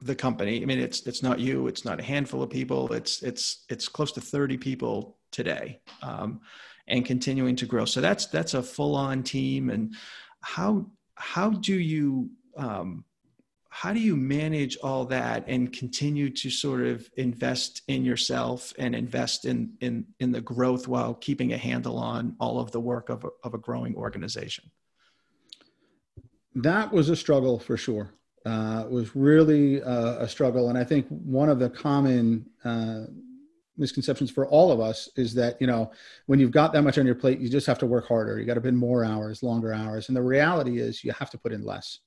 the 0.02 0.16
company, 0.16 0.62
I 0.62 0.66
mean, 0.66 0.80
it's 0.80 1.06
it's 1.08 1.24
not 1.24 1.40
you, 1.40 1.68
it's 1.68 1.84
not 1.84 2.00
a 2.00 2.04
handful 2.04 2.44
of 2.44 2.50
people, 2.50 2.94
it's 2.94 3.24
it's 3.24 3.66
it's 3.70 3.88
close 3.88 4.12
to 4.14 4.22
thirty 4.22 4.58
people 4.58 5.18
today, 5.32 5.82
um, 6.04 6.42
and 6.88 7.06
continuing 7.06 7.56
to 7.56 7.66
grow. 7.66 7.86
So 7.86 8.02
that's 8.02 8.28
that's 8.28 8.54
a 8.54 8.62
full 8.62 8.96
on 8.96 9.24
team. 9.24 9.72
And 9.72 9.96
how 10.42 10.86
how 11.16 11.50
do 11.50 11.74
you 11.74 12.30
um, 12.56 13.04
how 13.80 13.94
do 13.94 14.00
you 14.02 14.18
manage 14.18 14.78
all 14.84 15.06
that 15.06 15.46
and 15.48 15.72
continue 15.72 16.30
to 16.30 16.50
sort 16.50 16.82
of 16.82 17.10
invest 17.16 17.82
in 17.88 18.04
yourself 18.04 18.74
and 18.78 18.94
invest 18.94 19.46
in 19.46 19.72
in 19.80 20.06
in 20.20 20.34
the 20.34 20.42
growth 20.42 20.86
while 20.86 21.14
keeping 21.14 21.54
a 21.54 21.58
handle 21.58 21.98
on 21.98 22.36
all 22.42 22.60
of 22.60 22.72
the 22.72 22.80
work 22.82 23.08
of 23.08 23.24
a, 23.24 23.30
of 23.46 23.54
a 23.54 23.58
growing 23.58 23.96
organization? 23.96 24.70
That 26.56 26.92
was 26.92 27.08
a 27.08 27.16
struggle 27.16 27.58
for 27.58 27.78
sure. 27.78 28.14
Uh, 28.46 28.84
it 28.86 28.92
was 28.92 29.16
really 29.16 29.78
a 29.78 30.28
struggle. 30.28 30.68
And 30.68 30.78
i 30.78 30.84
think 30.84 31.08
one 31.08 31.48
of 31.48 31.60
the 31.60 31.70
common 31.70 32.48
uh, 32.66 33.04
misconceptions 33.78 34.30
for 34.30 34.46
all 34.48 34.74
of 34.74 34.82
us 34.82 35.08
is 35.16 35.34
that 35.36 35.56
you 35.62 35.68
know 35.68 35.90
when 36.26 36.38
you've 36.38 36.58
got 36.60 36.74
that 36.74 36.82
much 36.82 36.98
on 36.98 37.06
your 37.06 37.16
plate 37.16 37.40
you 37.40 37.48
just 37.48 37.68
have 37.68 37.80
to 37.80 37.86
work 37.86 38.10
harder. 38.10 38.40
You 38.40 38.46
got 38.46 38.56
to 38.56 38.62
put 38.62 38.76
in 38.76 38.76
more 38.90 39.06
hours 39.06 39.42
longer 39.42 39.72
hours. 39.74 40.10
And 40.10 40.18
the 40.18 40.30
reality 40.38 40.80
is 40.80 41.02
you 41.06 41.14
have 41.14 41.30
to 41.30 41.38
put 41.38 41.54
in 41.54 41.64
less 41.64 42.00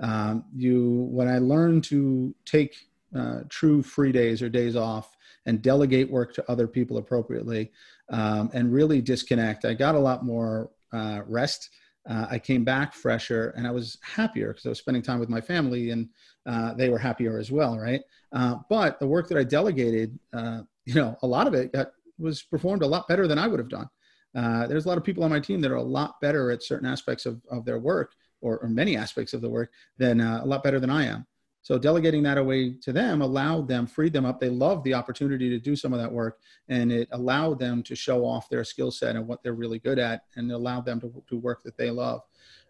um, 0.00 0.44
you 0.54 1.08
when 1.10 1.28
i 1.28 1.38
learned 1.38 1.84
to 1.84 2.34
take 2.44 2.88
uh, 3.16 3.40
true 3.48 3.82
free 3.82 4.12
days 4.12 4.40
or 4.42 4.48
days 4.48 4.76
off 4.76 5.16
and 5.46 5.62
delegate 5.62 6.10
work 6.10 6.32
to 6.34 6.50
other 6.50 6.66
people 6.66 6.98
appropriately 6.98 7.70
um, 8.10 8.50
and 8.52 8.72
really 8.72 9.00
disconnect 9.00 9.64
i 9.64 9.74
got 9.74 9.94
a 9.94 9.98
lot 9.98 10.24
more 10.24 10.70
uh, 10.92 11.20
rest 11.26 11.70
uh, 12.08 12.26
I 12.30 12.38
came 12.38 12.64
back 12.64 12.94
fresher 12.94 13.52
and 13.56 13.66
I 13.66 13.70
was 13.70 13.98
happier 14.02 14.48
because 14.48 14.66
I 14.66 14.70
was 14.70 14.78
spending 14.78 15.02
time 15.02 15.20
with 15.20 15.28
my 15.28 15.40
family 15.40 15.90
and 15.90 16.08
uh, 16.46 16.74
they 16.74 16.88
were 16.88 16.98
happier 16.98 17.38
as 17.38 17.50
well, 17.50 17.78
right? 17.78 18.00
Uh, 18.32 18.56
but 18.68 18.98
the 18.98 19.06
work 19.06 19.28
that 19.28 19.38
I 19.38 19.44
delegated, 19.44 20.18
uh, 20.32 20.62
you 20.86 20.94
know, 20.94 21.16
a 21.22 21.26
lot 21.26 21.46
of 21.46 21.54
it 21.54 21.72
got, 21.72 21.92
was 22.18 22.42
performed 22.42 22.82
a 22.82 22.86
lot 22.86 23.06
better 23.06 23.26
than 23.26 23.38
I 23.38 23.46
would 23.46 23.58
have 23.58 23.68
done. 23.68 23.88
Uh, 24.34 24.66
there's 24.66 24.86
a 24.86 24.88
lot 24.88 24.98
of 24.98 25.04
people 25.04 25.24
on 25.24 25.30
my 25.30 25.40
team 25.40 25.60
that 25.60 25.70
are 25.70 25.76
a 25.76 25.82
lot 25.82 26.20
better 26.20 26.50
at 26.50 26.62
certain 26.62 26.88
aspects 26.88 27.26
of, 27.26 27.40
of 27.50 27.64
their 27.64 27.78
work 27.78 28.14
or, 28.40 28.58
or 28.58 28.68
many 28.68 28.96
aspects 28.96 29.32
of 29.32 29.40
the 29.40 29.48
work 29.48 29.70
than 29.98 30.20
uh, 30.20 30.40
a 30.42 30.46
lot 30.46 30.62
better 30.62 30.80
than 30.80 30.90
I 30.90 31.06
am. 31.06 31.26
So 31.62 31.78
delegating 31.78 32.22
that 32.22 32.38
away 32.38 32.74
to 32.82 32.92
them 32.92 33.20
allowed 33.20 33.68
them, 33.68 33.86
freed 33.86 34.14
them 34.14 34.24
up. 34.24 34.40
They 34.40 34.48
loved 34.48 34.82
the 34.84 34.94
opportunity 34.94 35.50
to 35.50 35.58
do 35.58 35.76
some 35.76 35.92
of 35.92 36.00
that 36.00 36.10
work, 36.10 36.38
and 36.68 36.90
it 36.90 37.08
allowed 37.12 37.58
them 37.58 37.82
to 37.82 37.94
show 37.94 38.24
off 38.24 38.48
their 38.48 38.64
skill 38.64 38.90
set 38.90 39.14
and 39.14 39.26
what 39.26 39.42
they're 39.42 39.52
really 39.52 39.78
good 39.78 39.98
at, 39.98 40.22
and 40.36 40.50
allowed 40.50 40.86
them 40.86 41.00
to 41.00 41.22
do 41.28 41.38
work 41.38 41.62
that 41.64 41.76
they 41.76 41.90
love. 41.90 42.22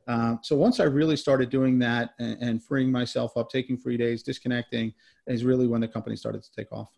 Um, 0.09 0.41
so 0.43 0.57
once 0.57 0.81
I 0.81 0.85
really 0.85 1.17
started 1.17 1.51
doing 1.51 1.79
that 1.81 2.15
and, 2.19 2.43
and, 2.43 2.65
freeing 2.65 2.91
myself 2.91 3.37
up, 3.37 3.49
taking 3.49 3.77
free 3.77 3.97
days, 3.97 4.25
disconnecting, 4.25 4.93
is 5.27 5.45
really 5.45 5.69
when 5.69 5.83
the 5.83 5.89
company 5.89 6.17
started 6.17 6.43
to 6.43 6.51
take 6.53 6.73
off. 6.73 6.89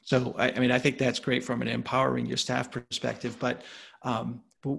So 0.00 0.34
I, 0.38 0.50
I 0.52 0.58
mean, 0.60 0.70
I 0.70 0.78
think 0.78 0.96
that's 0.96 1.18
great 1.18 1.44
from 1.44 1.60
an 1.60 1.68
empowering 1.68 2.24
your 2.24 2.38
staff 2.38 2.70
perspective, 2.70 3.36
but, 3.38 3.62
um, 4.02 4.40
but 4.62 4.78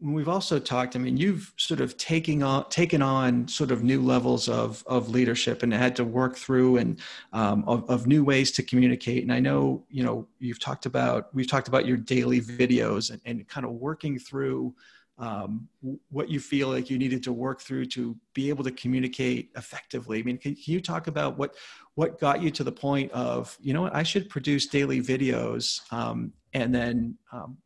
we've 0.00 0.28
also 0.28 0.58
talked 0.58 0.94
i 0.96 0.98
mean 0.98 1.16
you've 1.16 1.52
sort 1.56 1.80
of 1.80 1.96
taking 1.96 2.42
on 2.42 2.68
taken 2.68 3.02
on 3.02 3.46
sort 3.48 3.70
of 3.70 3.82
new 3.82 4.00
levels 4.02 4.48
of 4.48 4.84
of 4.86 5.08
leadership 5.08 5.62
and 5.62 5.72
had 5.72 5.96
to 5.96 6.04
work 6.04 6.36
through 6.36 6.76
and 6.76 7.00
um, 7.32 7.64
of, 7.66 7.88
of, 7.88 8.06
new 8.06 8.22
ways 8.24 8.50
to 8.52 8.62
communicate. 8.62 9.22
And 9.22 9.32
i 9.32 9.40
know 9.40 9.84
you 9.88 10.04
know 10.04 10.26
you've 10.38 10.60
talked 10.60 10.86
about 10.86 11.34
we've 11.34 11.48
talked 11.48 11.68
about 11.68 11.86
your 11.86 11.96
daily 11.96 12.40
videos 12.40 13.10
and, 13.10 13.20
and 13.24 13.46
kind 13.48 13.64
of 13.66 13.72
working 13.72 14.18
through 14.18 14.74
um, 15.16 15.68
what 16.10 16.28
you 16.28 16.40
feel 16.40 16.68
like 16.68 16.90
you 16.90 16.98
needed 16.98 17.22
to 17.22 17.32
work 17.32 17.60
through 17.60 17.86
to 17.86 18.16
be 18.34 18.48
able 18.48 18.64
to 18.64 18.72
communicate 18.72 19.50
effectively. 19.56 20.18
I 20.18 20.22
mean 20.22 20.38
can, 20.38 20.54
can 20.54 20.74
you 20.74 20.80
talk 20.80 21.06
about 21.06 21.38
what 21.38 21.54
what 21.94 22.20
got 22.20 22.42
you 22.42 22.50
to 22.50 22.64
the 22.64 22.72
point 22.72 23.10
of 23.12 23.56
you 23.60 23.72
know 23.72 23.82
what 23.82 23.94
i 23.94 24.02
should 24.02 24.28
produce 24.28 24.66
daily 24.66 25.00
videos 25.00 25.80
um, 25.92 26.32
and 26.52 26.74
then 26.74 27.16
um, 27.32 27.56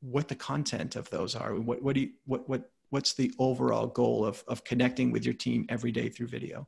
what 0.00 0.28
the 0.28 0.34
content 0.34 0.96
of 0.96 1.08
those 1.10 1.34
are. 1.34 1.54
What, 1.54 1.82
what 1.82 1.94
do 1.94 2.02
you, 2.02 2.10
what, 2.26 2.48
what, 2.48 2.70
what's 2.90 3.14
the 3.14 3.32
overall 3.38 3.86
goal 3.86 4.24
of, 4.24 4.42
of 4.48 4.64
connecting 4.64 5.10
with 5.10 5.24
your 5.24 5.34
team 5.34 5.66
every 5.68 5.92
day 5.92 6.08
through 6.08 6.28
video? 6.28 6.66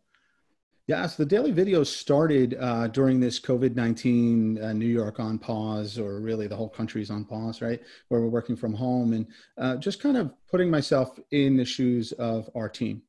Yeah, 0.86 1.06
so 1.06 1.22
the 1.22 1.28
daily 1.28 1.52
videos 1.52 1.86
started 1.86 2.56
uh, 2.58 2.88
during 2.88 3.20
this 3.20 3.38
COVID 3.38 3.76
19 3.76 4.60
uh, 4.60 4.72
New 4.72 4.88
York 4.88 5.20
on 5.20 5.38
pause, 5.38 6.00
or 6.00 6.20
really 6.20 6.48
the 6.48 6.56
whole 6.56 6.68
country's 6.68 7.10
on 7.10 7.24
pause, 7.24 7.62
right? 7.62 7.80
Where 8.08 8.20
we're 8.20 8.26
working 8.26 8.56
from 8.56 8.74
home 8.74 9.12
and 9.12 9.26
uh, 9.56 9.76
just 9.76 10.02
kind 10.02 10.16
of 10.16 10.32
putting 10.50 10.68
myself 10.68 11.16
in 11.30 11.56
the 11.56 11.64
shoes 11.64 12.10
of 12.12 12.50
our 12.56 12.68
team. 12.68 13.02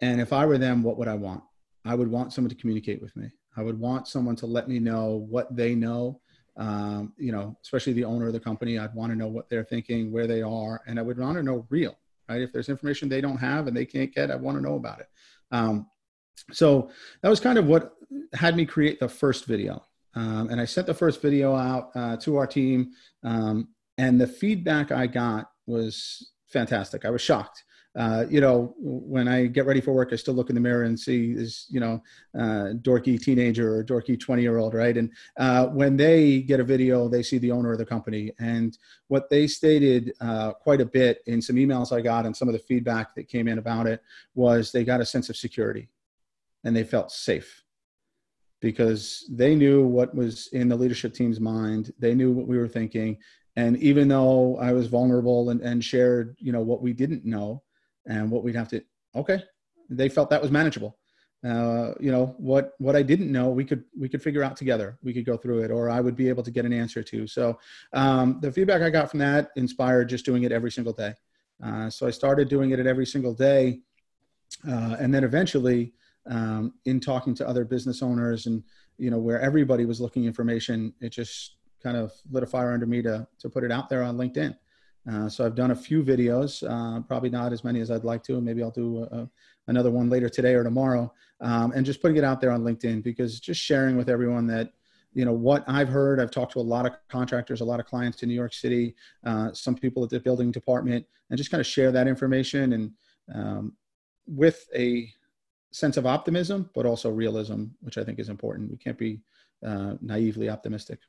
And 0.00 0.20
if 0.20 0.32
I 0.32 0.44
were 0.46 0.58
them, 0.58 0.82
what 0.82 0.98
would 0.98 1.06
I 1.06 1.14
want? 1.14 1.44
I 1.84 1.94
would 1.94 2.10
want 2.10 2.32
someone 2.32 2.50
to 2.50 2.56
communicate 2.56 3.00
with 3.00 3.14
me. 3.14 3.30
I 3.56 3.62
would 3.62 3.78
want 3.78 4.08
someone 4.08 4.34
to 4.36 4.46
let 4.46 4.68
me 4.68 4.80
know 4.80 5.24
what 5.28 5.54
they 5.54 5.76
know 5.76 6.21
um, 6.56 7.12
you 7.16 7.32
know, 7.32 7.56
especially 7.62 7.92
the 7.92 8.04
owner 8.04 8.26
of 8.26 8.32
the 8.32 8.40
company. 8.40 8.78
I'd 8.78 8.94
want 8.94 9.12
to 9.12 9.16
know 9.16 9.28
what 9.28 9.48
they're 9.48 9.64
thinking, 9.64 10.12
where 10.12 10.26
they 10.26 10.42
are, 10.42 10.82
and 10.86 10.98
I 10.98 11.02
would 11.02 11.18
want 11.18 11.36
to 11.36 11.42
know 11.42 11.66
real, 11.70 11.96
right? 12.28 12.42
If 12.42 12.52
there's 12.52 12.68
information 12.68 13.08
they 13.08 13.20
don't 13.20 13.38
have 13.38 13.66
and 13.66 13.76
they 13.76 13.86
can't 13.86 14.14
get, 14.14 14.30
I 14.30 14.36
want 14.36 14.56
to 14.56 14.62
know 14.62 14.76
about 14.76 15.00
it. 15.00 15.08
Um, 15.50 15.86
so 16.50 16.90
that 17.22 17.28
was 17.28 17.40
kind 17.40 17.58
of 17.58 17.66
what 17.66 17.94
had 18.34 18.56
me 18.56 18.66
create 18.66 19.00
the 19.00 19.08
first 19.08 19.46
video. 19.46 19.82
Um, 20.14 20.50
and 20.50 20.60
I 20.60 20.66
sent 20.66 20.86
the 20.86 20.94
first 20.94 21.22
video 21.22 21.54
out 21.54 21.90
uh, 21.94 22.16
to 22.18 22.36
our 22.36 22.46
team, 22.46 22.92
um, 23.24 23.68
and 23.96 24.20
the 24.20 24.26
feedback 24.26 24.92
I 24.92 25.06
got 25.06 25.50
was 25.66 26.32
fantastic. 26.48 27.04
I 27.04 27.10
was 27.10 27.22
shocked 27.22 27.64
uh, 27.94 28.24
you 28.30 28.40
know, 28.40 28.74
when 28.78 29.28
I 29.28 29.46
get 29.46 29.66
ready 29.66 29.80
for 29.80 29.92
work, 29.92 30.10
I 30.12 30.16
still 30.16 30.34
look 30.34 30.48
in 30.48 30.54
the 30.54 30.60
mirror 30.60 30.84
and 30.84 30.98
see 30.98 31.34
this, 31.34 31.66
you 31.68 31.78
know, 31.78 32.02
uh, 32.38 32.72
dorky 32.80 33.20
teenager 33.20 33.76
or 33.76 33.84
dorky 33.84 34.18
20 34.18 34.40
year 34.40 34.56
old, 34.56 34.72
right? 34.72 34.96
And 34.96 35.10
uh, 35.36 35.66
when 35.66 35.96
they 35.96 36.40
get 36.40 36.60
a 36.60 36.64
video, 36.64 37.06
they 37.08 37.22
see 37.22 37.38
the 37.38 37.50
owner 37.50 37.72
of 37.72 37.78
the 37.78 37.84
company. 37.84 38.32
And 38.38 38.76
what 39.08 39.28
they 39.28 39.46
stated 39.46 40.14
uh, 40.20 40.52
quite 40.52 40.80
a 40.80 40.86
bit 40.86 41.22
in 41.26 41.42
some 41.42 41.56
emails 41.56 41.92
I 41.92 42.00
got 42.00 42.24
and 42.24 42.34
some 42.34 42.48
of 42.48 42.54
the 42.54 42.60
feedback 42.60 43.14
that 43.14 43.28
came 43.28 43.46
in 43.46 43.58
about 43.58 43.86
it 43.86 44.02
was 44.34 44.72
they 44.72 44.84
got 44.84 45.02
a 45.02 45.06
sense 45.06 45.28
of 45.28 45.36
security 45.36 45.90
and 46.64 46.74
they 46.74 46.84
felt 46.84 47.12
safe 47.12 47.62
because 48.60 49.28
they 49.30 49.54
knew 49.54 49.84
what 49.84 50.14
was 50.14 50.46
in 50.52 50.68
the 50.68 50.76
leadership 50.76 51.12
team's 51.12 51.40
mind. 51.40 51.92
They 51.98 52.14
knew 52.14 52.32
what 52.32 52.46
we 52.46 52.56
were 52.56 52.68
thinking. 52.68 53.18
And 53.56 53.76
even 53.78 54.08
though 54.08 54.56
I 54.56 54.72
was 54.72 54.86
vulnerable 54.86 55.50
and, 55.50 55.60
and 55.60 55.84
shared, 55.84 56.36
you 56.38 56.52
know, 56.52 56.62
what 56.62 56.80
we 56.80 56.94
didn't 56.94 57.26
know, 57.26 57.62
and 58.06 58.30
what 58.30 58.42
we'd 58.42 58.56
have 58.56 58.68
to 58.68 58.82
okay 59.14 59.42
they 59.96 60.08
felt 60.08 60.30
that 60.30 60.42
was 60.42 60.50
manageable. 60.50 60.98
Uh, 61.44 61.92
you 61.98 62.12
know 62.12 62.36
what 62.38 62.74
what 62.78 62.94
i 62.94 63.02
didn't 63.02 63.32
know 63.32 63.48
we 63.48 63.64
could 63.64 63.82
we 63.98 64.08
could 64.08 64.22
figure 64.22 64.44
out 64.44 64.56
together. 64.56 64.96
We 65.02 65.12
could 65.12 65.26
go 65.26 65.36
through 65.36 65.62
it 65.64 65.72
or 65.72 65.90
i 65.90 66.00
would 66.00 66.14
be 66.14 66.28
able 66.28 66.44
to 66.44 66.52
get 66.52 66.64
an 66.64 66.72
answer 66.72 67.02
to. 67.02 67.26
So 67.26 67.58
um, 67.92 68.38
the 68.40 68.52
feedback 68.52 68.80
i 68.82 68.90
got 68.90 69.10
from 69.10 69.18
that 69.20 69.50
inspired 69.56 70.08
just 70.08 70.24
doing 70.24 70.44
it 70.44 70.52
every 70.52 70.70
single 70.70 70.92
day. 70.92 71.14
Uh, 71.62 71.90
so 71.90 72.06
i 72.06 72.10
started 72.10 72.48
doing 72.48 72.70
it 72.70 72.78
at 72.78 72.86
every 72.86 73.06
single 73.06 73.34
day 73.34 73.80
uh, 74.68 74.96
and 75.00 75.12
then 75.12 75.24
eventually 75.24 75.92
um, 76.26 76.74
in 76.84 77.00
talking 77.00 77.34
to 77.34 77.48
other 77.48 77.64
business 77.64 78.02
owners 78.02 78.46
and 78.46 78.62
you 78.98 79.10
know 79.10 79.18
where 79.18 79.40
everybody 79.40 79.84
was 79.84 80.00
looking 80.00 80.24
information 80.24 80.94
it 81.00 81.10
just 81.10 81.56
kind 81.82 81.96
of 81.96 82.12
lit 82.30 82.44
a 82.44 82.46
fire 82.46 82.72
under 82.72 82.86
me 82.86 83.02
to 83.02 83.26
to 83.40 83.50
put 83.50 83.64
it 83.64 83.72
out 83.72 83.88
there 83.88 84.04
on 84.04 84.16
linkedin 84.16 84.56
uh, 85.10 85.28
so 85.28 85.44
I've 85.44 85.54
done 85.54 85.72
a 85.72 85.76
few 85.76 86.02
videos, 86.02 86.62
uh, 86.68 87.00
probably 87.02 87.30
not 87.30 87.52
as 87.52 87.64
many 87.64 87.80
as 87.80 87.90
I'd 87.90 88.04
like 88.04 88.22
to. 88.24 88.40
Maybe 88.40 88.62
I'll 88.62 88.70
do 88.70 89.04
a, 89.04 89.28
another 89.66 89.90
one 89.90 90.08
later 90.08 90.28
today 90.28 90.54
or 90.54 90.62
tomorrow, 90.62 91.12
um, 91.40 91.72
and 91.72 91.84
just 91.84 92.00
putting 92.00 92.16
it 92.16 92.24
out 92.24 92.40
there 92.40 92.52
on 92.52 92.62
LinkedIn 92.62 93.02
because 93.02 93.40
just 93.40 93.60
sharing 93.60 93.96
with 93.96 94.08
everyone 94.08 94.46
that 94.48 94.72
you 95.14 95.24
know 95.24 95.32
what 95.32 95.64
I've 95.66 95.88
heard. 95.88 96.20
I've 96.20 96.30
talked 96.30 96.52
to 96.52 96.60
a 96.60 96.62
lot 96.62 96.86
of 96.86 96.92
contractors, 97.08 97.60
a 97.60 97.64
lot 97.64 97.80
of 97.80 97.86
clients 97.86 98.22
in 98.22 98.28
New 98.28 98.34
York 98.34 98.54
City, 98.54 98.94
uh, 99.24 99.52
some 99.52 99.74
people 99.74 100.04
at 100.04 100.10
the 100.10 100.20
building 100.20 100.50
department, 100.50 101.04
and 101.30 101.36
just 101.36 101.50
kind 101.50 101.60
of 101.60 101.66
share 101.66 101.92
that 101.92 102.06
information 102.06 102.72
and 102.72 102.90
um, 103.34 103.72
with 104.26 104.68
a 104.74 105.12
sense 105.72 105.96
of 105.96 106.06
optimism, 106.06 106.70
but 106.74 106.86
also 106.86 107.10
realism, 107.10 107.64
which 107.80 107.98
I 107.98 108.04
think 108.04 108.18
is 108.18 108.28
important. 108.28 108.70
We 108.70 108.76
can't 108.76 108.98
be 108.98 109.20
uh, 109.66 109.94
naively 110.00 110.48
optimistic. 110.48 111.00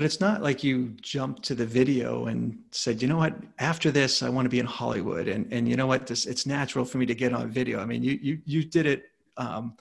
But 0.00 0.06
it's 0.06 0.18
not 0.18 0.40
like 0.42 0.64
you 0.64 0.96
jumped 1.02 1.42
to 1.42 1.54
the 1.54 1.66
video 1.66 2.24
and 2.24 2.58
said, 2.70 3.02
you 3.02 3.06
know 3.06 3.18
what, 3.18 3.34
after 3.58 3.90
this, 3.90 4.22
I 4.22 4.30
want 4.30 4.46
to 4.46 4.48
be 4.48 4.58
in 4.58 4.64
Hollywood. 4.64 5.28
And, 5.28 5.52
and 5.52 5.68
you 5.68 5.76
know 5.76 5.86
what, 5.86 6.06
this, 6.06 6.24
it's 6.24 6.46
natural 6.46 6.86
for 6.86 6.96
me 6.96 7.04
to 7.04 7.14
get 7.14 7.34
on 7.34 7.50
video. 7.50 7.80
I 7.80 7.84
mean, 7.84 8.02
you, 8.02 8.18
you, 8.22 8.38
you 8.46 8.64
did 8.64 8.86
it 8.86 9.02
um, 9.36 9.74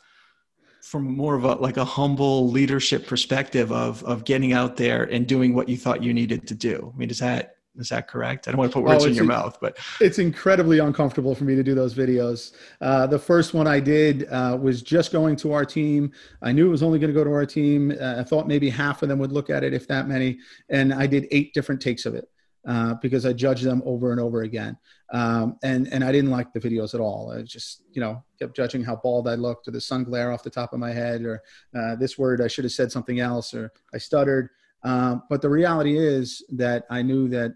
from 0.81 1.15
more 1.15 1.35
of 1.35 1.45
a, 1.45 1.53
like 1.53 1.77
a 1.77 1.85
humble 1.85 2.49
leadership 2.49 3.07
perspective 3.07 3.71
of, 3.71 4.03
of 4.03 4.25
getting 4.25 4.51
out 4.51 4.75
there 4.75 5.03
and 5.05 5.25
doing 5.25 5.55
what 5.55 5.69
you 5.69 5.77
thought 5.77 6.03
you 6.03 6.13
needed 6.13 6.45
to 6.49 6.53
do. 6.53 6.91
I 6.93 6.97
mean, 6.97 7.09
is 7.09 7.19
that, 7.19 7.55
is 7.79 7.89
that 7.89 8.07
correct? 8.07 8.47
I 8.47 8.51
don't 8.51 8.59
want 8.59 8.71
to 8.71 8.73
put 8.73 8.83
words 8.83 9.05
oh, 9.05 9.07
in 9.07 9.13
your 9.13 9.25
mouth, 9.25 9.57
but 9.61 9.77
it's 10.01 10.19
incredibly 10.19 10.79
uncomfortable 10.79 11.33
for 11.33 11.45
me 11.45 11.55
to 11.55 11.63
do 11.63 11.73
those 11.73 11.95
videos. 11.95 12.53
Uh, 12.81 13.07
the 13.07 13.19
first 13.19 13.53
one 13.53 13.67
I 13.67 13.79
did 13.79 14.27
uh, 14.29 14.57
was 14.61 14.81
just 14.81 15.11
going 15.11 15.35
to 15.37 15.53
our 15.53 15.65
team. 15.65 16.11
I 16.41 16.51
knew 16.51 16.67
it 16.67 16.71
was 16.71 16.83
only 16.83 16.99
going 16.99 17.13
to 17.13 17.17
go 17.17 17.23
to 17.23 17.33
our 17.33 17.45
team. 17.45 17.91
Uh, 17.99 18.15
I 18.19 18.23
thought 18.23 18.47
maybe 18.47 18.69
half 18.69 19.01
of 19.01 19.09
them 19.09 19.19
would 19.19 19.31
look 19.31 19.49
at 19.49 19.63
it, 19.63 19.73
if 19.73 19.87
that 19.87 20.07
many. 20.07 20.39
And 20.69 20.93
I 20.93 21.07
did 21.07 21.27
eight 21.31 21.53
different 21.53 21.81
takes 21.81 22.05
of 22.05 22.15
it 22.15 22.29
uh, 22.67 22.95
because 22.95 23.25
I 23.25 23.33
judged 23.33 23.63
them 23.63 23.81
over 23.85 24.11
and 24.11 24.19
over 24.19 24.43
again. 24.43 24.77
Um, 25.11 25.57
and 25.63 25.87
and 25.91 26.03
I 26.03 26.11
didn't 26.11 26.29
like 26.29 26.53
the 26.53 26.59
videos 26.59 26.93
at 26.93 26.99
all. 26.99 27.31
I 27.31 27.41
just 27.41 27.81
you 27.91 28.01
know 28.01 28.23
kept 28.37 28.55
judging 28.55 28.83
how 28.83 28.97
bald 28.97 29.27
I 29.27 29.35
looked, 29.35 29.67
or 29.67 29.71
the 29.71 29.81
sun 29.81 30.03
glare 30.03 30.31
off 30.31 30.43
the 30.43 30.49
top 30.49 30.73
of 30.73 30.79
my 30.79 30.91
head, 30.91 31.23
or 31.23 31.41
uh, 31.75 31.95
this 31.95 32.17
word 32.17 32.41
I 32.41 32.47
should 32.47 32.65
have 32.65 32.73
said 32.73 32.91
something 32.91 33.19
else, 33.19 33.53
or 33.53 33.71
I 33.93 33.97
stuttered. 33.97 34.49
Um, 34.83 35.23
but 35.29 35.41
the 35.41 35.49
reality 35.49 35.97
is 35.97 36.43
that 36.49 36.85
I 36.89 37.01
knew 37.01 37.27
that 37.29 37.53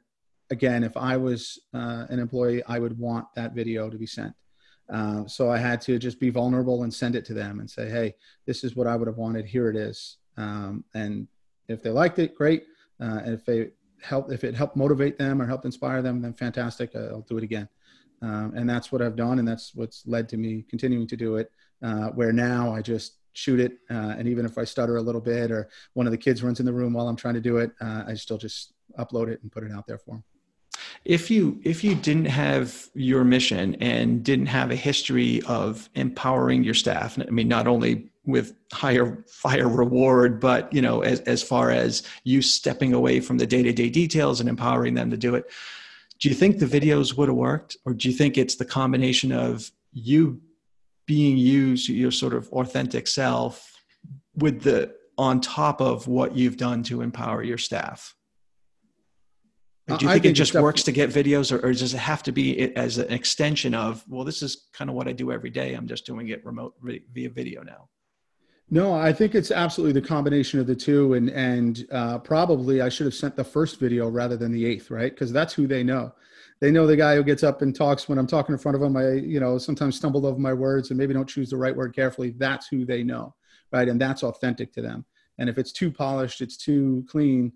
again, 0.54 0.84
if 0.84 0.96
I 0.96 1.18
was 1.18 1.60
uh, 1.74 2.06
an 2.10 2.20
employee, 2.20 2.64
I 2.68 2.80
would 2.80 2.98
want 2.98 3.26
that 3.36 3.54
video 3.54 3.90
to 3.90 3.98
be 3.98 4.06
sent. 4.06 4.34
Uh, 4.90 5.26
so 5.28 5.52
I 5.52 5.58
had 5.58 5.82
to 5.82 5.98
just 5.98 6.20
be 6.20 6.30
vulnerable 6.30 6.84
and 6.84 6.94
send 6.94 7.16
it 7.16 7.26
to 7.26 7.34
them 7.34 7.60
and 7.60 7.70
say, 7.70 7.90
"Hey, 7.90 8.16
this 8.46 8.64
is 8.64 8.76
what 8.76 8.88
I 8.88 8.96
would 8.96 9.08
have 9.08 9.18
wanted. 9.18 9.46
Here 9.46 9.70
it 9.70 9.76
is." 9.76 10.18
Um, 10.38 10.84
and 10.94 11.28
if 11.68 11.82
they 11.82 11.90
liked 11.90 12.20
it, 12.20 12.36
great. 12.36 12.64
Uh, 13.02 13.20
and 13.26 13.34
if 13.34 13.44
they 13.44 13.72
help, 14.02 14.32
if 14.32 14.44
it 14.44 14.56
helped 14.56 14.76
motivate 14.76 15.18
them 15.18 15.42
or 15.42 15.46
helped 15.48 15.66
inspire 15.66 16.02
them, 16.02 16.22
then 16.22 16.34
fantastic. 16.34 16.96
I'll 16.96 17.22
do 17.22 17.38
it 17.38 17.44
again. 17.44 17.68
Um, 18.22 18.54
and 18.56 18.70
that's 18.70 18.92
what 18.92 19.02
I've 19.02 19.16
done, 19.16 19.40
and 19.40 19.48
that's 19.48 19.74
what's 19.76 20.06
led 20.06 20.30
to 20.30 20.38
me 20.38 20.64
continuing 20.70 21.08
to 21.08 21.18
do 21.18 21.38
it. 21.38 21.52
Uh, 21.82 22.10
where 22.10 22.32
now 22.32 22.74
I 22.74 22.82
just 22.82 23.18
shoot 23.34 23.60
it. 23.60 23.80
Uh, 23.90 24.16
and 24.18 24.28
even 24.28 24.46
if 24.46 24.58
I 24.58 24.64
stutter 24.64 24.98
a 24.98 25.02
little 25.02 25.20
bit 25.20 25.52
or 25.52 25.70
one 25.94 26.08
of 26.08 26.12
the 26.12 26.18
kids 26.18 26.44
runs 26.44 26.60
in 26.60 26.66
the 26.66 26.74
room 26.74 26.94
while 26.94 27.08
I'm 27.08 27.16
trying 27.16 27.34
to 27.34 27.42
do 27.42 27.58
it, 27.58 27.72
uh, 27.82 28.04
I 28.08 28.14
still 28.14 28.38
just 28.38 28.74
upload 28.98 29.28
it 29.28 29.42
and 29.42 29.52
put 29.52 29.64
it 29.64 29.72
out 29.72 29.88
there 29.88 29.98
for 29.98 30.12
them. 30.12 30.24
If 31.06 31.30
you 31.30 31.60
if 31.64 31.84
you 31.84 31.96
didn't 31.96 32.26
have 32.26 32.90
your 32.94 33.24
mission 33.24 33.76
and 33.76 34.24
didn't 34.24 34.48
have 34.48 34.72
a 34.72 34.76
history 34.76 35.42
of 35.48 35.90
empowering 35.96 36.64
your 36.64 36.74
staff, 36.74 37.20
I 37.20 37.30
mean, 37.30 37.48
not 37.48 37.68
only 37.68 38.10
with 38.26 38.56
higher 38.72 39.24
higher 39.44 39.68
reward, 39.68 40.40
but 40.40 40.72
you 40.74 40.82
know, 40.82 41.02
as 41.02 41.20
as 41.22 41.44
far 41.44 41.72
as 41.72 42.04
you 42.24 42.42
stepping 42.42 42.94
away 42.94 43.20
from 43.20 43.38
the 43.38 43.48
day 43.48 43.64
to 43.64 43.74
day 43.74 43.90
details 43.90 44.40
and 44.40 44.48
empowering 44.48 44.94
them 44.94 45.12
to 45.12 45.18
do 45.18 45.36
it, 45.36 45.50
do 46.20 46.30
you 46.30 46.36
think 46.36 46.60
the 46.60 46.66
videos 46.66 47.18
would 47.18 47.28
have 47.28 47.38
worked, 47.38 47.78
or 47.86 47.94
do 47.94 48.10
you 48.10 48.16
think 48.16 48.38
it's 48.38 48.56
the 48.56 48.66
combination 48.66 49.32
of 49.32 49.72
you 49.92 50.42
being 51.06 51.38
used 51.38 51.90
your 51.90 52.12
sort 52.12 52.34
of 52.34 52.50
authentic 52.50 53.08
self 53.08 53.74
with 54.36 54.62
the 54.62 54.94
on 55.18 55.42
top 55.42 55.82
of 55.82 56.08
what 56.08 56.36
you've 56.36 56.58
done 56.58 56.82
to 56.84 57.02
empower 57.02 57.44
your 57.44 57.58
staff 57.58 58.16
do 59.88 59.94
you 59.94 59.98
think, 60.00 60.12
think 60.12 60.26
it 60.26 60.34
just 60.34 60.54
works 60.54 60.84
to 60.84 60.92
get 60.92 61.10
videos 61.10 61.52
or, 61.52 61.58
or, 61.66 61.74
does 61.74 61.94
it 61.94 61.98
have 61.98 62.24
to 62.24 62.32
be 62.32 62.74
as 62.76 62.98
an 62.98 63.12
extension 63.12 63.74
of 63.74 64.04
well 64.08 64.24
this 64.24 64.42
is 64.42 64.68
kind 64.74 64.90
of 64.90 64.96
what 64.96 65.08
i 65.08 65.12
do 65.12 65.32
every 65.32 65.50
day 65.50 65.74
i'm 65.74 65.88
just 65.88 66.06
doing 66.06 66.30
it 66.30 66.44
remote 66.46 66.74
via 66.82 67.30
video 67.30 67.62
now 67.64 67.90
no 68.70 68.94
i 68.94 69.12
think 69.12 69.36
it's 69.36 69.52
absolutely 69.52 70.00
the 70.00 70.08
combination 70.08 70.60
of 70.60 70.68
the 70.68 70.76
two 70.76 71.14
and 71.16 71.30
and 71.30 71.86
uh, 71.92 72.18
probably 72.20 72.82
i 72.82 72.90
should 72.90 73.06
have 73.06 73.14
sent 73.14 73.36
the 73.36 73.44
first 73.44 73.80
video 73.80 74.08
rather 74.08 74.38
than 74.38 74.52
the 74.52 74.66
eighth 74.66 74.90
right 74.90 75.12
because 75.12 75.34
that's 75.34 75.54
who 75.54 75.68
they 75.68 75.84
know 75.84 76.14
they 76.64 76.72
know 76.72 76.88
the 76.88 76.96
guy 76.96 77.18
who 77.18 77.24
gets 77.24 77.44
up 77.44 77.62
and 77.62 77.76
talks 77.76 78.08
when 78.08 78.18
I'm 78.18 78.26
talking 78.26 78.54
in 78.54 78.58
front 78.58 78.76
of 78.76 78.80
them. 78.82 78.96
I, 78.96 79.16
you 79.16 79.42
know, 79.42 79.58
sometimes 79.58 79.98
stumble 79.98 80.26
over 80.26 80.40
my 80.40 80.54
words 80.54 80.92
and 80.92 80.98
maybe 80.98 81.14
don't 81.14 81.28
choose 81.28 81.50
the 81.50 81.58
right 81.58 81.76
word 81.76 81.94
carefully. 81.94 82.30
That's 82.38 82.68
who 82.68 82.86
they 82.86 83.04
know, 83.04 83.36
right? 83.74 83.90
And 83.90 84.00
that's 84.00 84.24
authentic 84.24 84.72
to 84.76 84.82
them. 84.82 85.04
And 85.40 85.50
if 85.50 85.58
it's 85.58 85.74
too 85.74 85.92
polished, 85.92 86.40
it's 86.40 86.56
too 86.56 87.06
clean. 87.10 87.52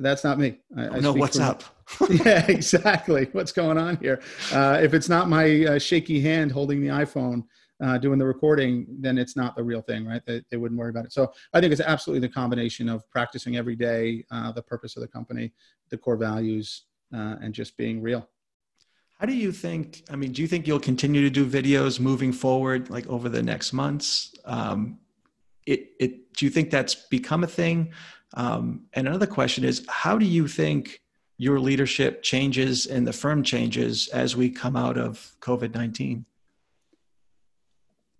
That's 0.00 0.24
not 0.24 0.38
me. 0.38 0.58
I, 0.76 0.88
I 0.88 1.00
know 1.00 1.12
what's 1.12 1.38
up. 1.38 1.64
yeah, 2.10 2.46
exactly. 2.48 3.28
What's 3.32 3.52
going 3.52 3.78
on 3.78 3.96
here? 3.96 4.20
Uh, 4.52 4.78
if 4.82 4.94
it's 4.94 5.08
not 5.08 5.28
my 5.28 5.64
uh, 5.64 5.78
shaky 5.78 6.20
hand 6.20 6.52
holding 6.52 6.80
the 6.80 6.88
iPhone, 6.88 7.44
uh, 7.82 7.96
doing 7.98 8.18
the 8.18 8.24
recording, 8.24 8.86
then 9.00 9.18
it's 9.18 9.36
not 9.36 9.54
the 9.54 9.62
real 9.62 9.80
thing, 9.80 10.04
right? 10.04 10.22
They, 10.26 10.42
they, 10.50 10.56
wouldn't 10.56 10.78
worry 10.78 10.90
about 10.90 11.04
it. 11.04 11.12
So 11.12 11.32
I 11.54 11.60
think 11.60 11.72
it's 11.72 11.80
absolutely 11.80 12.26
the 12.26 12.32
combination 12.32 12.88
of 12.88 13.08
practicing 13.08 13.56
every 13.56 13.76
day, 13.76 14.24
uh, 14.32 14.50
the 14.52 14.62
purpose 14.62 14.96
of 14.96 15.02
the 15.02 15.08
company, 15.08 15.52
the 15.90 15.96
core 15.96 16.16
values, 16.16 16.86
uh, 17.14 17.36
and 17.40 17.54
just 17.54 17.76
being 17.76 18.02
real. 18.02 18.28
How 19.20 19.26
do 19.26 19.34
you 19.34 19.52
think? 19.52 20.04
I 20.10 20.16
mean, 20.16 20.32
do 20.32 20.42
you 20.42 20.48
think 20.48 20.66
you'll 20.66 20.80
continue 20.80 21.22
to 21.22 21.30
do 21.30 21.46
videos 21.46 21.98
moving 21.98 22.32
forward, 22.32 22.88
like 22.90 23.06
over 23.08 23.28
the 23.28 23.42
next 23.42 23.72
months? 23.72 24.32
Um, 24.44 24.98
it, 25.66 25.90
it, 25.98 26.32
do 26.34 26.44
you 26.44 26.50
think 26.50 26.70
that's 26.70 26.94
become 26.94 27.42
a 27.42 27.48
thing? 27.48 27.92
Um, 28.34 28.86
and 28.92 29.08
another 29.08 29.26
question 29.26 29.64
is, 29.64 29.84
how 29.88 30.18
do 30.18 30.26
you 30.26 30.46
think 30.48 31.00
your 31.38 31.60
leadership 31.60 32.22
changes 32.22 32.86
and 32.86 33.06
the 33.06 33.12
firm 33.12 33.42
changes 33.42 34.08
as 34.08 34.36
we 34.36 34.50
come 34.50 34.76
out 34.76 34.98
of 34.98 35.34
COVID 35.40 35.74
nineteen? 35.74 36.24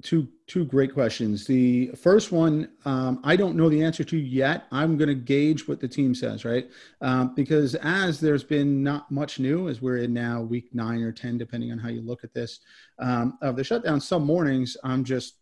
two 0.01 0.29
two 0.47 0.65
great 0.65 0.95
questions. 0.95 1.45
The 1.45 1.89
first 1.89 2.31
one, 2.31 2.71
um, 2.85 3.21
I 3.25 3.35
don't 3.35 3.57
know 3.57 3.69
the 3.69 3.83
answer 3.83 4.05
to 4.05 4.17
yet. 4.17 4.67
I'm 4.71 4.97
going 4.97 5.09
to 5.09 5.15
gauge 5.15 5.67
what 5.67 5.81
the 5.81 5.89
team 5.89 6.15
says, 6.15 6.45
right? 6.45 6.71
Um, 7.01 7.35
because 7.35 7.75
as 7.75 8.21
there's 8.21 8.45
been 8.45 8.83
not 8.83 9.11
much 9.11 9.41
new, 9.41 9.69
as 9.69 9.83
we're 9.83 9.99
in 9.99 10.15
now 10.15 10.41
week 10.41 10.73
nine 10.73 11.03
or 11.03 11.11
ten, 11.11 11.37
depending 11.37 11.73
on 11.73 11.79
how 11.79 11.89
you 11.89 12.01
look 12.01 12.23
at 12.23 12.33
this, 12.33 12.61
um, 13.01 13.39
of 13.43 13.57
the 13.57 13.65
shutdown. 13.65 14.01
Some 14.01 14.25
mornings 14.25 14.77
I'm 14.85 15.03
just 15.03 15.38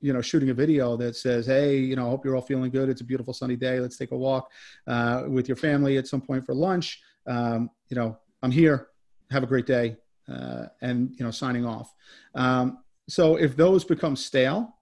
you 0.00 0.12
know 0.12 0.20
shooting 0.20 0.50
a 0.50 0.54
video 0.54 0.96
that 0.96 1.16
says 1.16 1.46
hey 1.46 1.78
you 1.78 1.96
know 1.96 2.06
i 2.06 2.10
hope 2.10 2.24
you're 2.24 2.36
all 2.36 2.42
feeling 2.42 2.70
good. 2.70 2.88
It's 2.88 3.00
a 3.00 3.04
beautiful 3.04 3.32
sunny 3.32 3.56
day. 3.56 3.80
Let's 3.80 3.96
take 3.96 4.12
a 4.12 4.16
walk 4.16 4.50
uh, 4.86 5.24
with 5.28 5.48
your 5.48 5.56
family 5.56 5.96
at 5.98 6.06
some 6.06 6.20
point 6.20 6.44
for 6.44 6.54
lunch. 6.54 7.00
Um, 7.26 7.70
you 7.88 7.96
know 7.96 8.16
i'm 8.42 8.50
here. 8.50 8.88
Have 9.30 9.42
a 9.42 9.46
great 9.46 9.66
day 9.66 9.96
uh, 10.28 10.66
and 10.82 11.14
you 11.18 11.24
know 11.24 11.30
signing 11.30 11.64
off. 11.64 11.92
Um, 12.34 12.78
so 13.08 13.36
if 13.36 13.56
those 13.56 13.84
become 13.84 14.16
stale, 14.16 14.75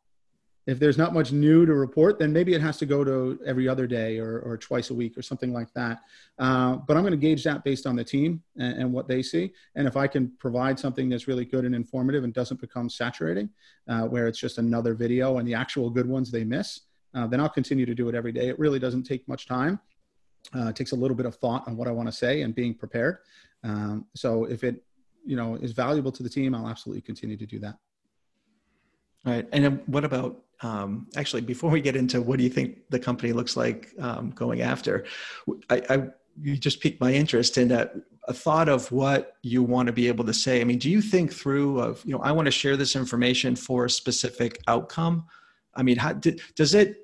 if 0.67 0.79
there's 0.79 0.97
not 0.97 1.13
much 1.13 1.31
new 1.31 1.67
to 1.67 1.75
report, 1.75 2.19
then 2.19 2.33
maybe 2.33 2.55
it 2.55 2.61
has 2.61 2.79
to 2.79 2.87
go 2.87 3.05
to 3.05 3.39
every 3.45 3.69
other 3.69 3.87
day 3.87 4.19
or, 4.19 4.39
or 4.41 4.57
twice 4.57 4.91
a 4.91 4.95
week 4.95 5.17
or 5.19 5.23
something 5.23 5.53
like 5.53 5.73
that. 5.75 6.01
Uh, 6.39 6.77
but 6.77 6.97
I'm 6.97 7.03
going 7.03 7.13
to 7.13 7.19
gauge 7.19 7.45
that 7.45 7.65
based 7.65 7.87
on 7.87 7.97
the 7.97 8.05
team 8.05 8.43
and, 8.57 8.79
and, 8.79 8.93
what 8.93 9.07
they 9.07 9.23
see. 9.23 9.53
And 9.75 9.87
if 9.87 9.97
I 9.97 10.07
can 10.07 10.33
provide 10.39 10.79
something 10.79 11.09
that's 11.09 11.29
really 11.29 11.45
good 11.45 11.65
and 11.67 11.75
informative 11.75 12.25
and 12.25 12.33
doesn't 12.33 12.61
become 12.61 12.89
saturating, 12.89 13.51
uh, 13.89 14.03
where 14.03 14.27
it's 14.27 14.39
just 14.39 14.57
another 14.57 14.95
video 14.95 15.39
and 15.39 15.47
the 15.47 15.55
actual 15.55 15.91
good 15.91 16.09
ones 16.09 16.31
they 16.31 16.45
miss, 16.45 16.81
uh, 17.15 17.27
then 17.27 17.41
I'll 17.41 17.49
continue 17.49 17.85
to 17.85 17.95
do 17.95 18.09
it 18.09 18.15
every 18.15 18.33
day. 18.33 18.49
It 18.49 18.59
really 18.59 18.79
doesn't 18.79 19.05
take 19.05 19.29
much 19.29 19.47
time. 19.47 19.79
Uh, 20.57 20.69
it 20.69 20.77
takes 20.77 20.93
a 20.93 20.97
little 20.97 21.17
bit 21.17 21.27
of 21.27 21.37
thought 21.37 21.67
on 21.67 21.77
what 21.77 21.89
I 21.89 21.91
want 21.91 22.09
to 22.09 22.13
say 22.13 22.43
and 22.43 22.55
being 22.55 22.75
prepared. 22.75 23.19
Um, 23.63 24.07
so 24.15 24.45
if 24.45 24.65
it, 24.65 24.83
you 25.27 25.37
know, 25.37 25.57
is 25.57 25.73
valuable 25.73 26.13
to 26.13 26.23
the 26.23 26.29
team, 26.29 26.55
I'll 26.55 26.69
absolutely 26.69 27.03
continue 27.03 27.37
to 27.37 27.47
do 27.47 27.59
that. 27.61 27.77
Right. 29.25 29.49
And 29.53 29.81
what 29.87 30.05
about 30.05 30.43
um, 30.61 31.07
actually 31.17 31.43
before 31.43 31.71
we 31.71 31.81
get 31.81 31.97
into 31.97 32.21
what 32.21 32.39
do 32.39 32.45
you 32.45 32.51
think 32.51 32.79
the 32.91 32.99
company 32.99 33.33
looks 33.33 33.57
like 33.57 33.93
um, 33.99 34.31
going 34.31 34.61
after? 34.61 35.05
I, 35.71 35.83
I, 35.89 36.09
you 36.41 36.57
just 36.57 36.81
piqued 36.81 37.01
my 37.01 37.13
interest 37.13 37.59
in 37.59 37.69
that 37.69 37.95
a 38.27 38.35
thought 38.35 38.69
of 38.69 38.91
what 38.91 39.37
you 39.43 39.63
want 39.63 39.87
to 39.87 39.93
be 39.93 40.09
able 40.09 40.25
to 40.25 40.33
say. 40.33 40.61
I 40.61 40.65
mean, 40.65 40.79
do 40.79 40.91
you 40.91 41.03
think 41.03 41.33
through 41.33 41.81
of 41.81 42.05
you 42.05 42.13
know 42.13 42.23
I 42.23 42.33
want 42.33 42.47
to 42.47 42.51
share 42.53 42.77
this 42.77 42.97
information 42.97 43.57
for 43.57 43.85
a 43.85 43.91
specific 43.91 44.61
outcome? 44.67 45.27
I 45.75 45.83
mean, 45.83 45.97
how 45.97 46.13
does 46.15 46.75
it? 46.75 47.01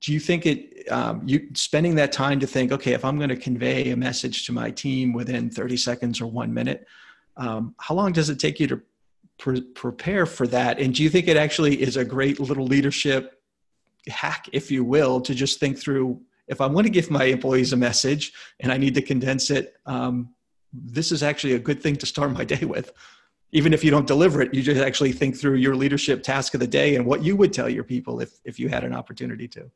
Do 0.00 0.12
you 0.12 0.20
think 0.20 0.46
it? 0.46 0.90
Um, 0.90 1.22
you 1.26 1.48
spending 1.54 1.94
that 1.96 2.12
time 2.12 2.40
to 2.40 2.46
think, 2.46 2.72
okay, 2.72 2.92
if 2.92 3.04
I'm 3.04 3.16
going 3.18 3.28
to 3.28 3.36
convey 3.36 3.90
a 3.90 3.96
message 3.96 4.46
to 4.46 4.52
my 4.52 4.70
team 4.70 5.12
within 5.12 5.50
30 5.50 5.76
seconds 5.76 6.20
or 6.20 6.26
one 6.26 6.54
minute, 6.54 6.86
um, 7.36 7.74
how 7.78 7.94
long 7.94 8.12
does 8.12 8.30
it 8.30 8.38
take 8.38 8.58
you 8.58 8.66
to 8.68 8.80
pre- 9.38 9.62
prepare 9.62 10.26
for 10.26 10.46
that? 10.48 10.78
And 10.78 10.94
do 10.94 11.02
you 11.02 11.10
think 11.10 11.28
it 11.28 11.36
actually 11.36 11.80
is 11.80 11.96
a 11.96 12.04
great 12.04 12.40
little 12.40 12.66
leadership 12.66 13.40
hack, 14.08 14.48
if 14.52 14.70
you 14.70 14.84
will, 14.84 15.20
to 15.22 15.34
just 15.34 15.60
think 15.60 15.78
through 15.78 16.20
if 16.48 16.60
I 16.60 16.66
want 16.66 16.86
to 16.86 16.90
give 16.90 17.10
my 17.10 17.24
employees 17.24 17.72
a 17.72 17.76
message 17.76 18.32
and 18.60 18.72
I 18.72 18.78
need 18.78 18.94
to 18.94 19.02
condense 19.02 19.50
it, 19.50 19.76
um, 19.86 20.30
this 20.72 21.12
is 21.12 21.22
actually 21.22 21.54
a 21.54 21.58
good 21.58 21.82
thing 21.82 21.96
to 21.96 22.06
start 22.06 22.32
my 22.32 22.44
day 22.56 22.64
with. 22.64 22.92
Even 23.52 23.72
if 23.72 23.82
you 23.82 23.90
don't 23.90 24.06
deliver 24.06 24.42
it, 24.42 24.52
you 24.52 24.62
just 24.62 24.80
actually 24.80 25.12
think 25.12 25.36
through 25.36 25.54
your 25.54 25.74
leadership 25.74 26.22
task 26.22 26.52
of 26.52 26.60
the 26.60 26.66
day 26.66 26.96
and 26.96 27.06
what 27.06 27.22
you 27.22 27.34
would 27.36 27.52
tell 27.52 27.68
your 27.68 27.84
people 27.84 28.20
if, 28.20 28.38
if 28.44 28.58
you 28.58 28.68
had 28.68 28.84
an 28.84 28.94
opportunity 28.94 29.48
to. 29.48 29.70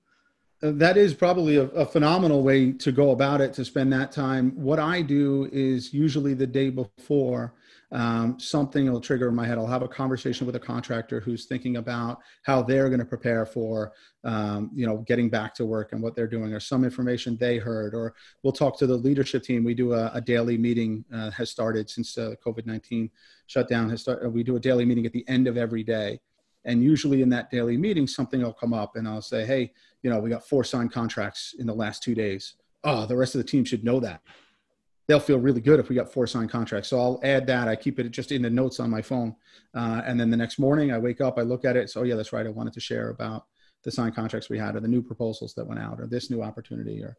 Uh, 0.62 0.72
that 0.74 0.96
is 0.96 1.14
probably 1.14 1.56
a, 1.56 1.64
a, 1.70 1.84
phenomenal 1.84 2.42
way 2.42 2.70
to 2.70 2.92
go 2.92 3.10
about 3.10 3.40
it 3.40 3.52
to 3.54 3.64
spend 3.64 3.92
that 3.92 4.12
time. 4.12 4.52
What 4.54 4.78
I 4.78 5.02
do 5.02 5.48
is 5.52 5.92
usually 5.92 6.34
the 6.34 6.46
day 6.46 6.68
before 6.68 7.54
um, 7.92 8.40
something 8.40 8.90
will 8.90 9.00
trigger 9.00 9.28
in 9.28 9.34
my 9.34 9.46
head. 9.46 9.58
I'll 9.58 9.66
have 9.66 9.82
a 9.82 9.88
conversation 9.88 10.46
with 10.46 10.56
a 10.56 10.60
contractor 10.60 11.20
who's 11.20 11.44
thinking 11.44 11.76
about 11.76 12.20
how 12.42 12.62
they're 12.62 12.88
going 12.88 13.00
to 13.00 13.04
prepare 13.04 13.44
for, 13.44 13.92
um, 14.24 14.70
you 14.74 14.86
know, 14.86 14.98
getting 15.06 15.28
back 15.28 15.54
to 15.56 15.66
work 15.66 15.92
and 15.92 16.02
what 16.02 16.16
they're 16.16 16.26
doing, 16.26 16.54
or 16.54 16.60
some 16.60 16.84
information 16.84 17.36
they 17.36 17.58
heard. 17.58 17.94
Or 17.94 18.14
we'll 18.42 18.52
talk 18.52 18.78
to 18.78 18.86
the 18.86 18.96
leadership 18.96 19.42
team. 19.42 19.62
We 19.62 19.74
do 19.74 19.92
a, 19.92 20.10
a 20.14 20.20
daily 20.20 20.56
meeting 20.56 21.04
uh, 21.12 21.30
has 21.32 21.50
started 21.50 21.90
since 21.90 22.16
uh, 22.16 22.34
COVID 22.44 22.66
nineteen 22.66 23.10
shutdown 23.46 23.90
has 23.90 24.00
started. 24.00 24.30
We 24.30 24.42
do 24.42 24.56
a 24.56 24.60
daily 24.60 24.86
meeting 24.86 25.06
at 25.06 25.12
the 25.12 25.28
end 25.28 25.46
of 25.46 25.56
every 25.56 25.82
day, 25.82 26.20
and 26.64 26.82
usually 26.82 27.20
in 27.20 27.28
that 27.28 27.50
daily 27.50 27.76
meeting, 27.76 28.06
something 28.06 28.40
will 28.40 28.52
come 28.54 28.72
up, 28.72 28.96
and 28.96 29.06
I'll 29.06 29.20
say, 29.20 29.44
hey, 29.44 29.72
you 30.02 30.10
know, 30.10 30.18
we 30.18 30.30
got 30.30 30.48
four 30.48 30.64
signed 30.64 30.92
contracts 30.92 31.54
in 31.58 31.66
the 31.66 31.74
last 31.74 32.02
two 32.02 32.14
days. 32.14 32.54
Oh, 32.84 33.06
the 33.06 33.16
rest 33.16 33.34
of 33.34 33.38
the 33.38 33.46
team 33.46 33.64
should 33.64 33.84
know 33.84 34.00
that 34.00 34.22
they'll 35.12 35.20
feel 35.20 35.38
really 35.38 35.60
good 35.60 35.78
if 35.78 35.90
we 35.90 35.94
got 35.94 36.10
four 36.10 36.26
signed 36.26 36.48
contracts. 36.48 36.88
So 36.88 36.98
I'll 36.98 37.20
add 37.22 37.46
that. 37.46 37.68
I 37.68 37.76
keep 37.76 37.98
it 37.98 38.08
just 38.08 38.32
in 38.32 38.40
the 38.40 38.48
notes 38.48 38.80
on 38.80 38.88
my 38.88 39.02
phone. 39.02 39.36
Uh, 39.74 40.00
and 40.06 40.18
then 40.18 40.30
the 40.30 40.38
next 40.38 40.58
morning 40.58 40.90
I 40.90 40.96
wake 40.96 41.20
up, 41.20 41.38
I 41.38 41.42
look 41.42 41.66
at 41.66 41.76
it. 41.76 41.90
So, 41.90 42.00
oh, 42.00 42.04
yeah, 42.04 42.14
that's 42.14 42.32
right. 42.32 42.46
I 42.46 42.48
wanted 42.48 42.72
to 42.72 42.80
share 42.80 43.10
about 43.10 43.44
the 43.82 43.90
signed 43.90 44.14
contracts 44.16 44.48
we 44.48 44.58
had 44.58 44.74
or 44.74 44.80
the 44.80 44.88
new 44.88 45.02
proposals 45.02 45.52
that 45.52 45.66
went 45.66 45.82
out 45.82 46.00
or 46.00 46.06
this 46.06 46.30
new 46.30 46.42
opportunity 46.42 47.02
or 47.02 47.14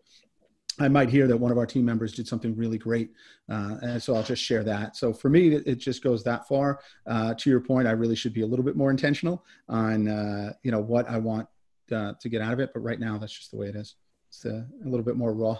I 0.79 0.87
might 0.87 1.11
hear 1.11 1.27
that 1.27 1.37
one 1.37 1.51
of 1.51 1.59
our 1.59 1.67
team 1.67 1.85
members 1.85 2.13
did 2.13 2.27
something 2.27 2.55
really 2.55 2.79
great. 2.79 3.11
Uh, 3.47 3.75
and 3.83 4.01
so 4.01 4.15
I'll 4.15 4.23
just 4.23 4.41
share 4.41 4.63
that. 4.63 4.95
So 4.95 5.13
for 5.13 5.29
me, 5.29 5.53
it, 5.53 5.67
it 5.67 5.75
just 5.75 6.01
goes 6.01 6.23
that 6.23 6.47
far. 6.47 6.79
Uh, 7.05 7.35
to 7.35 7.49
your 7.51 7.59
point, 7.59 7.87
I 7.87 7.91
really 7.91 8.15
should 8.15 8.33
be 8.33 8.41
a 8.41 8.47
little 8.47 8.65
bit 8.65 8.75
more 8.75 8.89
intentional 8.89 9.45
on, 9.69 10.07
uh, 10.07 10.53
you 10.63 10.71
know, 10.71 10.79
what 10.79 11.07
I 11.07 11.19
want 11.19 11.47
uh, 11.91 12.13
to 12.19 12.27
get 12.27 12.41
out 12.41 12.53
of 12.53 12.59
it. 12.59 12.71
But 12.73 12.79
right 12.79 12.99
now, 12.99 13.19
that's 13.19 13.37
just 13.37 13.51
the 13.51 13.57
way 13.57 13.67
it 13.67 13.75
is. 13.75 13.93
It's 14.29 14.45
a, 14.45 14.65
a 14.83 14.89
little 14.89 15.05
bit 15.05 15.15
more 15.15 15.35
raw. 15.35 15.59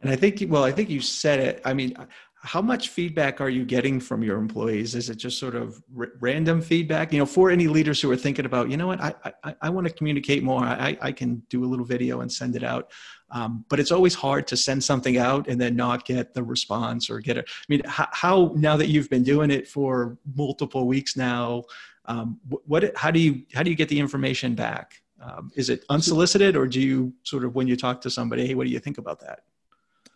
And 0.00 0.10
I 0.10 0.16
think, 0.16 0.44
well, 0.48 0.64
I 0.64 0.72
think 0.72 0.88
you 0.88 1.00
said 1.00 1.40
it. 1.40 1.60
I 1.64 1.74
mean, 1.74 1.96
how 2.40 2.62
much 2.62 2.90
feedback 2.90 3.40
are 3.40 3.48
you 3.48 3.64
getting 3.64 3.98
from 3.98 4.22
your 4.22 4.38
employees? 4.38 4.94
Is 4.94 5.10
it 5.10 5.16
just 5.16 5.38
sort 5.38 5.56
of 5.56 5.82
r- 5.98 6.12
random 6.20 6.60
feedback? 6.60 7.12
You 7.12 7.18
know, 7.18 7.26
for 7.26 7.50
any 7.50 7.66
leaders 7.66 8.00
who 8.00 8.08
are 8.12 8.16
thinking 8.16 8.46
about, 8.46 8.70
you 8.70 8.76
know 8.76 8.86
what, 8.86 9.00
I 9.00 9.12
I, 9.42 9.54
I 9.62 9.70
want 9.70 9.88
to 9.88 9.92
communicate 9.92 10.44
more. 10.44 10.62
I, 10.62 10.96
I 11.00 11.10
can 11.10 11.42
do 11.50 11.64
a 11.64 11.66
little 11.66 11.84
video 11.84 12.20
and 12.20 12.32
send 12.32 12.54
it 12.54 12.62
out. 12.62 12.92
Um, 13.30 13.64
but 13.68 13.80
it's 13.80 13.90
always 13.90 14.14
hard 14.14 14.46
to 14.46 14.56
send 14.56 14.82
something 14.82 15.18
out 15.18 15.48
and 15.48 15.60
then 15.60 15.74
not 15.74 16.04
get 16.06 16.32
the 16.32 16.42
response 16.42 17.10
or 17.10 17.18
get 17.18 17.36
it. 17.36 17.46
I 17.48 17.64
mean, 17.68 17.82
how, 17.84 18.08
how 18.12 18.52
now 18.54 18.76
that 18.76 18.86
you've 18.86 19.10
been 19.10 19.24
doing 19.24 19.50
it 19.50 19.66
for 19.66 20.16
multiple 20.34 20.86
weeks 20.86 21.16
now, 21.16 21.64
um, 22.06 22.38
what, 22.46 22.96
how 22.96 23.10
do 23.10 23.18
you 23.18 23.42
how 23.52 23.64
do 23.64 23.70
you 23.70 23.76
get 23.76 23.88
the 23.88 23.98
information 23.98 24.54
back? 24.54 25.02
Um, 25.20 25.50
is 25.56 25.68
it 25.68 25.84
unsolicited, 25.90 26.56
or 26.56 26.68
do 26.68 26.80
you 26.80 27.12
sort 27.24 27.44
of 27.44 27.56
when 27.56 27.66
you 27.66 27.76
talk 27.76 28.00
to 28.02 28.10
somebody, 28.10 28.46
hey, 28.46 28.54
what 28.54 28.64
do 28.64 28.70
you 28.70 28.78
think 28.78 28.98
about 28.98 29.18
that? 29.20 29.40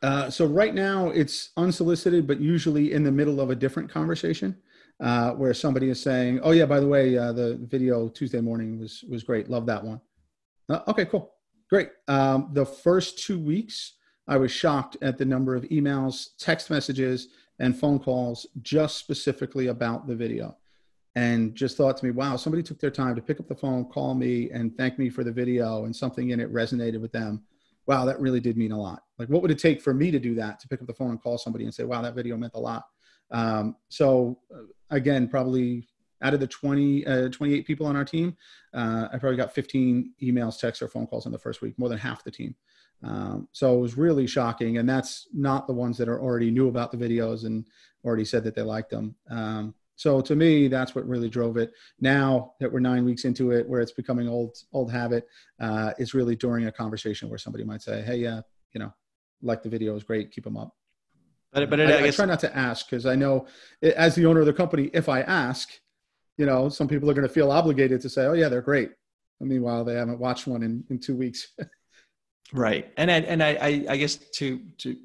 Uh, 0.03 0.29
so 0.29 0.47
right 0.47 0.75
now 0.75 1.09
it's 1.11 1.51
unsolicited, 1.57 2.27
but 2.27 2.41
usually 2.41 2.93
in 2.93 3.05
the 3.05 3.13
middle 3.13 3.41
of 3.41 3.51
a 3.51 3.55
different 3.55 3.89
conversation, 3.91 4.57
uh, 5.01 5.33
where 5.33 5.55
somebody 5.55 5.91
is 5.91 6.01
saying, 6.01 6.41
"Oh 6.43 6.51
yeah, 6.51 6.67
by 6.67 6.81
the 6.81 6.89
way, 6.89 7.17
uh, 7.17 7.33
the 7.33 7.59
video 7.63 8.09
Tuesday 8.09 8.41
morning 8.41 8.79
was 8.79 9.05
was 9.09 9.23
great. 9.23 9.49
Love 9.49 9.67
that 9.67 9.85
one." 9.85 10.01
Uh, 10.69 10.81
okay, 10.89 11.05
cool, 11.05 11.35
great. 11.71 11.91
Um, 12.09 12.51
the 12.53 12.67
first 12.67 13.19
two 13.19 13.39
weeks, 13.39 13.95
I 14.27 14.37
was 14.37 14.51
shocked 14.51 14.97
at 15.03 15.19
the 15.19 15.25
number 15.25 15.55
of 15.55 15.65
emails, 15.65 16.31
text 16.39 16.71
messages, 16.71 17.29
and 17.59 17.79
phone 17.79 17.99
calls 17.99 18.47
just 18.63 18.99
specifically 18.99 19.69
about 19.69 20.07
the 20.07 20.17
video 20.17 20.57
and 21.15 21.55
just 21.55 21.77
thought 21.77 21.97
to 21.99 22.05
me, 22.05 22.11
wow, 22.11 22.37
somebody 22.37 22.63
took 22.63 22.79
their 22.81 22.91
time 22.91 23.15
to 23.15 23.23
pick 23.23 23.39
up 23.39 23.47
the 23.47 23.55
phone, 23.55 23.85
call 23.85 24.15
me, 24.15 24.51
and 24.51 24.77
thank 24.77 24.99
me 24.99 25.11
for 25.11 25.25
the 25.25 25.33
video, 25.33 25.85
and 25.85 25.95
something 25.95 26.31
in 26.31 26.41
it 26.41 26.53
resonated 26.53 27.01
with 27.01 27.13
them. 27.13 27.43
Wow, 27.87 28.05
that 28.05 28.21
really 28.21 28.41
did 28.41 28.57
mean 28.57 28.73
a 28.73 28.81
lot. 28.81 29.03
Like, 29.19 29.29
what 29.29 29.43
would 29.43 29.51
it 29.51 29.59
take 29.59 29.81
for 29.81 29.93
me 29.93 30.11
to 30.11 30.19
do 30.19 30.35
that 30.37 30.61
to 30.61 30.69
pick 30.69 30.81
up 30.81 30.87
the 30.87 30.95
phone 30.95 31.11
and 31.11 31.23
call 31.23 31.39
somebody 31.39 31.65
and 31.65 31.75
say, 31.75 31.85
wow, 31.85 32.01
that 32.03 32.15
video 32.15 32.37
meant 32.37 32.55
a 32.55 32.61
lot? 32.61 32.85
Um, 33.31 33.77
so, 33.89 34.39
uh, 34.55 34.63
again, 34.91 35.29
probably 35.29 35.89
out 36.23 36.35
of 36.35 36.41
the 36.41 36.47
20, 36.47 37.07
uh, 37.07 37.29
28 37.31 37.67
people 37.67 37.87
on 37.87 37.97
our 37.97 38.05
team, 38.05 38.37
uh, 38.75 39.09
I 39.13 39.19
probably 39.19 39.37
got 39.37 39.53
15 39.53 40.15
emails, 40.23 40.61
texts, 40.61 40.83
or 40.83 40.89
phone 40.89 41.07
calls 41.07 41.27
in 41.27 41.33
the 41.33 41.39
first 41.39 41.61
week, 41.61 41.77
more 41.79 41.89
than 41.89 41.99
half 41.99 42.23
the 42.23 42.31
team. 42.31 42.55
Um, 43.03 43.49
so 43.51 43.77
it 43.77 43.81
was 43.81 43.97
really 43.97 44.29
shocking. 44.29 44.79
And 44.79 44.89
that's 44.89 45.27
not 45.33 45.67
the 45.67 45.73
ones 45.73 45.99
that 45.99 46.09
are 46.09 46.21
already 46.21 46.51
knew 46.51 46.69
about 46.69 46.93
the 46.93 46.99
videos 46.99 47.45
and 47.45 47.67
already 48.05 48.25
said 48.25 48.45
that 48.45 48.55
they 48.55 48.63
liked 48.63 48.91
them. 48.91 49.17
Um, 49.29 49.75
so 50.03 50.21
to 50.21 50.35
me, 50.35 50.67
that's 50.67 50.97
what 50.97 51.07
really 51.07 51.29
drove 51.29 51.57
it. 51.57 51.73
Now 52.01 52.55
that 52.59 52.73
we're 52.73 52.81
nine 52.81 53.05
weeks 53.05 53.25
into 53.25 53.53
it, 53.53 53.69
where 53.69 53.81
it's 53.81 53.93
becoming 53.93 54.29
old 54.29 54.57
old 54.73 54.91
habit, 54.91 55.29
uh, 55.61 55.93
is 55.97 56.13
really 56.13 56.35
during 56.35 56.67
a 56.67 56.73
conversation 56.73 57.29
where 57.29 57.39
somebody 57.39 57.63
might 57.63 57.83
say, 57.83 58.03
"Hey, 58.03 58.17
yeah, 58.17 58.41
you 58.73 58.81
know, 58.81 58.93
like 59.43 59.63
the 59.63 59.69
video 59.69 59.95
is 59.95 60.03
great, 60.03 60.33
keep 60.33 60.43
them 60.43 60.57
up." 60.57 60.75
But 61.53 61.71
but 61.71 61.79
it, 61.79 61.89
I, 61.89 61.99
I, 61.99 62.03
guess, 62.03 62.15
I, 62.15 62.25
try 62.25 62.27
not 62.27 62.41
to 62.41 62.57
ask 62.57 62.91
because 62.91 63.07
I 63.07 63.15
know, 63.15 63.47
as 63.81 64.17
the 64.17 64.27
owner 64.27 64.41
of 64.41 64.47
the 64.47 64.53
company, 64.53 64.91
if 64.93 65.09
I 65.09 65.21
ask, 65.21 65.69
you 66.37 66.47
know, 66.47 66.69
some 66.69 66.89
people 66.89 67.09
are 67.09 67.15
going 67.15 67.29
to 67.29 67.33
feel 67.33 67.53
obligated 67.53 68.01
to 68.01 68.09
say, 68.09 68.27
"Oh 68.27 68.33
yeah, 68.33 68.49
they're 68.49 68.61
great." 68.61 68.91
Meanwhile, 69.39 69.85
they 69.85 69.95
haven't 69.95 70.19
watched 70.19 70.49
one 70.49 70.65
in, 70.65 70.83
in 70.91 70.99
two 70.99 71.15
weeks. 71.15 71.47
right, 72.53 72.93
and 72.97 73.09
I, 73.09 73.19
and 73.21 73.41
I 73.41 73.85
I 73.89 73.97
guess 73.97 74.17
to 74.17 74.63
to 74.79 74.97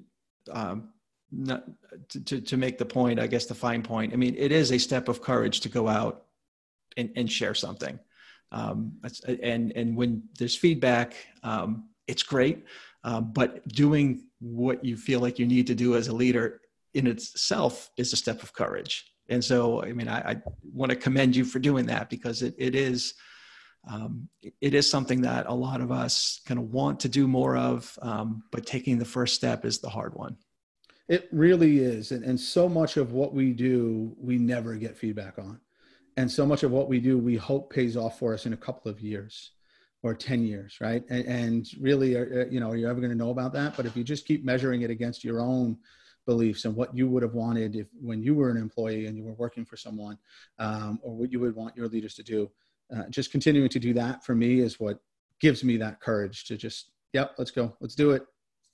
um, 0.51 0.89
not 1.31 1.65
to, 2.09 2.41
to, 2.41 2.57
make 2.57 2.77
the 2.77 2.85
point, 2.85 3.19
I 3.19 3.27
guess 3.27 3.45
the 3.45 3.55
fine 3.55 3.83
point. 3.83 4.13
I 4.13 4.15
mean, 4.15 4.35
it 4.37 4.51
is 4.51 4.71
a 4.71 4.77
step 4.77 5.09
of 5.09 5.21
courage 5.21 5.59
to 5.61 5.69
go 5.69 5.87
out 5.87 6.25
and, 6.95 7.11
and 7.15 7.31
share 7.31 7.53
something. 7.53 7.99
Um, 8.51 8.93
and, 9.43 9.73
and 9.75 9.95
when 9.95 10.23
there's 10.37 10.55
feedback, 10.55 11.15
um, 11.43 11.89
it's 12.07 12.23
great. 12.23 12.65
Um, 13.03 13.31
but 13.33 13.67
doing 13.67 14.23
what 14.39 14.83
you 14.83 14.97
feel 14.97 15.19
like 15.19 15.39
you 15.39 15.45
need 15.45 15.67
to 15.67 15.75
do 15.75 15.95
as 15.95 16.07
a 16.07 16.15
leader 16.15 16.61
in 16.93 17.07
itself 17.07 17.89
is 17.97 18.13
a 18.13 18.17
step 18.17 18.41
of 18.43 18.53
courage. 18.53 19.11
And 19.29 19.43
so, 19.43 19.83
I 19.83 19.91
mean, 19.91 20.07
I, 20.07 20.31
I 20.31 20.41
want 20.73 20.91
to 20.91 20.95
commend 20.95 21.35
you 21.35 21.43
for 21.43 21.59
doing 21.59 21.87
that 21.87 22.09
because 22.09 22.41
it, 22.41 22.55
it 22.57 22.75
is, 22.75 23.13
um, 23.89 24.29
it 24.61 24.73
is 24.73 24.89
something 24.89 25.21
that 25.21 25.47
a 25.47 25.53
lot 25.53 25.81
of 25.81 25.91
us 25.91 26.41
kind 26.45 26.59
of 26.59 26.71
want 26.71 27.01
to 27.01 27.09
do 27.09 27.27
more 27.27 27.57
of, 27.57 27.97
um, 28.01 28.43
but 28.51 28.65
taking 28.65 28.97
the 28.97 29.05
first 29.05 29.35
step 29.35 29.65
is 29.65 29.79
the 29.79 29.89
hard 29.89 30.15
one. 30.15 30.37
It 31.07 31.29
really 31.31 31.79
is. 31.79 32.11
And, 32.11 32.23
and 32.23 32.39
so 32.39 32.67
much 32.67 32.97
of 32.97 33.13
what 33.13 33.33
we 33.33 33.53
do, 33.53 34.15
we 34.19 34.37
never 34.37 34.75
get 34.75 34.97
feedback 34.97 35.39
on. 35.39 35.59
And 36.17 36.29
so 36.29 36.45
much 36.45 36.63
of 36.63 36.71
what 36.71 36.89
we 36.89 36.99
do, 36.99 37.17
we 37.17 37.35
hope 37.35 37.71
pays 37.71 37.95
off 37.95 38.19
for 38.19 38.33
us 38.33 38.45
in 38.45 38.53
a 38.53 38.57
couple 38.57 38.91
of 38.91 38.99
years 38.99 39.51
or 40.03 40.13
10 40.13 40.43
years, 40.43 40.77
right? 40.81 41.03
And, 41.09 41.25
and 41.25 41.67
really, 41.79 42.17
uh, 42.17 42.41
uh, 42.41 42.45
you 42.49 42.59
know, 42.59 42.71
are 42.71 42.75
you 42.75 42.89
ever 42.89 42.99
going 42.99 43.11
to 43.11 43.17
know 43.17 43.29
about 43.29 43.53
that? 43.53 43.77
But 43.77 43.85
if 43.85 43.95
you 43.95 44.03
just 44.03 44.25
keep 44.25 44.43
measuring 44.43 44.81
it 44.81 44.89
against 44.89 45.23
your 45.23 45.39
own 45.39 45.77
beliefs 46.25 46.65
and 46.65 46.75
what 46.75 46.95
you 46.95 47.07
would 47.07 47.23
have 47.23 47.33
wanted 47.33 47.75
if 47.75 47.87
when 48.01 48.21
you 48.21 48.35
were 48.35 48.49
an 48.49 48.57
employee 48.57 49.05
and 49.05 49.15
you 49.15 49.23
were 49.23 49.33
working 49.33 49.63
for 49.63 49.77
someone 49.77 50.17
um, 50.59 50.99
or 51.01 51.15
what 51.15 51.31
you 51.31 51.39
would 51.39 51.55
want 51.55 51.75
your 51.77 51.87
leaders 51.87 52.15
to 52.15 52.23
do, 52.23 52.49
uh, 52.95 53.03
just 53.09 53.31
continuing 53.31 53.69
to 53.69 53.79
do 53.79 53.93
that 53.93 54.25
for 54.25 54.35
me 54.35 54.59
is 54.59 54.79
what 54.79 54.99
gives 55.39 55.63
me 55.63 55.77
that 55.77 56.01
courage 56.01 56.45
to 56.45 56.57
just, 56.57 56.91
yep, 57.13 57.33
let's 57.37 57.51
go, 57.51 57.75
let's 57.79 57.95
do 57.95 58.11
it. 58.11 58.25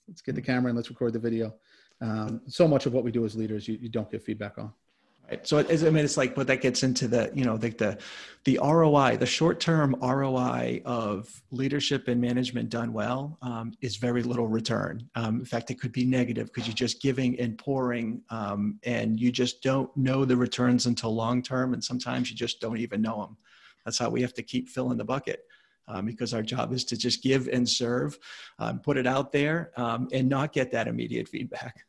Let's 0.07 0.21
get 0.21 0.35
the 0.35 0.41
camera 0.41 0.69
and 0.69 0.75
let's 0.75 0.89
record 0.89 1.13
the 1.13 1.19
video 1.19 1.53
um, 2.01 2.41
so 2.47 2.67
much 2.67 2.85
of 2.85 2.93
what 2.93 3.03
we 3.03 3.11
do 3.11 3.25
as 3.25 3.35
leaders 3.35 3.67
you, 3.67 3.77
you 3.81 3.89
don't 3.89 4.09
get 4.11 4.21
feedback 4.21 4.57
on. 4.57 4.73
Right. 5.29 5.47
So 5.47 5.57
i 5.59 5.63
mean 5.63 6.03
it's 6.03 6.17
like 6.17 6.35
but 6.35 6.47
that 6.47 6.59
gets 6.59 6.83
into 6.83 7.07
the 7.07 7.31
you 7.33 7.45
know 7.45 7.55
like 7.55 7.77
the 7.77 7.97
the 8.43 8.59
roi 8.61 9.15
the 9.15 9.25
short-term 9.25 9.95
roi 10.01 10.81
of 10.83 11.41
leadership 11.49 12.09
and 12.09 12.19
management 12.19 12.69
done 12.69 12.91
well 12.91 13.37
um, 13.41 13.71
is 13.81 13.95
very 13.95 14.21
little 14.21 14.47
return. 14.47 15.09
Um, 15.15 15.39
in 15.39 15.45
fact 15.45 15.71
it 15.71 15.79
could 15.79 15.93
be 15.93 16.03
negative 16.03 16.47
because 16.47 16.67
you're 16.67 16.75
just 16.75 17.01
giving 17.01 17.39
and 17.39 17.57
pouring 17.57 18.21
um, 18.31 18.79
and 18.83 19.17
you 19.17 19.31
just 19.31 19.63
don't 19.63 19.95
know 19.95 20.25
the 20.25 20.35
returns 20.35 20.87
until 20.87 21.15
long 21.15 21.41
term 21.41 21.73
and 21.73 21.81
sometimes 21.81 22.29
you 22.29 22.35
just 22.35 22.59
don't 22.59 22.77
even 22.77 23.01
know 23.01 23.21
them 23.21 23.37
that's 23.85 23.97
how 23.97 24.09
we 24.09 24.21
have 24.21 24.33
to 24.33 24.43
keep 24.43 24.67
filling 24.67 24.97
the 24.97 25.05
bucket 25.05 25.45
um, 25.87 26.05
because 26.05 26.33
our 26.33 26.41
job 26.41 26.73
is 26.73 26.83
to 26.85 26.97
just 26.97 27.23
give 27.23 27.47
and 27.47 27.67
serve, 27.67 28.17
um, 28.59 28.79
put 28.79 28.97
it 28.97 29.07
out 29.07 29.31
there, 29.31 29.71
um, 29.77 30.07
and 30.11 30.29
not 30.29 30.53
get 30.53 30.71
that 30.71 30.87
immediate 30.87 31.27
feedback. 31.27 31.85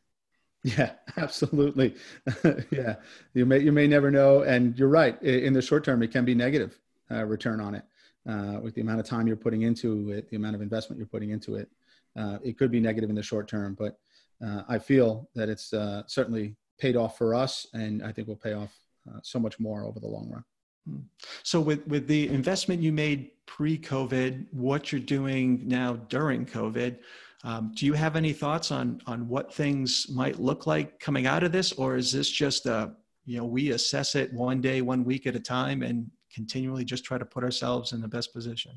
Yeah, 0.63 0.93
absolutely. 1.17 1.95
yeah, 2.71 2.95
you 3.33 3.45
may 3.45 3.59
you 3.59 3.71
may 3.71 3.87
never 3.87 4.11
know, 4.11 4.41
and 4.41 4.77
you're 4.77 4.89
right. 4.89 5.21
In 5.21 5.53
the 5.53 5.61
short 5.61 5.83
term, 5.83 6.01
it 6.03 6.11
can 6.11 6.25
be 6.25 6.35
negative 6.35 6.79
uh, 7.11 7.23
return 7.23 7.61
on 7.61 7.75
it 7.75 7.83
uh, 8.27 8.59
with 8.61 8.73
the 8.75 8.81
amount 8.81 8.99
of 8.99 9.05
time 9.05 9.27
you're 9.27 9.35
putting 9.35 9.61
into 9.61 10.09
it, 10.11 10.29
the 10.29 10.35
amount 10.35 10.55
of 10.55 10.61
investment 10.61 10.97
you're 10.97 11.07
putting 11.07 11.29
into 11.29 11.55
it. 11.55 11.69
Uh, 12.17 12.37
it 12.43 12.57
could 12.57 12.71
be 12.71 12.79
negative 12.79 13.09
in 13.09 13.15
the 13.15 13.23
short 13.23 13.47
term, 13.47 13.75
but 13.77 13.99
uh, 14.43 14.63
I 14.67 14.79
feel 14.79 15.29
that 15.35 15.49
it's 15.49 15.73
uh, 15.73 16.03
certainly 16.07 16.55
paid 16.79 16.95
off 16.95 17.17
for 17.17 17.35
us, 17.35 17.67
and 17.73 18.03
I 18.03 18.11
think 18.11 18.27
will 18.27 18.35
pay 18.35 18.53
off 18.53 18.73
uh, 19.09 19.19
so 19.21 19.39
much 19.39 19.59
more 19.59 19.83
over 19.83 19.99
the 19.99 20.07
long 20.07 20.29
run. 20.29 20.43
Hmm. 20.87 20.99
So, 21.43 21.61
with 21.61 21.85
with 21.87 22.07
the 22.07 22.27
investment 22.29 22.81
you 22.81 22.91
made 22.91 23.31
pre-COVID, 23.45 24.47
what 24.51 24.91
you're 24.91 25.01
doing 25.01 25.67
now 25.67 25.93
during 26.09 26.45
COVID, 26.45 26.97
um, 27.43 27.71
do 27.75 27.85
you 27.85 27.93
have 27.93 28.15
any 28.15 28.33
thoughts 28.33 28.71
on 28.71 29.01
on 29.05 29.27
what 29.27 29.53
things 29.53 30.07
might 30.09 30.39
look 30.39 30.65
like 30.65 30.99
coming 30.99 31.27
out 31.27 31.43
of 31.43 31.51
this, 31.51 31.71
or 31.73 31.95
is 31.95 32.11
this 32.11 32.29
just 32.29 32.65
a 32.65 32.95
you 33.25 33.37
know 33.37 33.45
we 33.45 33.71
assess 33.71 34.15
it 34.15 34.33
one 34.33 34.61
day, 34.61 34.81
one 34.81 35.03
week 35.03 35.27
at 35.27 35.35
a 35.35 35.39
time, 35.39 35.83
and 35.83 36.09
continually 36.33 36.83
just 36.83 37.03
try 37.03 37.19
to 37.19 37.25
put 37.25 37.43
ourselves 37.43 37.93
in 37.93 38.01
the 38.01 38.07
best 38.07 38.33
position? 38.33 38.71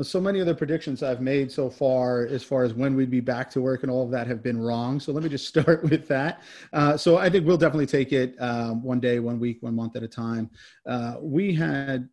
so 0.00 0.20
many 0.20 0.38
of 0.38 0.46
the 0.46 0.54
predictions 0.54 1.02
I've 1.02 1.20
made 1.20 1.50
so 1.50 1.68
far, 1.68 2.26
as 2.26 2.44
far 2.44 2.62
as 2.62 2.72
when 2.72 2.94
we'd 2.94 3.10
be 3.10 3.20
back 3.20 3.50
to 3.50 3.60
work 3.60 3.82
and 3.82 3.90
all 3.90 4.04
of 4.04 4.12
that, 4.12 4.28
have 4.28 4.44
been 4.44 4.56
wrong. 4.56 5.00
So 5.00 5.12
let 5.12 5.24
me 5.24 5.28
just 5.28 5.48
start 5.58 5.82
with 5.82 6.06
that. 6.08 6.42
Uh, 6.72 6.96
so 6.96 7.16
I 7.16 7.28
think 7.28 7.46
we'll 7.46 7.56
definitely 7.56 7.86
take 7.86 8.12
it 8.12 8.36
um, 8.38 8.82
one 8.82 9.00
day, 9.00 9.18
one 9.18 9.40
week, 9.40 9.58
one 9.60 9.74
month 9.74 9.96
at 9.96 10.04
a 10.04 10.08
time. 10.08 10.50
Uh, 10.86 11.16
we 11.20 11.52
had, 11.52 12.08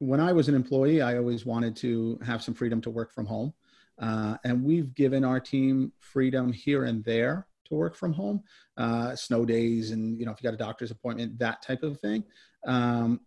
when 0.00 0.18
I 0.18 0.32
was 0.32 0.48
an 0.48 0.54
employee, 0.54 1.02
I 1.02 1.18
always 1.18 1.46
wanted 1.46 1.76
to 1.76 2.18
have 2.24 2.42
some 2.42 2.54
freedom 2.54 2.80
to 2.80 2.90
work 2.90 3.12
from 3.12 3.26
home. 3.26 3.52
Uh, 3.98 4.36
and 4.44 4.64
we've 4.64 4.94
given 4.94 5.24
our 5.24 5.38
team 5.38 5.92
freedom 5.98 6.52
here 6.52 6.84
and 6.84 7.04
there 7.04 7.46
to 7.66 7.74
work 7.74 7.94
from 7.94 8.14
home, 8.14 8.42
uh, 8.78 9.14
snow 9.14 9.44
days, 9.44 9.90
and 9.90 10.18
you 10.18 10.24
know 10.24 10.32
if 10.32 10.42
you 10.42 10.48
got 10.48 10.54
a 10.54 10.56
doctor's 10.58 10.90
appointment, 10.90 11.38
that 11.38 11.62
type 11.62 11.82
of 11.82 12.00
thing. 12.00 12.24
Um, 12.66 13.20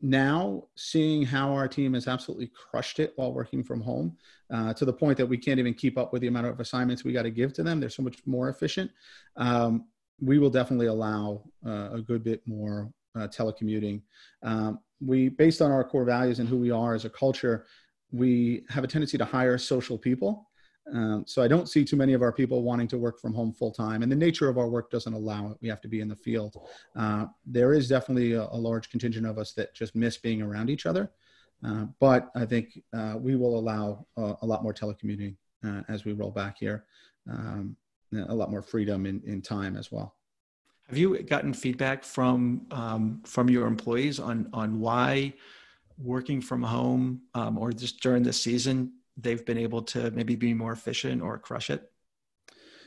now, 0.00 0.64
seeing 0.76 1.22
how 1.22 1.52
our 1.52 1.68
team 1.68 1.92
has 1.92 2.08
absolutely 2.08 2.48
crushed 2.48 3.00
it 3.00 3.12
while 3.16 3.32
working 3.32 3.62
from 3.62 3.82
home, 3.82 4.16
uh, 4.52 4.72
to 4.74 4.86
the 4.86 4.92
point 4.92 5.18
that 5.18 5.26
we 5.26 5.36
can't 5.36 5.58
even 5.58 5.74
keep 5.74 5.98
up 5.98 6.12
with 6.12 6.22
the 6.22 6.28
amount 6.28 6.46
of 6.46 6.58
assignments 6.58 7.04
we 7.04 7.12
got 7.12 7.22
to 7.22 7.30
give 7.30 7.52
to 7.54 7.62
them, 7.62 7.80
they're 7.80 7.90
so 7.90 8.02
much 8.02 8.18
more 8.26 8.48
efficient. 8.48 8.90
Um, 9.36 9.86
we 10.20 10.38
will 10.38 10.50
definitely 10.50 10.86
allow 10.86 11.44
uh, 11.66 11.90
a 11.92 12.00
good 12.00 12.24
bit 12.24 12.40
more 12.46 12.90
uh, 13.14 13.28
telecommuting. 13.28 14.02
Um, 14.42 14.80
we, 15.04 15.28
based 15.28 15.62
on 15.62 15.70
our 15.70 15.84
core 15.84 16.04
values 16.04 16.38
and 16.38 16.48
who 16.48 16.56
we 16.56 16.70
are 16.70 16.94
as 16.94 17.04
a 17.04 17.10
culture, 17.10 17.66
we 18.12 18.64
have 18.68 18.84
a 18.84 18.86
tendency 18.86 19.18
to 19.18 19.24
hire 19.24 19.58
social 19.58 19.98
people. 19.98 20.48
Um, 20.92 21.24
so 21.26 21.42
I 21.42 21.48
don't 21.48 21.68
see 21.68 21.84
too 21.84 21.96
many 21.96 22.12
of 22.12 22.20
our 22.20 22.32
people 22.32 22.62
wanting 22.62 22.88
to 22.88 22.98
work 22.98 23.18
from 23.18 23.32
home 23.32 23.52
full 23.54 23.72
time, 23.72 24.02
and 24.02 24.12
the 24.12 24.16
nature 24.16 24.50
of 24.50 24.58
our 24.58 24.68
work 24.68 24.90
doesn't 24.90 25.14
allow 25.14 25.50
it. 25.50 25.56
We 25.62 25.68
have 25.68 25.80
to 25.80 25.88
be 25.88 26.00
in 26.00 26.08
the 26.08 26.16
field. 26.16 26.56
Uh, 26.94 27.26
there 27.46 27.72
is 27.72 27.88
definitely 27.88 28.34
a, 28.34 28.42
a, 28.42 28.58
large 28.58 28.90
contingent 28.90 29.26
of 29.26 29.38
us 29.38 29.54
that 29.54 29.74
just 29.74 29.96
miss 29.96 30.18
being 30.18 30.42
around 30.42 30.68
each 30.68 30.84
other, 30.84 31.10
uh, 31.66 31.86
but 32.00 32.30
I 32.36 32.44
think 32.44 32.82
uh, 32.92 33.14
we 33.18 33.34
will 33.34 33.58
allow 33.58 34.06
a 34.18 34.46
lot 34.46 34.62
more 34.62 34.74
telecommuting 34.74 35.36
uh, 35.66 35.80
as 35.88 36.04
we 36.04 36.12
roll 36.12 36.30
back 36.30 36.58
here, 36.58 36.84
um, 37.30 37.76
a 38.28 38.34
lot 38.34 38.50
more 38.50 38.62
freedom 38.62 39.06
in, 39.06 39.22
in 39.24 39.40
time 39.40 39.76
as 39.76 39.90
well. 39.90 40.14
Have 40.88 40.98
you 40.98 41.20
gotten 41.22 41.54
feedback 41.54 42.04
from 42.04 42.66
um, 42.70 43.22
from 43.24 43.48
your 43.48 43.66
employees 43.66 44.20
on 44.20 44.48
on 44.52 44.80
why? 44.80 45.34
working 45.98 46.40
from 46.40 46.62
home 46.62 47.22
um, 47.34 47.58
or 47.58 47.72
just 47.72 48.00
during 48.00 48.22
the 48.22 48.32
season 48.32 48.92
they've 49.16 49.46
been 49.46 49.58
able 49.58 49.82
to 49.82 50.10
maybe 50.10 50.34
be 50.34 50.52
more 50.52 50.72
efficient 50.72 51.22
or 51.22 51.38
crush 51.38 51.70
it 51.70 51.90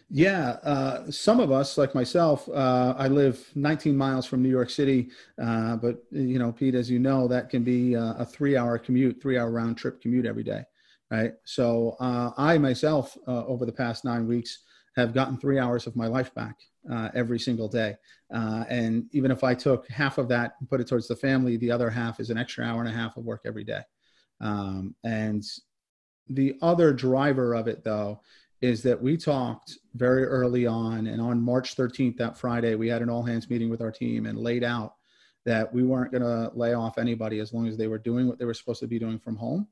Yeah, 0.10 0.58
uh, 0.64 1.12
some 1.12 1.41
of 1.41 1.52
us, 1.52 1.78
like 1.78 1.93
myself, 1.93 2.48
uh, 2.48 2.93
I 2.98 3.10
live 3.10 3.45
19 3.56 3.95
miles 3.95 4.26
from 4.26 4.41
New 4.41 4.50
York 4.50 4.70
City, 4.70 5.10
uh, 5.41 5.76
but 5.76 6.04
you 6.12 6.39
know, 6.39 6.52
Pete, 6.52 6.76
as 6.76 6.89
you 6.89 6.98
know, 6.98 7.28
that 7.28 7.50
can 7.50 7.64
be 7.64 7.93
a 7.95 8.26
three-hour 8.26 8.80
commute, 8.80 9.22
three-hour 9.22 9.52
round 9.52 9.78
trip 9.78 10.02
commute 10.02 10.26
every 10.26 10.43
day, 10.43 10.64
right? 11.12 11.34
So 11.43 11.98
uh, 12.00 12.32
I 12.38 12.58
myself, 12.58 13.18
uh, 13.28 13.45
over 13.45 13.66
the 13.66 13.72
past 13.74 14.06
nine 14.06 14.28
weeks, 14.28 14.60
have 14.95 15.14
gotten 15.14 15.38
three 15.38 15.60
hours 15.60 15.88
of 15.88 15.95
my 15.95 16.08
life 16.08 16.34
back 16.34 16.56
uh, 16.92 17.10
every 17.14 17.40
single 17.40 17.68
day, 17.68 17.96
and 18.30 19.06
even 19.12 19.32
if 19.32 19.44
I 19.44 19.54
took 19.54 19.90
half 19.90 20.18
of 20.18 20.28
that 20.30 20.54
and 20.60 20.70
put 20.70 20.82
it 20.82 20.88
towards 20.88 21.08
the 21.08 21.16
family, 21.16 21.58
the 21.58 21.72
other 21.72 21.90
half 21.90 22.20
is 22.20 22.30
an 22.30 22.38
extra 22.38 22.66
hour 22.66 22.80
and 22.80 22.90
a 22.90 22.98
half 22.98 23.18
of 23.18 23.26
work 23.26 23.42
every 23.46 23.64
day. 23.64 23.82
Um, 24.42 24.96
and 25.04 25.44
the 26.30 26.56
other 26.62 26.94
driver 26.94 27.54
of 27.54 27.68
it, 27.68 27.84
though, 27.84 28.22
is 28.62 28.82
that 28.84 29.02
we 29.02 29.18
talked 29.18 29.78
very 29.96 30.26
early 30.26 30.66
on, 30.66 31.08
and 31.08 31.22
on 31.22 31.42
March 31.42 31.76
13th, 31.76 32.18
that 32.18 32.38
Friday, 32.38 32.76
we 32.76 32.88
had 32.88 33.02
an 33.02 33.10
all 33.10 33.24
hands 33.24 33.50
meeting 33.50 33.70
with 33.70 33.82
our 33.82 33.92
team 33.92 34.26
and 34.26 34.38
laid 34.38 34.64
out 34.64 34.94
that 35.46 35.72
we 35.74 35.84
weren't 35.84 36.12
going 36.12 36.24
to 36.24 36.52
lay 36.56 36.74
off 36.74 36.98
anybody 36.98 37.40
as 37.40 37.54
long 37.54 37.68
as 37.68 37.78
they 37.78 37.88
were 37.88 37.98
doing 37.98 38.28
what 38.28 38.38
they 38.38 38.46
were 38.46 38.54
supposed 38.54 38.82
to 38.82 38.88
be 38.88 39.00
doing 39.00 39.20
from 39.20 39.36
home. 39.36 39.68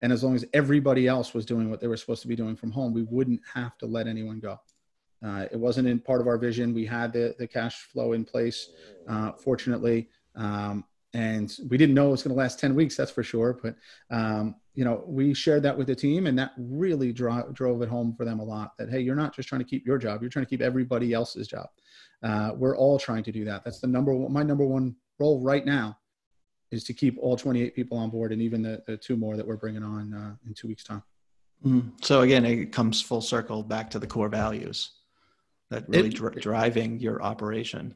And 0.00 0.12
as 0.12 0.24
long 0.24 0.34
as 0.34 0.44
everybody 0.52 1.06
else 1.06 1.34
was 1.34 1.44
doing 1.44 1.68
what 1.68 1.80
they 1.80 1.86
were 1.86 1.96
supposed 1.96 2.22
to 2.22 2.28
be 2.28 2.36
doing 2.36 2.56
from 2.56 2.70
home, 2.70 2.92
we 2.92 3.02
wouldn't 3.02 3.40
have 3.52 3.76
to 3.78 3.86
let 3.86 4.06
anyone 4.06 4.40
go. 4.40 4.58
Uh, 5.24 5.46
it 5.50 5.58
wasn't 5.58 5.86
in 5.86 5.98
part 5.98 6.20
of 6.20 6.26
our 6.26 6.38
vision. 6.38 6.74
We 6.74 6.84
had 6.84 7.12
the, 7.12 7.34
the 7.38 7.46
cash 7.46 7.82
flow 7.92 8.12
in 8.12 8.24
place, 8.24 8.70
uh, 9.08 9.32
fortunately. 9.32 10.08
Um, 10.34 10.84
and 11.14 11.58
we 11.68 11.76
didn't 11.76 11.94
know 11.94 12.08
it 12.08 12.12
was 12.12 12.22
going 12.22 12.34
to 12.34 12.38
last 12.38 12.58
10 12.58 12.74
weeks 12.74 12.96
that's 12.96 13.10
for 13.10 13.22
sure 13.22 13.58
but 13.62 13.76
um, 14.10 14.54
you 14.74 14.84
know 14.84 15.02
we 15.06 15.34
shared 15.34 15.62
that 15.62 15.76
with 15.76 15.86
the 15.86 15.94
team 15.94 16.26
and 16.26 16.38
that 16.38 16.52
really 16.56 17.12
dro- 17.12 17.50
drove 17.52 17.82
it 17.82 17.88
home 17.88 18.14
for 18.16 18.24
them 18.24 18.40
a 18.40 18.44
lot 18.44 18.72
that 18.78 18.88
hey 18.88 19.00
you're 19.00 19.16
not 19.16 19.34
just 19.34 19.48
trying 19.48 19.60
to 19.60 19.64
keep 19.64 19.86
your 19.86 19.98
job 19.98 20.22
you're 20.22 20.30
trying 20.30 20.44
to 20.44 20.48
keep 20.48 20.62
everybody 20.62 21.12
else's 21.12 21.46
job 21.46 21.68
uh, 22.22 22.52
we're 22.56 22.76
all 22.76 22.98
trying 22.98 23.22
to 23.22 23.32
do 23.32 23.44
that 23.44 23.64
that's 23.64 23.80
the 23.80 23.86
number 23.86 24.14
one 24.14 24.32
my 24.32 24.42
number 24.42 24.64
one 24.64 24.94
role 25.18 25.40
right 25.42 25.66
now 25.66 25.96
is 26.70 26.84
to 26.84 26.94
keep 26.94 27.18
all 27.18 27.36
28 27.36 27.74
people 27.76 27.98
on 27.98 28.08
board 28.08 28.32
and 28.32 28.40
even 28.40 28.62
the, 28.62 28.82
the 28.86 28.96
two 28.96 29.16
more 29.16 29.36
that 29.36 29.46
we're 29.46 29.56
bringing 29.56 29.82
on 29.82 30.14
uh, 30.14 30.34
in 30.46 30.54
two 30.54 30.68
weeks 30.68 30.84
time 30.84 31.02
mm. 31.64 31.90
so 32.02 32.22
again 32.22 32.46
it 32.46 32.72
comes 32.72 33.02
full 33.02 33.20
circle 33.20 33.62
back 33.62 33.90
to 33.90 33.98
the 33.98 34.06
core 34.06 34.30
values 34.30 34.92
that 35.72 35.88
really 35.88 36.08
it, 36.08 36.14
dr- 36.14 36.40
driving 36.40 36.98
your 37.00 37.22
operation 37.22 37.94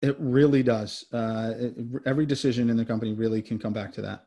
it 0.00 0.16
really 0.18 0.62
does. 0.62 1.06
Uh, 1.12 1.54
it, 1.58 1.74
every 2.06 2.26
decision 2.26 2.70
in 2.70 2.76
the 2.76 2.84
company 2.84 3.14
really 3.14 3.42
can 3.42 3.58
come 3.58 3.72
back 3.72 3.92
to 3.94 4.02
that. 4.02 4.24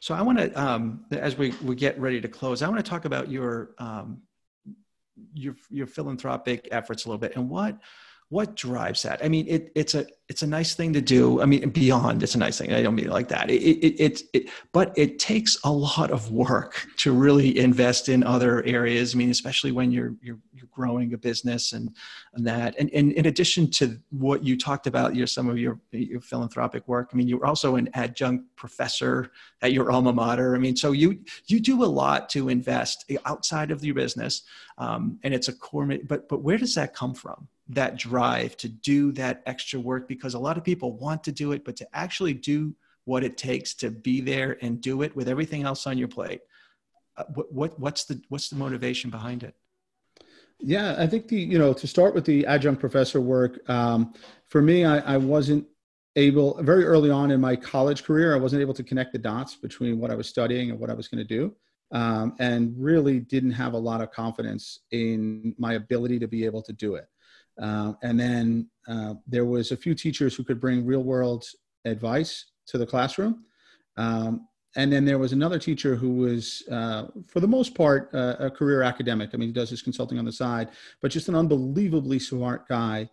So 0.00 0.14
I 0.14 0.22
want 0.22 0.38
to, 0.38 0.60
um, 0.60 1.04
as 1.12 1.36
we, 1.36 1.52
we 1.62 1.74
get 1.74 1.98
ready 2.00 2.20
to 2.20 2.28
close, 2.28 2.62
I 2.62 2.68
want 2.68 2.84
to 2.84 2.88
talk 2.88 3.04
about 3.04 3.30
your 3.30 3.70
um, 3.78 4.22
your 5.34 5.54
your 5.68 5.86
philanthropic 5.86 6.68
efforts 6.70 7.04
a 7.04 7.08
little 7.08 7.18
bit 7.18 7.36
and 7.36 7.50
what 7.50 7.78
what 8.30 8.54
drives 8.54 9.02
that? 9.02 9.24
I 9.24 9.28
mean, 9.28 9.46
it, 9.48 9.72
it's 9.74 9.96
a 9.96 10.06
it's 10.28 10.42
a 10.42 10.46
nice 10.46 10.74
thing 10.74 10.92
to 10.92 11.00
do. 11.00 11.42
I 11.42 11.46
mean, 11.46 11.68
beyond 11.70 12.22
it's 12.22 12.36
a 12.36 12.38
nice 12.38 12.56
thing. 12.56 12.72
I 12.72 12.80
don't 12.80 12.94
mean 12.94 13.06
it 13.06 13.12
like 13.12 13.28
that. 13.28 13.50
It, 13.50 13.60
it, 13.60 14.00
it, 14.00 14.22
it, 14.32 14.50
but 14.72 14.96
it 14.96 15.18
takes 15.18 15.58
a 15.64 15.70
lot 15.70 16.12
of 16.12 16.30
work 16.30 16.86
to 16.98 17.12
really 17.12 17.58
invest 17.58 18.08
in 18.08 18.22
other 18.22 18.62
areas. 18.62 19.14
I 19.14 19.18
mean, 19.18 19.30
especially 19.30 19.72
when 19.72 19.90
you're, 19.90 20.14
you're 20.22 20.38
growing 20.70 21.12
a 21.14 21.18
business 21.18 21.72
and 21.72 21.94
and 22.34 22.46
that. 22.46 22.74
And, 22.78 22.90
and 22.92 23.12
in 23.12 23.26
addition 23.26 23.70
to 23.72 23.98
what 24.10 24.44
you 24.44 24.56
talked 24.56 24.86
about, 24.86 25.14
your 25.14 25.26
some 25.26 25.48
of 25.48 25.58
your 25.58 25.80
your 25.92 26.20
philanthropic 26.20 26.86
work. 26.88 27.10
I 27.12 27.16
mean, 27.16 27.28
you're 27.28 27.46
also 27.46 27.76
an 27.76 27.88
adjunct 27.94 28.44
professor 28.56 29.30
at 29.62 29.72
your 29.72 29.90
alma 29.90 30.12
mater. 30.12 30.54
I 30.54 30.58
mean, 30.58 30.76
so 30.76 30.92
you 30.92 31.20
you 31.46 31.60
do 31.60 31.84
a 31.84 31.86
lot 31.86 32.28
to 32.30 32.48
invest 32.48 33.10
outside 33.24 33.70
of 33.70 33.84
your 33.84 33.94
business, 33.94 34.42
um, 34.78 35.18
and 35.22 35.34
it's 35.34 35.48
a 35.48 35.52
core. 35.52 35.88
But 36.06 36.28
but 36.28 36.42
where 36.42 36.58
does 36.58 36.74
that 36.74 36.94
come 36.94 37.14
from? 37.14 37.48
that 37.70 37.96
drive 37.96 38.56
to 38.56 38.68
do 38.68 39.12
that 39.12 39.42
extra 39.46 39.78
work 39.78 40.08
because 40.08 40.34
a 40.34 40.38
lot 40.38 40.58
of 40.58 40.64
people 40.64 40.96
want 40.96 41.22
to 41.24 41.32
do 41.32 41.52
it, 41.52 41.64
but 41.64 41.76
to 41.76 41.86
actually 41.96 42.34
do 42.34 42.74
what 43.04 43.24
it 43.24 43.36
takes 43.36 43.74
to 43.74 43.90
be 43.90 44.20
there 44.20 44.58
and 44.60 44.80
do 44.80 45.02
it 45.02 45.14
with 45.16 45.28
everything 45.28 45.62
else 45.62 45.86
on 45.86 45.96
your 45.96 46.08
plate. 46.08 46.40
Uh, 47.16 47.24
what, 47.34 47.52
what, 47.52 47.80
what's 47.80 48.04
the 48.04 48.20
what's 48.28 48.48
the 48.48 48.56
motivation 48.56 49.10
behind 49.10 49.42
it? 49.42 49.54
Yeah, 50.62 50.94
I 50.98 51.06
think 51.06 51.28
the 51.28 51.36
you 51.40 51.58
know 51.58 51.72
to 51.72 51.86
start 51.86 52.14
with 52.14 52.24
the 52.24 52.46
adjunct 52.46 52.80
professor 52.80 53.20
work. 53.20 53.58
Um, 53.68 54.14
for 54.46 54.60
me, 54.60 54.84
I, 54.84 55.14
I 55.14 55.16
wasn't 55.16 55.66
able 56.16 56.62
very 56.62 56.84
early 56.84 57.10
on 57.10 57.30
in 57.30 57.40
my 57.40 57.56
college 57.56 58.04
career. 58.04 58.34
I 58.34 58.38
wasn't 58.38 58.60
able 58.60 58.74
to 58.74 58.82
connect 58.82 59.12
the 59.12 59.18
dots 59.18 59.54
between 59.56 59.98
what 59.98 60.10
I 60.10 60.14
was 60.14 60.28
studying 60.28 60.70
and 60.70 60.78
what 60.78 60.90
I 60.90 60.94
was 60.94 61.08
going 61.08 61.26
to 61.26 61.28
do. 61.28 61.54
Um, 61.92 62.36
and 62.38 62.72
really 62.78 63.18
didn't 63.18 63.50
have 63.52 63.72
a 63.72 63.78
lot 63.78 64.00
of 64.00 64.12
confidence 64.12 64.80
in 64.92 65.54
my 65.58 65.74
ability 65.74 66.20
to 66.20 66.28
be 66.28 66.44
able 66.44 66.62
to 66.62 66.72
do 66.72 66.94
it. 66.94 67.06
Uh, 67.60 67.94
and 68.02 68.18
then 68.18 68.70
uh, 68.88 69.14
there 69.26 69.44
was 69.44 69.72
a 69.72 69.76
few 69.76 69.94
teachers 69.94 70.36
who 70.36 70.44
could 70.44 70.60
bring 70.60 70.86
real 70.86 71.02
world 71.02 71.44
advice 71.84 72.46
to 72.66 72.78
the 72.78 72.86
classroom. 72.86 73.44
Um, 73.96 74.46
and 74.76 74.92
then 74.92 75.04
there 75.04 75.18
was 75.18 75.32
another 75.32 75.58
teacher 75.58 75.96
who 75.96 76.10
was, 76.10 76.62
uh, 76.70 77.06
for 77.26 77.40
the 77.40 77.48
most 77.48 77.74
part, 77.74 78.10
uh, 78.14 78.36
a 78.38 78.50
career 78.50 78.82
academic. 78.82 79.30
I 79.32 79.36
mean, 79.36 79.48
he 79.48 79.52
does 79.52 79.70
his 79.70 79.82
consulting 79.82 80.18
on 80.18 80.24
the 80.24 80.32
side, 80.32 80.70
but 81.00 81.10
just 81.10 81.28
an 81.28 81.34
unbelievably 81.34 82.20
smart 82.20 82.68
guy. 82.68 83.10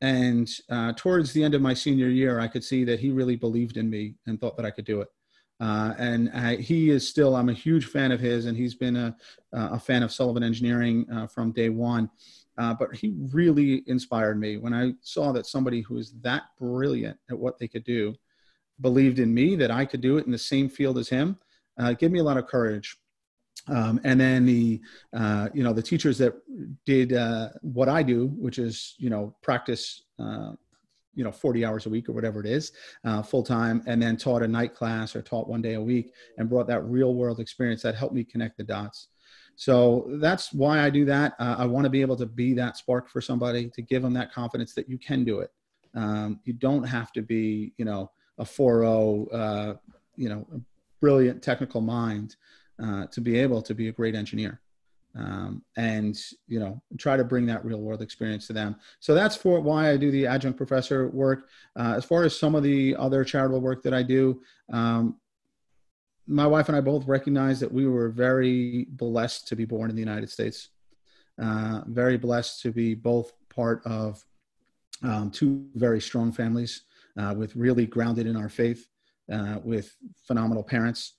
And 0.00 0.48
uh, 0.70 0.92
towards 0.96 1.32
the 1.32 1.42
end 1.42 1.54
of 1.54 1.62
my 1.62 1.74
senior 1.74 2.08
year, 2.08 2.40
I 2.40 2.46
could 2.46 2.62
see 2.62 2.84
that 2.84 3.00
he 3.00 3.10
really 3.10 3.36
believed 3.36 3.76
in 3.76 3.88
me 3.88 4.14
and 4.26 4.40
thought 4.40 4.56
that 4.56 4.66
I 4.66 4.70
could 4.70 4.84
do 4.84 5.00
it. 5.00 5.08
Uh, 5.60 5.92
and 5.98 6.30
I, 6.30 6.56
he 6.56 6.90
is 6.90 7.08
still, 7.08 7.34
I'm 7.34 7.48
a 7.48 7.54
huge 7.54 7.86
fan 7.86 8.12
of 8.12 8.20
his, 8.20 8.46
and 8.46 8.56
he's 8.56 8.74
been 8.74 8.94
a, 8.94 9.16
a 9.52 9.80
fan 9.80 10.04
of 10.04 10.12
Sullivan 10.12 10.44
Engineering 10.44 11.06
from 11.32 11.52
day 11.52 11.68
one. 11.68 12.10
Uh, 12.58 12.74
but 12.74 12.94
he 12.94 13.14
really 13.32 13.84
inspired 13.86 14.38
me 14.38 14.56
when 14.56 14.74
I 14.74 14.92
saw 15.00 15.30
that 15.32 15.46
somebody 15.46 15.80
who 15.80 15.96
is 15.96 16.12
that 16.22 16.42
brilliant 16.58 17.16
at 17.30 17.38
what 17.38 17.56
they 17.58 17.68
could 17.68 17.84
do 17.84 18.14
believed 18.80 19.18
in 19.18 19.32
me 19.32 19.56
that 19.56 19.70
I 19.70 19.84
could 19.84 20.00
do 20.00 20.18
it 20.18 20.26
in 20.26 20.32
the 20.32 20.38
same 20.38 20.68
field 20.68 20.98
as 20.98 21.08
him. 21.08 21.38
Uh, 21.78 21.92
gave 21.92 22.10
me 22.10 22.18
a 22.18 22.24
lot 22.24 22.36
of 22.36 22.46
courage. 22.46 22.96
Um, 23.68 24.00
and 24.04 24.20
then 24.20 24.46
the 24.46 24.80
uh, 25.14 25.48
you 25.52 25.62
know 25.62 25.72
the 25.72 25.82
teachers 25.82 26.16
that 26.18 26.34
did 26.86 27.12
uh, 27.12 27.50
what 27.60 27.88
I 27.88 28.02
do, 28.02 28.28
which 28.28 28.58
is 28.58 28.94
you 28.98 29.10
know 29.10 29.34
practice 29.42 30.02
uh, 30.18 30.52
you 31.14 31.24
know 31.24 31.32
40 31.32 31.64
hours 31.64 31.86
a 31.86 31.90
week 31.90 32.08
or 32.08 32.12
whatever 32.12 32.40
it 32.40 32.46
is 32.46 32.72
uh, 33.04 33.22
full 33.22 33.42
time 33.42 33.82
and 33.86 34.00
then 34.00 34.16
taught 34.16 34.42
a 34.42 34.48
night 34.48 34.74
class 34.74 35.16
or 35.16 35.20
taught 35.20 35.48
one 35.48 35.60
day 35.60 35.74
a 35.74 35.80
week 35.80 36.12
and 36.38 36.48
brought 36.48 36.68
that 36.68 36.84
real 36.84 37.14
world 37.14 37.40
experience 37.40 37.82
that 37.82 37.96
helped 37.96 38.14
me 38.14 38.22
connect 38.22 38.56
the 38.56 38.62
dots 38.62 39.08
so 39.58 40.06
that's 40.20 40.52
why 40.52 40.84
I 40.84 40.88
do 40.88 41.04
that. 41.06 41.34
Uh, 41.40 41.56
I 41.58 41.66
want 41.66 41.82
to 41.82 41.90
be 41.90 42.00
able 42.00 42.14
to 42.18 42.26
be 42.26 42.54
that 42.54 42.76
spark 42.76 43.10
for 43.10 43.20
somebody 43.20 43.68
to 43.70 43.82
give 43.82 44.02
them 44.02 44.14
that 44.14 44.32
confidence 44.32 44.72
that 44.74 44.88
you 44.88 44.98
can 44.98 45.24
do 45.24 45.40
it. 45.40 45.50
Um, 45.96 46.38
you 46.44 46.52
don't 46.52 46.84
have 46.84 47.10
to 47.14 47.22
be, 47.22 47.72
you 47.76 47.84
know, 47.84 48.12
a 48.38 48.44
4.0, 48.44 49.28
uh, 49.32 49.74
you 50.16 50.28
know, 50.28 50.46
brilliant 51.00 51.42
technical 51.42 51.80
mind 51.80 52.36
uh, 52.82 53.06
to 53.06 53.20
be 53.20 53.38
able 53.38 53.62
to 53.62 53.74
be 53.74 53.88
a 53.88 53.92
great 53.92 54.14
engineer. 54.14 54.60
Um, 55.16 55.62
and 55.76 56.16
you 56.46 56.60
know 56.60 56.80
try 56.98 57.16
to 57.16 57.24
bring 57.24 57.46
that 57.46 57.64
real 57.64 57.80
world 57.80 58.02
experience 58.02 58.46
to 58.48 58.52
them 58.52 58.76
so 59.00 59.14
that's 59.14 59.34
for 59.34 59.58
why 59.58 59.90
i 59.90 59.96
do 59.96 60.10
the 60.10 60.26
adjunct 60.26 60.58
professor 60.58 61.08
work 61.08 61.48
uh, 61.76 61.94
as 61.96 62.04
far 62.04 62.24
as 62.24 62.38
some 62.38 62.54
of 62.54 62.62
the 62.62 62.94
other 62.94 63.24
charitable 63.24 63.62
work 63.62 63.82
that 63.82 63.94
i 63.94 64.02
do 64.02 64.40
um, 64.70 65.16
my 66.28 66.46
wife 66.46 66.68
and 66.68 66.76
I 66.76 66.82
both 66.82 67.08
recognize 67.08 67.58
that 67.60 67.72
we 67.72 67.86
were 67.86 68.10
very 68.10 68.86
blessed 68.90 69.48
to 69.48 69.56
be 69.56 69.64
born 69.64 69.88
in 69.88 69.96
the 69.96 70.02
United 70.02 70.30
States. 70.30 70.68
Uh, 71.42 71.80
very 71.86 72.18
blessed 72.18 72.60
to 72.62 72.70
be 72.70 72.94
both 72.94 73.32
part 73.48 73.84
of 73.86 74.22
um, 75.02 75.30
two 75.30 75.66
very 75.74 76.00
strong 76.00 76.30
families 76.30 76.82
uh, 77.18 77.34
with 77.36 77.54
really 77.56 77.86
grounded 77.86 78.26
in 78.26 78.36
our 78.36 78.48
faith, 78.48 78.86
uh, 79.32 79.58
with 79.62 79.94
phenomenal 80.26 80.62
parents. 80.62 81.14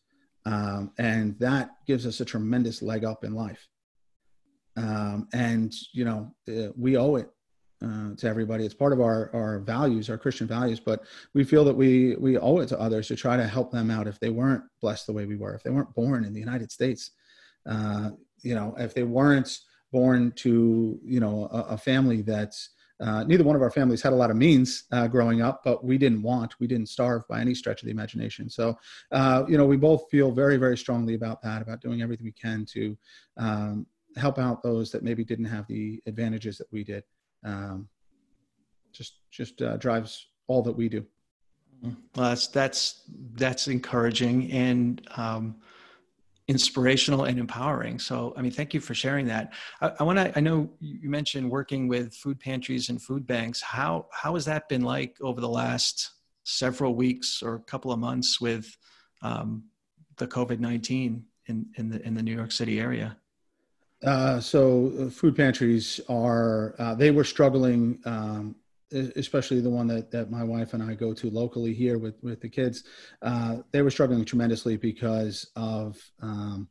Um, 0.45 0.91
and 0.97 1.37
that 1.39 1.71
gives 1.85 2.05
us 2.07 2.21
a 2.21 2.25
tremendous 2.25 2.81
leg 2.81 3.03
up 3.03 3.23
in 3.23 3.33
life. 3.33 3.67
Um, 4.77 5.27
and, 5.33 5.73
you 5.93 6.05
know, 6.05 6.33
uh, 6.47 6.71
we 6.77 6.97
owe 6.97 7.17
it 7.17 7.29
uh, 7.83 8.15
to 8.17 8.27
everybody. 8.27 8.65
It's 8.65 8.73
part 8.73 8.93
of 8.93 9.01
our 9.01 9.29
our 9.33 9.59
values, 9.59 10.09
our 10.09 10.17
Christian 10.17 10.47
values. 10.47 10.79
But 10.79 11.03
we 11.33 11.43
feel 11.43 11.63
that 11.65 11.75
we 11.75 12.15
we 12.17 12.37
owe 12.37 12.59
it 12.59 12.67
to 12.69 12.79
others 12.79 13.07
to 13.07 13.15
try 13.15 13.37
to 13.37 13.47
help 13.47 13.71
them 13.71 13.89
out 13.89 14.07
if 14.07 14.19
they 14.19 14.29
weren't 14.29 14.63
blessed 14.81 15.07
the 15.07 15.13
way 15.13 15.25
we 15.25 15.35
were, 15.37 15.53
if 15.53 15.63
they 15.63 15.69
weren't 15.69 15.93
born 15.95 16.25
in 16.25 16.33
the 16.33 16.39
United 16.39 16.71
States, 16.71 17.11
uh, 17.69 18.11
you 18.41 18.55
know, 18.55 18.75
if 18.77 18.93
they 18.93 19.03
weren't 19.03 19.57
born 19.91 20.31
to 20.37 20.99
you 21.03 21.19
know 21.19 21.47
a, 21.51 21.73
a 21.73 21.77
family 21.77 22.21
that's 22.21 22.69
uh, 22.99 23.23
neither 23.23 23.43
one 23.43 23.55
of 23.55 23.61
our 23.61 23.71
families 23.71 24.01
had 24.01 24.13
a 24.13 24.15
lot 24.15 24.29
of 24.29 24.37
means 24.37 24.83
uh, 24.91 25.07
growing 25.07 25.41
up, 25.41 25.61
but 25.63 25.83
we 25.83 25.97
didn't 25.97 26.21
want, 26.21 26.59
we 26.59 26.67
didn't 26.67 26.89
starve 26.89 27.27
by 27.27 27.39
any 27.39 27.55
stretch 27.55 27.81
of 27.81 27.85
the 27.85 27.91
imagination. 27.91 28.49
So, 28.49 28.77
uh, 29.11 29.43
you 29.47 29.57
know, 29.57 29.65
we 29.65 29.77
both 29.77 30.09
feel 30.09 30.31
very, 30.31 30.57
very 30.57 30.77
strongly 30.77 31.15
about 31.15 31.41
that, 31.43 31.61
about 31.61 31.81
doing 31.81 32.01
everything 32.01 32.25
we 32.25 32.31
can 32.31 32.65
to 32.73 32.97
um, 33.37 33.87
help 34.17 34.37
out 34.37 34.61
those 34.61 34.91
that 34.91 35.03
maybe 35.03 35.23
didn't 35.23 35.45
have 35.45 35.65
the 35.67 36.01
advantages 36.05 36.57
that 36.57 36.67
we 36.71 36.83
did 36.83 37.03
um, 37.43 37.87
just 38.91 39.13
just 39.31 39.61
uh, 39.61 39.77
drives 39.77 40.27
all 40.47 40.61
that 40.63 40.71
we 40.71 40.89
do. 40.89 41.05
Well, 41.81 41.95
that's 42.15 42.47
that's 42.47 43.03
that's 43.33 43.67
encouraging, 43.67 44.51
and 44.51 45.01
um, 45.15 45.55
inspirational 46.49 47.25
and 47.25 47.37
empowering. 47.37 47.99
So, 47.99 48.33
I 48.35 48.41
mean, 48.41 48.51
thank 48.51 48.73
you 48.73 48.79
for 48.81 48.95
sharing 48.95 49.27
that. 49.27 49.53
I, 49.81 49.91
I 49.99 50.03
want 50.03 50.17
to. 50.17 50.35
I 50.35 50.41
know 50.41 50.67
you 50.79 51.09
mentioned 51.09 51.49
working 51.49 51.87
with 51.87 52.13
food 52.15 52.39
pantries 52.39 52.89
and 52.89 53.01
food 53.01 53.25
banks. 53.25 53.61
How 53.61 54.07
how 54.11 54.33
has 54.33 54.45
that 54.45 54.67
been 54.67 54.81
like 54.81 55.15
over 55.21 55.39
the 55.39 55.47
last 55.47 56.11
several 56.43 56.95
weeks 56.95 57.43
or 57.43 57.55
a 57.55 57.59
couple 57.59 57.91
of 57.91 57.99
months 57.99 58.41
with 58.41 58.75
um, 59.21 59.63
the 60.17 60.27
COVID 60.27 60.59
nineteen 60.59 61.23
in 61.45 61.67
in 61.75 61.89
the 61.89 62.05
in 62.05 62.15
the 62.15 62.23
New 62.23 62.35
York 62.35 62.51
City 62.51 62.79
area? 62.79 63.15
Uh, 64.03 64.39
so, 64.39 64.91
uh, 64.99 65.09
food 65.09 65.35
pantries 65.35 66.01
are 66.09 66.73
uh, 66.79 66.95
they 66.95 67.11
were 67.11 67.23
struggling. 67.23 67.99
Um, 68.05 68.55
especially 68.91 69.61
the 69.61 69.69
one 69.69 69.87
that, 69.87 70.11
that 70.11 70.31
my 70.31 70.43
wife 70.43 70.73
and 70.73 70.81
I 70.83 70.93
go 70.95 71.13
to 71.13 71.29
locally 71.29 71.73
here 71.73 71.97
with, 71.97 72.15
with 72.21 72.41
the 72.41 72.49
kids, 72.49 72.83
uh, 73.21 73.57
they 73.71 73.81
were 73.81 73.91
struggling 73.91 74.25
tremendously 74.25 74.77
because 74.77 75.49
of, 75.55 75.97
um, 76.21 76.67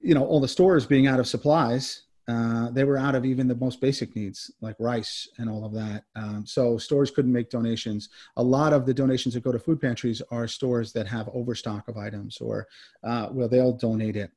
you 0.00 0.14
know, 0.14 0.24
all 0.24 0.40
the 0.40 0.48
stores 0.48 0.86
being 0.86 1.06
out 1.06 1.20
of 1.20 1.26
supplies. 1.26 2.04
Uh, 2.28 2.70
they 2.70 2.84
were 2.84 2.96
out 2.96 3.16
of 3.16 3.24
even 3.24 3.48
the 3.48 3.56
most 3.56 3.80
basic 3.80 4.14
needs 4.14 4.52
like 4.60 4.76
rice 4.78 5.28
and 5.38 5.50
all 5.50 5.64
of 5.64 5.72
that. 5.72 6.04
Um, 6.14 6.44
so 6.46 6.78
stores 6.78 7.10
couldn't 7.10 7.32
make 7.32 7.50
donations. 7.50 8.08
A 8.36 8.42
lot 8.42 8.72
of 8.72 8.86
the 8.86 8.94
donations 8.94 9.34
that 9.34 9.42
go 9.42 9.50
to 9.50 9.58
food 9.58 9.80
pantries 9.80 10.22
are 10.30 10.46
stores 10.46 10.92
that 10.92 11.08
have 11.08 11.28
overstock 11.34 11.88
of 11.88 11.96
items 11.96 12.40
or 12.40 12.68
uh, 13.02 13.28
well, 13.32 13.48
they'll 13.48 13.72
donate 13.72 14.16
it. 14.16 14.30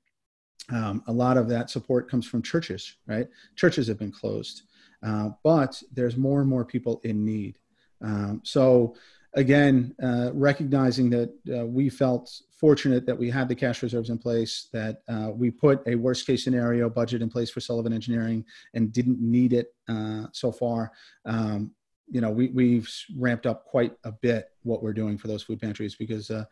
Um, 0.72 1.04
a 1.08 1.12
lot 1.12 1.38
of 1.38 1.48
that 1.50 1.70
support 1.70 2.10
comes 2.10 2.26
from 2.26 2.42
churches, 2.42 2.96
right? 3.06 3.28
Churches 3.56 3.88
have 3.88 4.00
been 4.00 4.12
closed. 4.12 4.64
Uh, 5.04 5.30
but 5.44 5.82
there's 5.92 6.18
more 6.18 6.40
and 6.40 6.50
more 6.50 6.64
people 6.64 7.02
in 7.04 7.26
need. 7.26 7.60
Um, 8.02 8.42
so 8.44 8.96
again, 9.34 9.96
uh, 10.02 10.32
recognizing 10.34 11.10
that 11.10 11.34
uh, 11.54 11.66
we 11.66 11.90
felt 11.90 12.32
fortunate 12.52 13.06
that 13.06 13.18
we 13.18 13.30
had 13.30 13.50
the 13.50 13.56
cash 13.56 13.84
reserves 13.84 14.10
in 14.10 14.18
place, 14.18 14.70
that 14.72 15.02
uh, 15.08 15.32
we 15.34 15.52
put 15.52 15.82
a 15.88 15.96
worst 15.96 16.26
case 16.26 16.44
scenario 16.44 16.90
budget 16.90 17.22
in 17.22 17.30
place 17.30 17.50
for 17.50 17.60
Sullivan 17.60 17.94
Engineering 17.94 18.46
and 18.74 18.94
didn't 18.94 19.20
need 19.20 19.54
it 19.54 19.74
uh, 19.90 20.28
so 20.32 20.52
far. 20.52 20.92
Um, 21.26 21.72
you 22.10 22.22
know, 22.22 22.30
we, 22.30 22.50
we've 22.50 22.90
ramped 23.18 23.46
up 23.46 23.66
quite 23.66 23.94
a 24.04 24.12
bit 24.12 24.50
what 24.64 24.84
we're 24.84 24.94
doing 24.94 25.18
for 25.18 25.28
those 25.28 25.42
food 25.42 25.60
pantries 25.60 25.96
because 25.96 26.30
uh, 26.30 26.46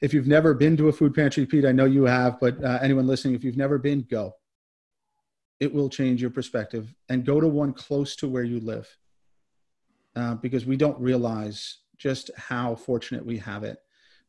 if 0.00 0.14
you've 0.14 0.26
never 0.26 0.54
been 0.54 0.76
to 0.76 0.88
a 0.88 0.92
food 0.92 1.14
pantry, 1.14 1.44
Pete, 1.44 1.66
I 1.66 1.72
know 1.72 1.84
you 1.84 2.04
have, 2.04 2.40
but 2.40 2.56
anyone 2.82 3.06
listening, 3.06 3.34
if 3.34 3.44
you've 3.44 3.56
never 3.56 3.78
been, 3.78 4.06
go 4.10 4.34
it 5.62 5.72
will 5.72 5.88
change 5.88 6.20
your 6.20 6.30
perspective 6.30 6.92
and 7.08 7.24
go 7.24 7.40
to 7.40 7.46
one 7.46 7.72
close 7.72 8.16
to 8.16 8.26
where 8.26 8.42
you 8.42 8.58
live 8.58 8.88
uh, 10.16 10.34
because 10.34 10.66
we 10.66 10.76
don't 10.76 10.98
realize 10.98 11.78
just 11.96 12.32
how 12.36 12.74
fortunate 12.74 13.24
we 13.24 13.38
have 13.38 13.62
it 13.62 13.78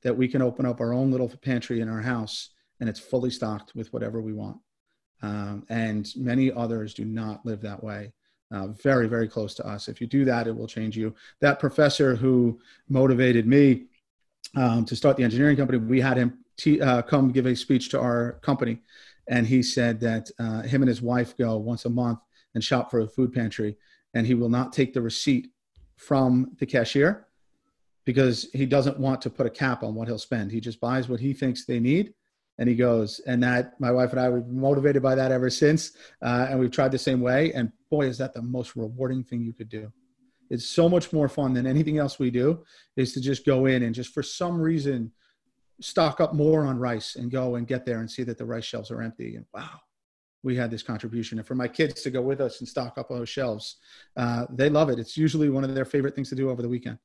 that 0.03 0.15
we 0.15 0.27
can 0.27 0.43
open 0.43 0.63
up 0.63 0.79
our 0.79 0.93
own 0.93 1.09
little 1.09 1.27
pantry 1.41 1.81
in 1.81 1.89
our 1.89 2.01
house 2.01 2.51
and 2.79 2.87
it's 2.87 2.99
fully 2.99 3.31
stocked 3.31 3.73
with 3.73 3.91
whatever 3.91 4.21
we 4.21 4.31
want. 4.31 4.57
Um, 5.23 5.65
and 5.69 6.07
many 6.15 6.51
others 6.51 6.93
do 6.93 7.03
not 7.03 7.43
live 7.43 7.61
that 7.61 7.83
way. 7.83 8.13
Uh, 8.53 8.67
very 8.67 9.07
very 9.07 9.27
close 9.27 9.55
to 9.55 9.65
us. 9.65 9.87
If 9.87 9.99
you 9.99 10.05
do 10.05 10.25
that 10.25 10.45
it 10.45 10.55
will 10.55 10.67
change 10.67 10.95
you. 10.95 11.15
That 11.41 11.59
professor 11.59 12.15
who 12.15 12.59
motivated 12.89 13.47
me 13.47 13.85
um, 14.55 14.85
to 14.85 14.95
start 14.95 15.17
the 15.17 15.23
engineering 15.23 15.57
company 15.57 15.79
we 15.79 15.99
had 15.99 16.17
him 16.17 16.43
t- 16.57 16.79
uh, 16.79 17.01
come 17.01 17.31
give 17.31 17.47
a 17.47 17.55
speech 17.55 17.89
to 17.89 17.99
our 17.99 18.33
company 18.43 18.77
and 19.27 19.47
he 19.47 19.63
said 19.63 19.99
that 20.01 20.29
uh, 20.39 20.61
him 20.61 20.81
and 20.81 20.89
his 20.89 21.01
wife 21.01 21.37
go 21.37 21.57
once 21.57 21.85
a 21.85 21.89
month 21.89 22.19
and 22.53 22.63
shop 22.63 22.91
for 22.91 22.99
a 22.99 23.07
food 23.07 23.33
pantry, 23.33 23.77
and 24.13 24.27
he 24.27 24.33
will 24.33 24.49
not 24.49 24.73
take 24.73 24.93
the 24.93 25.01
receipt 25.01 25.49
from 25.95 26.51
the 26.59 26.65
cashier 26.65 27.27
because 28.05 28.49
he 28.53 28.65
doesn't 28.65 28.99
want 28.99 29.21
to 29.21 29.29
put 29.29 29.45
a 29.45 29.49
cap 29.49 29.83
on 29.83 29.95
what 29.95 30.07
he'll 30.07 30.19
spend. 30.19 30.51
He 30.51 30.59
just 30.59 30.79
buys 30.79 31.07
what 31.07 31.19
he 31.19 31.33
thinks 31.33 31.65
they 31.65 31.79
need, 31.79 32.13
and 32.57 32.67
he 32.67 32.75
goes. 32.75 33.21
And 33.25 33.41
that 33.43 33.79
my 33.79 33.91
wife 33.91 34.11
and 34.11 34.19
I 34.19 34.29
were 34.29 34.43
motivated 34.43 35.01
by 35.01 35.15
that 35.15 35.31
ever 35.31 35.49
since, 35.49 35.93
uh, 36.21 36.47
and 36.49 36.59
we've 36.59 36.71
tried 36.71 36.91
the 36.91 36.99
same 36.99 37.21
way. 37.21 37.53
And 37.53 37.71
boy, 37.89 38.07
is 38.07 38.17
that 38.17 38.33
the 38.33 38.41
most 38.41 38.75
rewarding 38.75 39.23
thing 39.23 39.41
you 39.41 39.53
could 39.53 39.69
do. 39.69 39.91
It's 40.49 40.65
so 40.65 40.89
much 40.89 41.13
more 41.13 41.29
fun 41.29 41.53
than 41.53 41.65
anything 41.65 41.97
else 41.97 42.19
we 42.19 42.29
do. 42.29 42.63
Is 42.95 43.13
to 43.13 43.21
just 43.21 43.45
go 43.45 43.65
in 43.65 43.83
and 43.83 43.95
just 43.95 44.13
for 44.13 44.21
some 44.21 44.59
reason 44.59 45.11
stock 45.83 46.21
up 46.21 46.33
more 46.33 46.65
on 46.65 46.79
rice 46.79 47.15
and 47.15 47.29
go 47.31 47.55
and 47.55 47.67
get 47.67 47.85
there 47.85 47.99
and 47.99 48.09
see 48.09 48.23
that 48.23 48.37
the 48.37 48.45
rice 48.45 48.65
shelves 48.65 48.91
are 48.91 49.01
empty. 49.01 49.35
And 49.35 49.45
wow 49.53 49.79
we 50.43 50.55
had 50.55 50.69
this 50.69 50.83
contribution. 50.83 51.39
And 51.39 51.47
for 51.47 51.55
my 51.55 51.67
kids 51.67 52.01
to 52.01 52.11
go 52.11 52.21
with 52.21 52.41
us 52.41 52.59
and 52.59 52.67
stock 52.67 52.97
up 52.97 53.09
on 53.09 53.17
those 53.17 53.29
shelves 53.29 53.77
uh, 54.17 54.45
they 54.51 54.69
love 54.69 54.89
it. 54.89 54.99
It's 54.99 55.17
usually 55.17 55.49
one 55.49 55.63
of 55.63 55.73
their 55.73 55.85
favorite 55.85 56.15
things 56.15 56.29
to 56.29 56.35
do 56.35 56.49
over 56.49 56.61
the 56.61 56.69
weekend. 56.69 56.99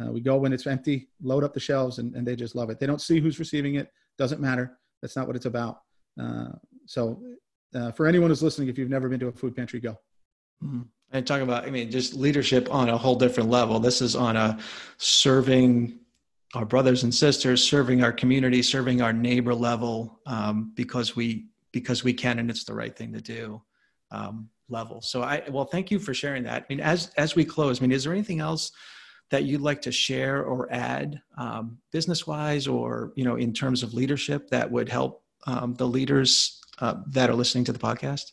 Uh, 0.00 0.12
we 0.12 0.20
go 0.20 0.36
when 0.36 0.52
it's 0.52 0.66
empty 0.66 1.08
load 1.22 1.42
up 1.42 1.52
the 1.52 1.60
shelves 1.60 1.98
and, 1.98 2.14
and, 2.14 2.26
they 2.26 2.36
just 2.36 2.54
love 2.54 2.70
it. 2.70 2.78
They 2.78 2.86
don't 2.86 3.00
see 3.00 3.20
who's 3.20 3.38
receiving 3.38 3.74
it. 3.74 3.90
Doesn't 4.16 4.40
matter. 4.40 4.78
That's 5.02 5.16
not 5.16 5.26
what 5.26 5.36
it's 5.36 5.46
about. 5.46 5.80
Uh, 6.20 6.52
so 6.86 7.22
uh, 7.74 7.90
for 7.92 8.06
anyone 8.06 8.30
who's 8.30 8.42
listening 8.42 8.68
if 8.68 8.78
you've 8.78 8.90
never 8.90 9.08
been 9.08 9.20
to 9.20 9.28
a 9.28 9.32
food 9.32 9.56
pantry 9.56 9.80
go. 9.80 9.98
Mm-hmm. 10.62 10.82
and 11.12 11.26
talk 11.26 11.40
about 11.40 11.64
i 11.64 11.70
mean 11.70 11.90
just 11.90 12.12
leadership 12.12 12.68
on 12.70 12.90
a 12.90 12.98
whole 12.98 13.16
different 13.16 13.48
level. 13.48 13.80
This 13.80 14.02
is 14.02 14.14
on 14.14 14.36
a 14.36 14.58
serving 14.98 15.98
our 16.54 16.64
brothers 16.64 17.04
and 17.04 17.14
sisters, 17.14 17.62
serving 17.62 18.02
our 18.02 18.12
community, 18.12 18.62
serving 18.62 19.00
our 19.00 19.12
neighbor 19.12 19.54
level 19.54 20.20
um, 20.26 20.72
because 20.74 21.14
we 21.14 21.46
because 21.72 22.02
we 22.02 22.12
can 22.12 22.40
and 22.40 22.50
it's 22.50 22.64
the 22.64 22.74
right 22.74 22.96
thing 22.96 23.12
to 23.12 23.20
do 23.20 23.62
um, 24.10 24.48
level. 24.68 25.00
So 25.00 25.22
I 25.22 25.42
well, 25.50 25.64
thank 25.64 25.90
you 25.90 25.98
for 25.98 26.14
sharing 26.14 26.42
that. 26.44 26.62
I 26.62 26.66
mean, 26.68 26.80
as 26.80 27.12
as 27.16 27.36
we 27.36 27.44
close, 27.44 27.80
I 27.80 27.82
mean, 27.82 27.92
is 27.92 28.04
there 28.04 28.12
anything 28.12 28.40
else 28.40 28.72
that 29.30 29.44
you'd 29.44 29.60
like 29.60 29.80
to 29.82 29.92
share 29.92 30.42
or 30.42 30.66
add, 30.72 31.22
um, 31.38 31.78
business 31.92 32.26
wise, 32.26 32.66
or 32.66 33.12
you 33.14 33.24
know, 33.24 33.36
in 33.36 33.52
terms 33.52 33.82
of 33.82 33.94
leadership 33.94 34.50
that 34.50 34.70
would 34.70 34.88
help 34.88 35.22
um, 35.46 35.74
the 35.74 35.86
leaders 35.86 36.60
uh, 36.80 36.96
that 37.06 37.30
are 37.30 37.34
listening 37.34 37.64
to 37.64 37.72
the 37.72 37.78
podcast? 37.78 38.32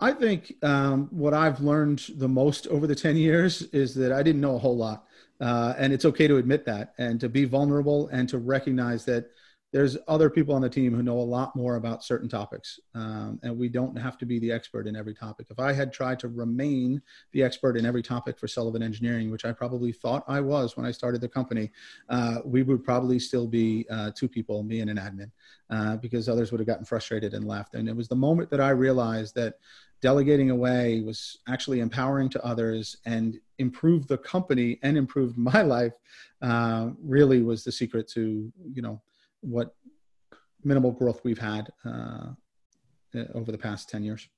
I 0.00 0.12
think 0.12 0.54
um, 0.62 1.08
what 1.10 1.34
I've 1.34 1.60
learned 1.60 2.04
the 2.16 2.28
most 2.28 2.66
over 2.66 2.86
the 2.86 2.94
10 2.94 3.16
years 3.16 3.62
is 3.62 3.94
that 3.94 4.12
I 4.12 4.22
didn't 4.22 4.40
know 4.40 4.56
a 4.56 4.58
whole 4.58 4.76
lot. 4.76 5.06
Uh, 5.40 5.74
and 5.76 5.92
it's 5.92 6.04
okay 6.04 6.28
to 6.28 6.36
admit 6.36 6.64
that 6.64 6.94
and 6.98 7.20
to 7.20 7.28
be 7.28 7.44
vulnerable 7.44 8.08
and 8.08 8.28
to 8.28 8.38
recognize 8.38 9.04
that 9.04 9.30
there's 9.74 9.98
other 10.06 10.30
people 10.30 10.54
on 10.54 10.62
the 10.62 10.70
team 10.70 10.94
who 10.94 11.02
know 11.02 11.18
a 11.18 11.30
lot 11.38 11.56
more 11.56 11.74
about 11.74 12.04
certain 12.04 12.28
topics 12.28 12.78
um, 12.94 13.40
and 13.42 13.58
we 13.58 13.68
don't 13.68 13.98
have 13.98 14.16
to 14.16 14.24
be 14.24 14.38
the 14.38 14.52
expert 14.52 14.86
in 14.86 14.94
every 14.94 15.12
topic. 15.12 15.48
If 15.50 15.58
i 15.58 15.72
had 15.72 15.92
tried 15.92 16.20
to 16.20 16.28
remain 16.28 17.02
the 17.32 17.42
expert 17.42 17.76
in 17.76 17.84
every 17.84 18.02
topic 18.02 18.38
for 18.38 18.46
sullivan 18.46 18.82
engineering 18.82 19.32
which 19.32 19.44
i 19.44 19.52
probably 19.52 19.90
thought 19.90 20.24
i 20.28 20.40
was 20.40 20.76
when 20.76 20.86
i 20.86 20.92
started 20.92 21.20
the 21.20 21.28
company 21.28 21.72
uh, 22.08 22.36
we 22.44 22.62
would 22.62 22.84
probably 22.84 23.18
still 23.18 23.48
be 23.48 23.84
uh, 23.90 24.12
two 24.14 24.28
people 24.28 24.62
me 24.62 24.80
and 24.80 24.90
an 24.90 24.96
admin 24.96 25.30
uh, 25.70 25.96
because 25.96 26.28
others 26.28 26.52
would 26.52 26.60
have 26.60 26.66
gotten 26.66 26.84
frustrated 26.84 27.34
and 27.34 27.46
left. 27.46 27.74
And 27.74 27.88
it 27.88 27.96
was 27.96 28.06
the 28.06 28.14
moment 28.14 28.50
that 28.50 28.60
i 28.60 28.70
realized 28.70 29.34
that 29.34 29.54
delegating 30.00 30.50
away 30.50 31.00
was 31.00 31.38
actually 31.48 31.80
empowering 31.80 32.28
to 32.28 32.44
others 32.44 32.98
and 33.06 33.40
improved 33.58 34.06
the 34.06 34.18
company 34.18 34.78
and 34.82 34.96
improved 34.96 35.36
my 35.52 35.62
life 35.62 35.94
uh, 36.42 36.90
really 37.02 37.42
was 37.42 37.64
the 37.64 37.72
secret 37.72 38.06
to 38.08 38.52
you 38.72 38.82
know 38.82 39.00
what 39.44 39.74
minimal 40.64 40.90
growth 40.90 41.20
we've 41.24 41.38
had 41.38 41.70
uh, 41.84 42.30
over 43.34 43.52
the 43.52 43.58
past 43.58 43.88
10 43.90 44.02
years. 44.02 44.28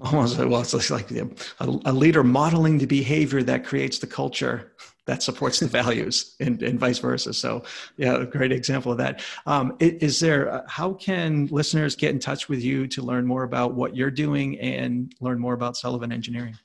Almost 0.00 0.38
well 0.38 0.62
it's 0.62 0.90
like 0.90 1.10
a, 1.10 1.28
a, 1.60 1.92
leader 1.92 2.24
modeling 2.24 2.78
the 2.78 2.86
behavior 2.86 3.42
that 3.42 3.66
creates 3.66 3.98
the 3.98 4.06
culture 4.06 4.72
that 5.04 5.22
supports 5.22 5.60
the 5.60 5.66
values 5.80 6.36
and, 6.40 6.62
and 6.62 6.80
vice 6.80 6.98
versa. 6.98 7.34
So 7.34 7.64
yeah 7.98 8.16
a 8.16 8.24
great 8.24 8.50
example 8.50 8.92
of 8.92 8.98
that. 8.98 9.22
Um, 9.44 9.76
is 9.78 10.18
there 10.18 10.50
uh, 10.50 10.62
how 10.68 10.94
can 10.94 11.48
listeners 11.48 11.96
get 11.96 12.12
in 12.12 12.18
touch 12.18 12.48
with 12.48 12.62
you 12.62 12.86
to 12.86 13.02
learn 13.02 13.26
more 13.26 13.42
about 13.42 13.74
what 13.74 13.94
you're 13.94 14.10
doing 14.10 14.58
and 14.58 15.14
learn 15.20 15.38
more 15.38 15.52
about 15.52 15.76
sullivan 15.76 16.12
engineering 16.12 16.56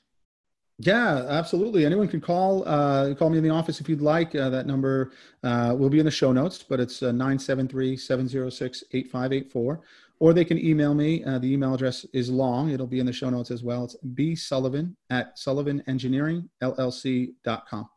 yeah, 0.78 1.24
absolutely. 1.28 1.86
Anyone 1.86 2.08
can 2.08 2.20
call. 2.20 2.68
Uh, 2.68 3.14
call 3.14 3.30
me 3.30 3.38
in 3.38 3.44
the 3.44 3.50
office 3.50 3.80
if 3.80 3.88
you'd 3.88 4.02
like. 4.02 4.34
Uh, 4.34 4.50
that 4.50 4.66
number 4.66 5.12
uh, 5.42 5.74
will 5.76 5.88
be 5.88 6.00
in 6.00 6.04
the 6.04 6.10
show 6.10 6.32
notes, 6.32 6.62
but 6.62 6.78
it's 6.80 7.02
uh, 7.02 7.12
973 7.12 7.96
706 7.96 8.84
8584. 8.92 9.80
Or 10.18 10.32
they 10.32 10.44
can 10.44 10.58
email 10.58 10.94
me. 10.94 11.22
Uh, 11.24 11.38
the 11.38 11.52
email 11.52 11.74
address 11.74 12.06
is 12.12 12.30
long. 12.30 12.70
It'll 12.70 12.86
be 12.86 13.00
in 13.00 13.06
the 13.06 13.12
show 13.12 13.28
notes 13.30 13.50
as 13.50 13.62
well. 13.62 13.84
It's 13.84 13.96
bsullivan 14.02 14.96
at 15.10 15.36
sullivanengineeringllc.com. 15.36 17.88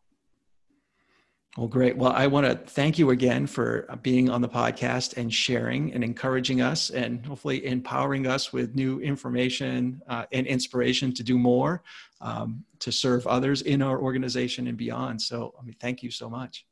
Well, 1.58 1.68
great. 1.68 1.98
Well, 1.98 2.12
I 2.12 2.28
want 2.28 2.46
to 2.46 2.56
thank 2.56 3.00
you 3.00 3.10
again 3.10 3.48
for 3.48 3.88
being 4.04 4.30
on 4.30 4.42
the 4.42 4.48
podcast 4.48 5.18
and 5.18 5.34
sharing 5.34 5.92
and 5.94 6.04
encouraging 6.04 6.62
us 6.62 6.92
and 6.92 7.26
hopefully 7.26 7.66
empowering 7.66 8.28
us 8.28 8.54
with 8.54 8.76
new 8.76 9.00
information 9.00 10.00
uh, 10.08 10.26
and 10.32 10.46
inspiration 10.46 11.12
to 11.16 11.24
do 11.24 11.40
more 11.40 11.82
um, 12.22 12.64
to 12.80 12.92
serve 12.92 13.26
others 13.28 13.62
in 13.62 13.82
our 13.82 14.00
organization 14.00 14.68
and 14.68 14.78
beyond. 14.78 15.22
So, 15.22 15.54
I 15.60 15.64
mean, 15.64 15.76
thank 15.80 16.04
you 16.04 16.12
so 16.12 16.30
much. 16.30 16.66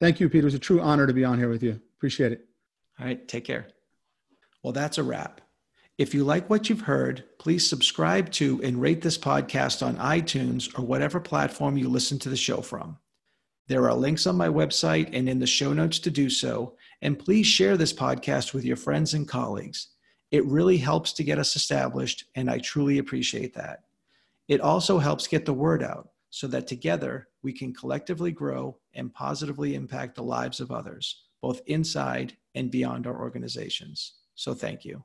Thank 0.00 0.20
you, 0.20 0.28
Peter. 0.28 0.42
It 0.42 0.44
was 0.44 0.54
a 0.54 0.58
true 0.58 0.80
honor 0.80 1.06
to 1.06 1.12
be 1.12 1.24
on 1.24 1.38
here 1.38 1.48
with 1.48 1.62
you. 1.62 1.80
Appreciate 1.96 2.32
it. 2.32 2.46
All 3.00 3.06
right. 3.06 3.26
Take 3.26 3.44
care. 3.44 3.68
Well, 4.62 4.72
that's 4.72 4.98
a 4.98 5.02
wrap. 5.02 5.40
If 5.98 6.14
you 6.14 6.22
like 6.22 6.48
what 6.48 6.68
you've 6.68 6.82
heard, 6.82 7.24
please 7.38 7.68
subscribe 7.68 8.30
to 8.32 8.60
and 8.62 8.80
rate 8.80 9.02
this 9.02 9.18
podcast 9.18 9.84
on 9.84 9.96
iTunes 9.96 10.78
or 10.78 10.82
whatever 10.82 11.18
platform 11.18 11.76
you 11.76 11.88
listen 11.88 12.18
to 12.20 12.28
the 12.28 12.36
show 12.36 12.60
from. 12.60 12.98
There 13.66 13.84
are 13.84 13.94
links 13.94 14.26
on 14.26 14.36
my 14.36 14.48
website 14.48 15.10
and 15.12 15.28
in 15.28 15.40
the 15.40 15.46
show 15.46 15.72
notes 15.72 15.98
to 16.00 16.10
do 16.10 16.30
so. 16.30 16.76
And 17.02 17.18
please 17.18 17.46
share 17.46 17.76
this 17.76 17.92
podcast 17.92 18.54
with 18.54 18.64
your 18.64 18.76
friends 18.76 19.14
and 19.14 19.26
colleagues. 19.26 19.88
It 20.30 20.44
really 20.46 20.76
helps 20.76 21.12
to 21.14 21.24
get 21.24 21.38
us 21.38 21.56
established, 21.56 22.26
and 22.34 22.50
I 22.50 22.58
truly 22.58 22.98
appreciate 22.98 23.54
that. 23.54 23.84
It 24.48 24.62
also 24.62 24.98
helps 24.98 25.26
get 25.26 25.44
the 25.44 25.52
word 25.52 25.82
out 25.82 26.08
so 26.30 26.46
that 26.48 26.66
together 26.66 27.28
we 27.42 27.52
can 27.52 27.74
collectively 27.74 28.32
grow 28.32 28.78
and 28.94 29.12
positively 29.12 29.74
impact 29.74 30.16
the 30.16 30.22
lives 30.22 30.60
of 30.60 30.70
others, 30.70 31.24
both 31.42 31.60
inside 31.66 32.34
and 32.54 32.70
beyond 32.70 33.06
our 33.06 33.20
organizations. 33.20 34.14
So 34.34 34.54
thank 34.54 34.84
you. 34.84 35.04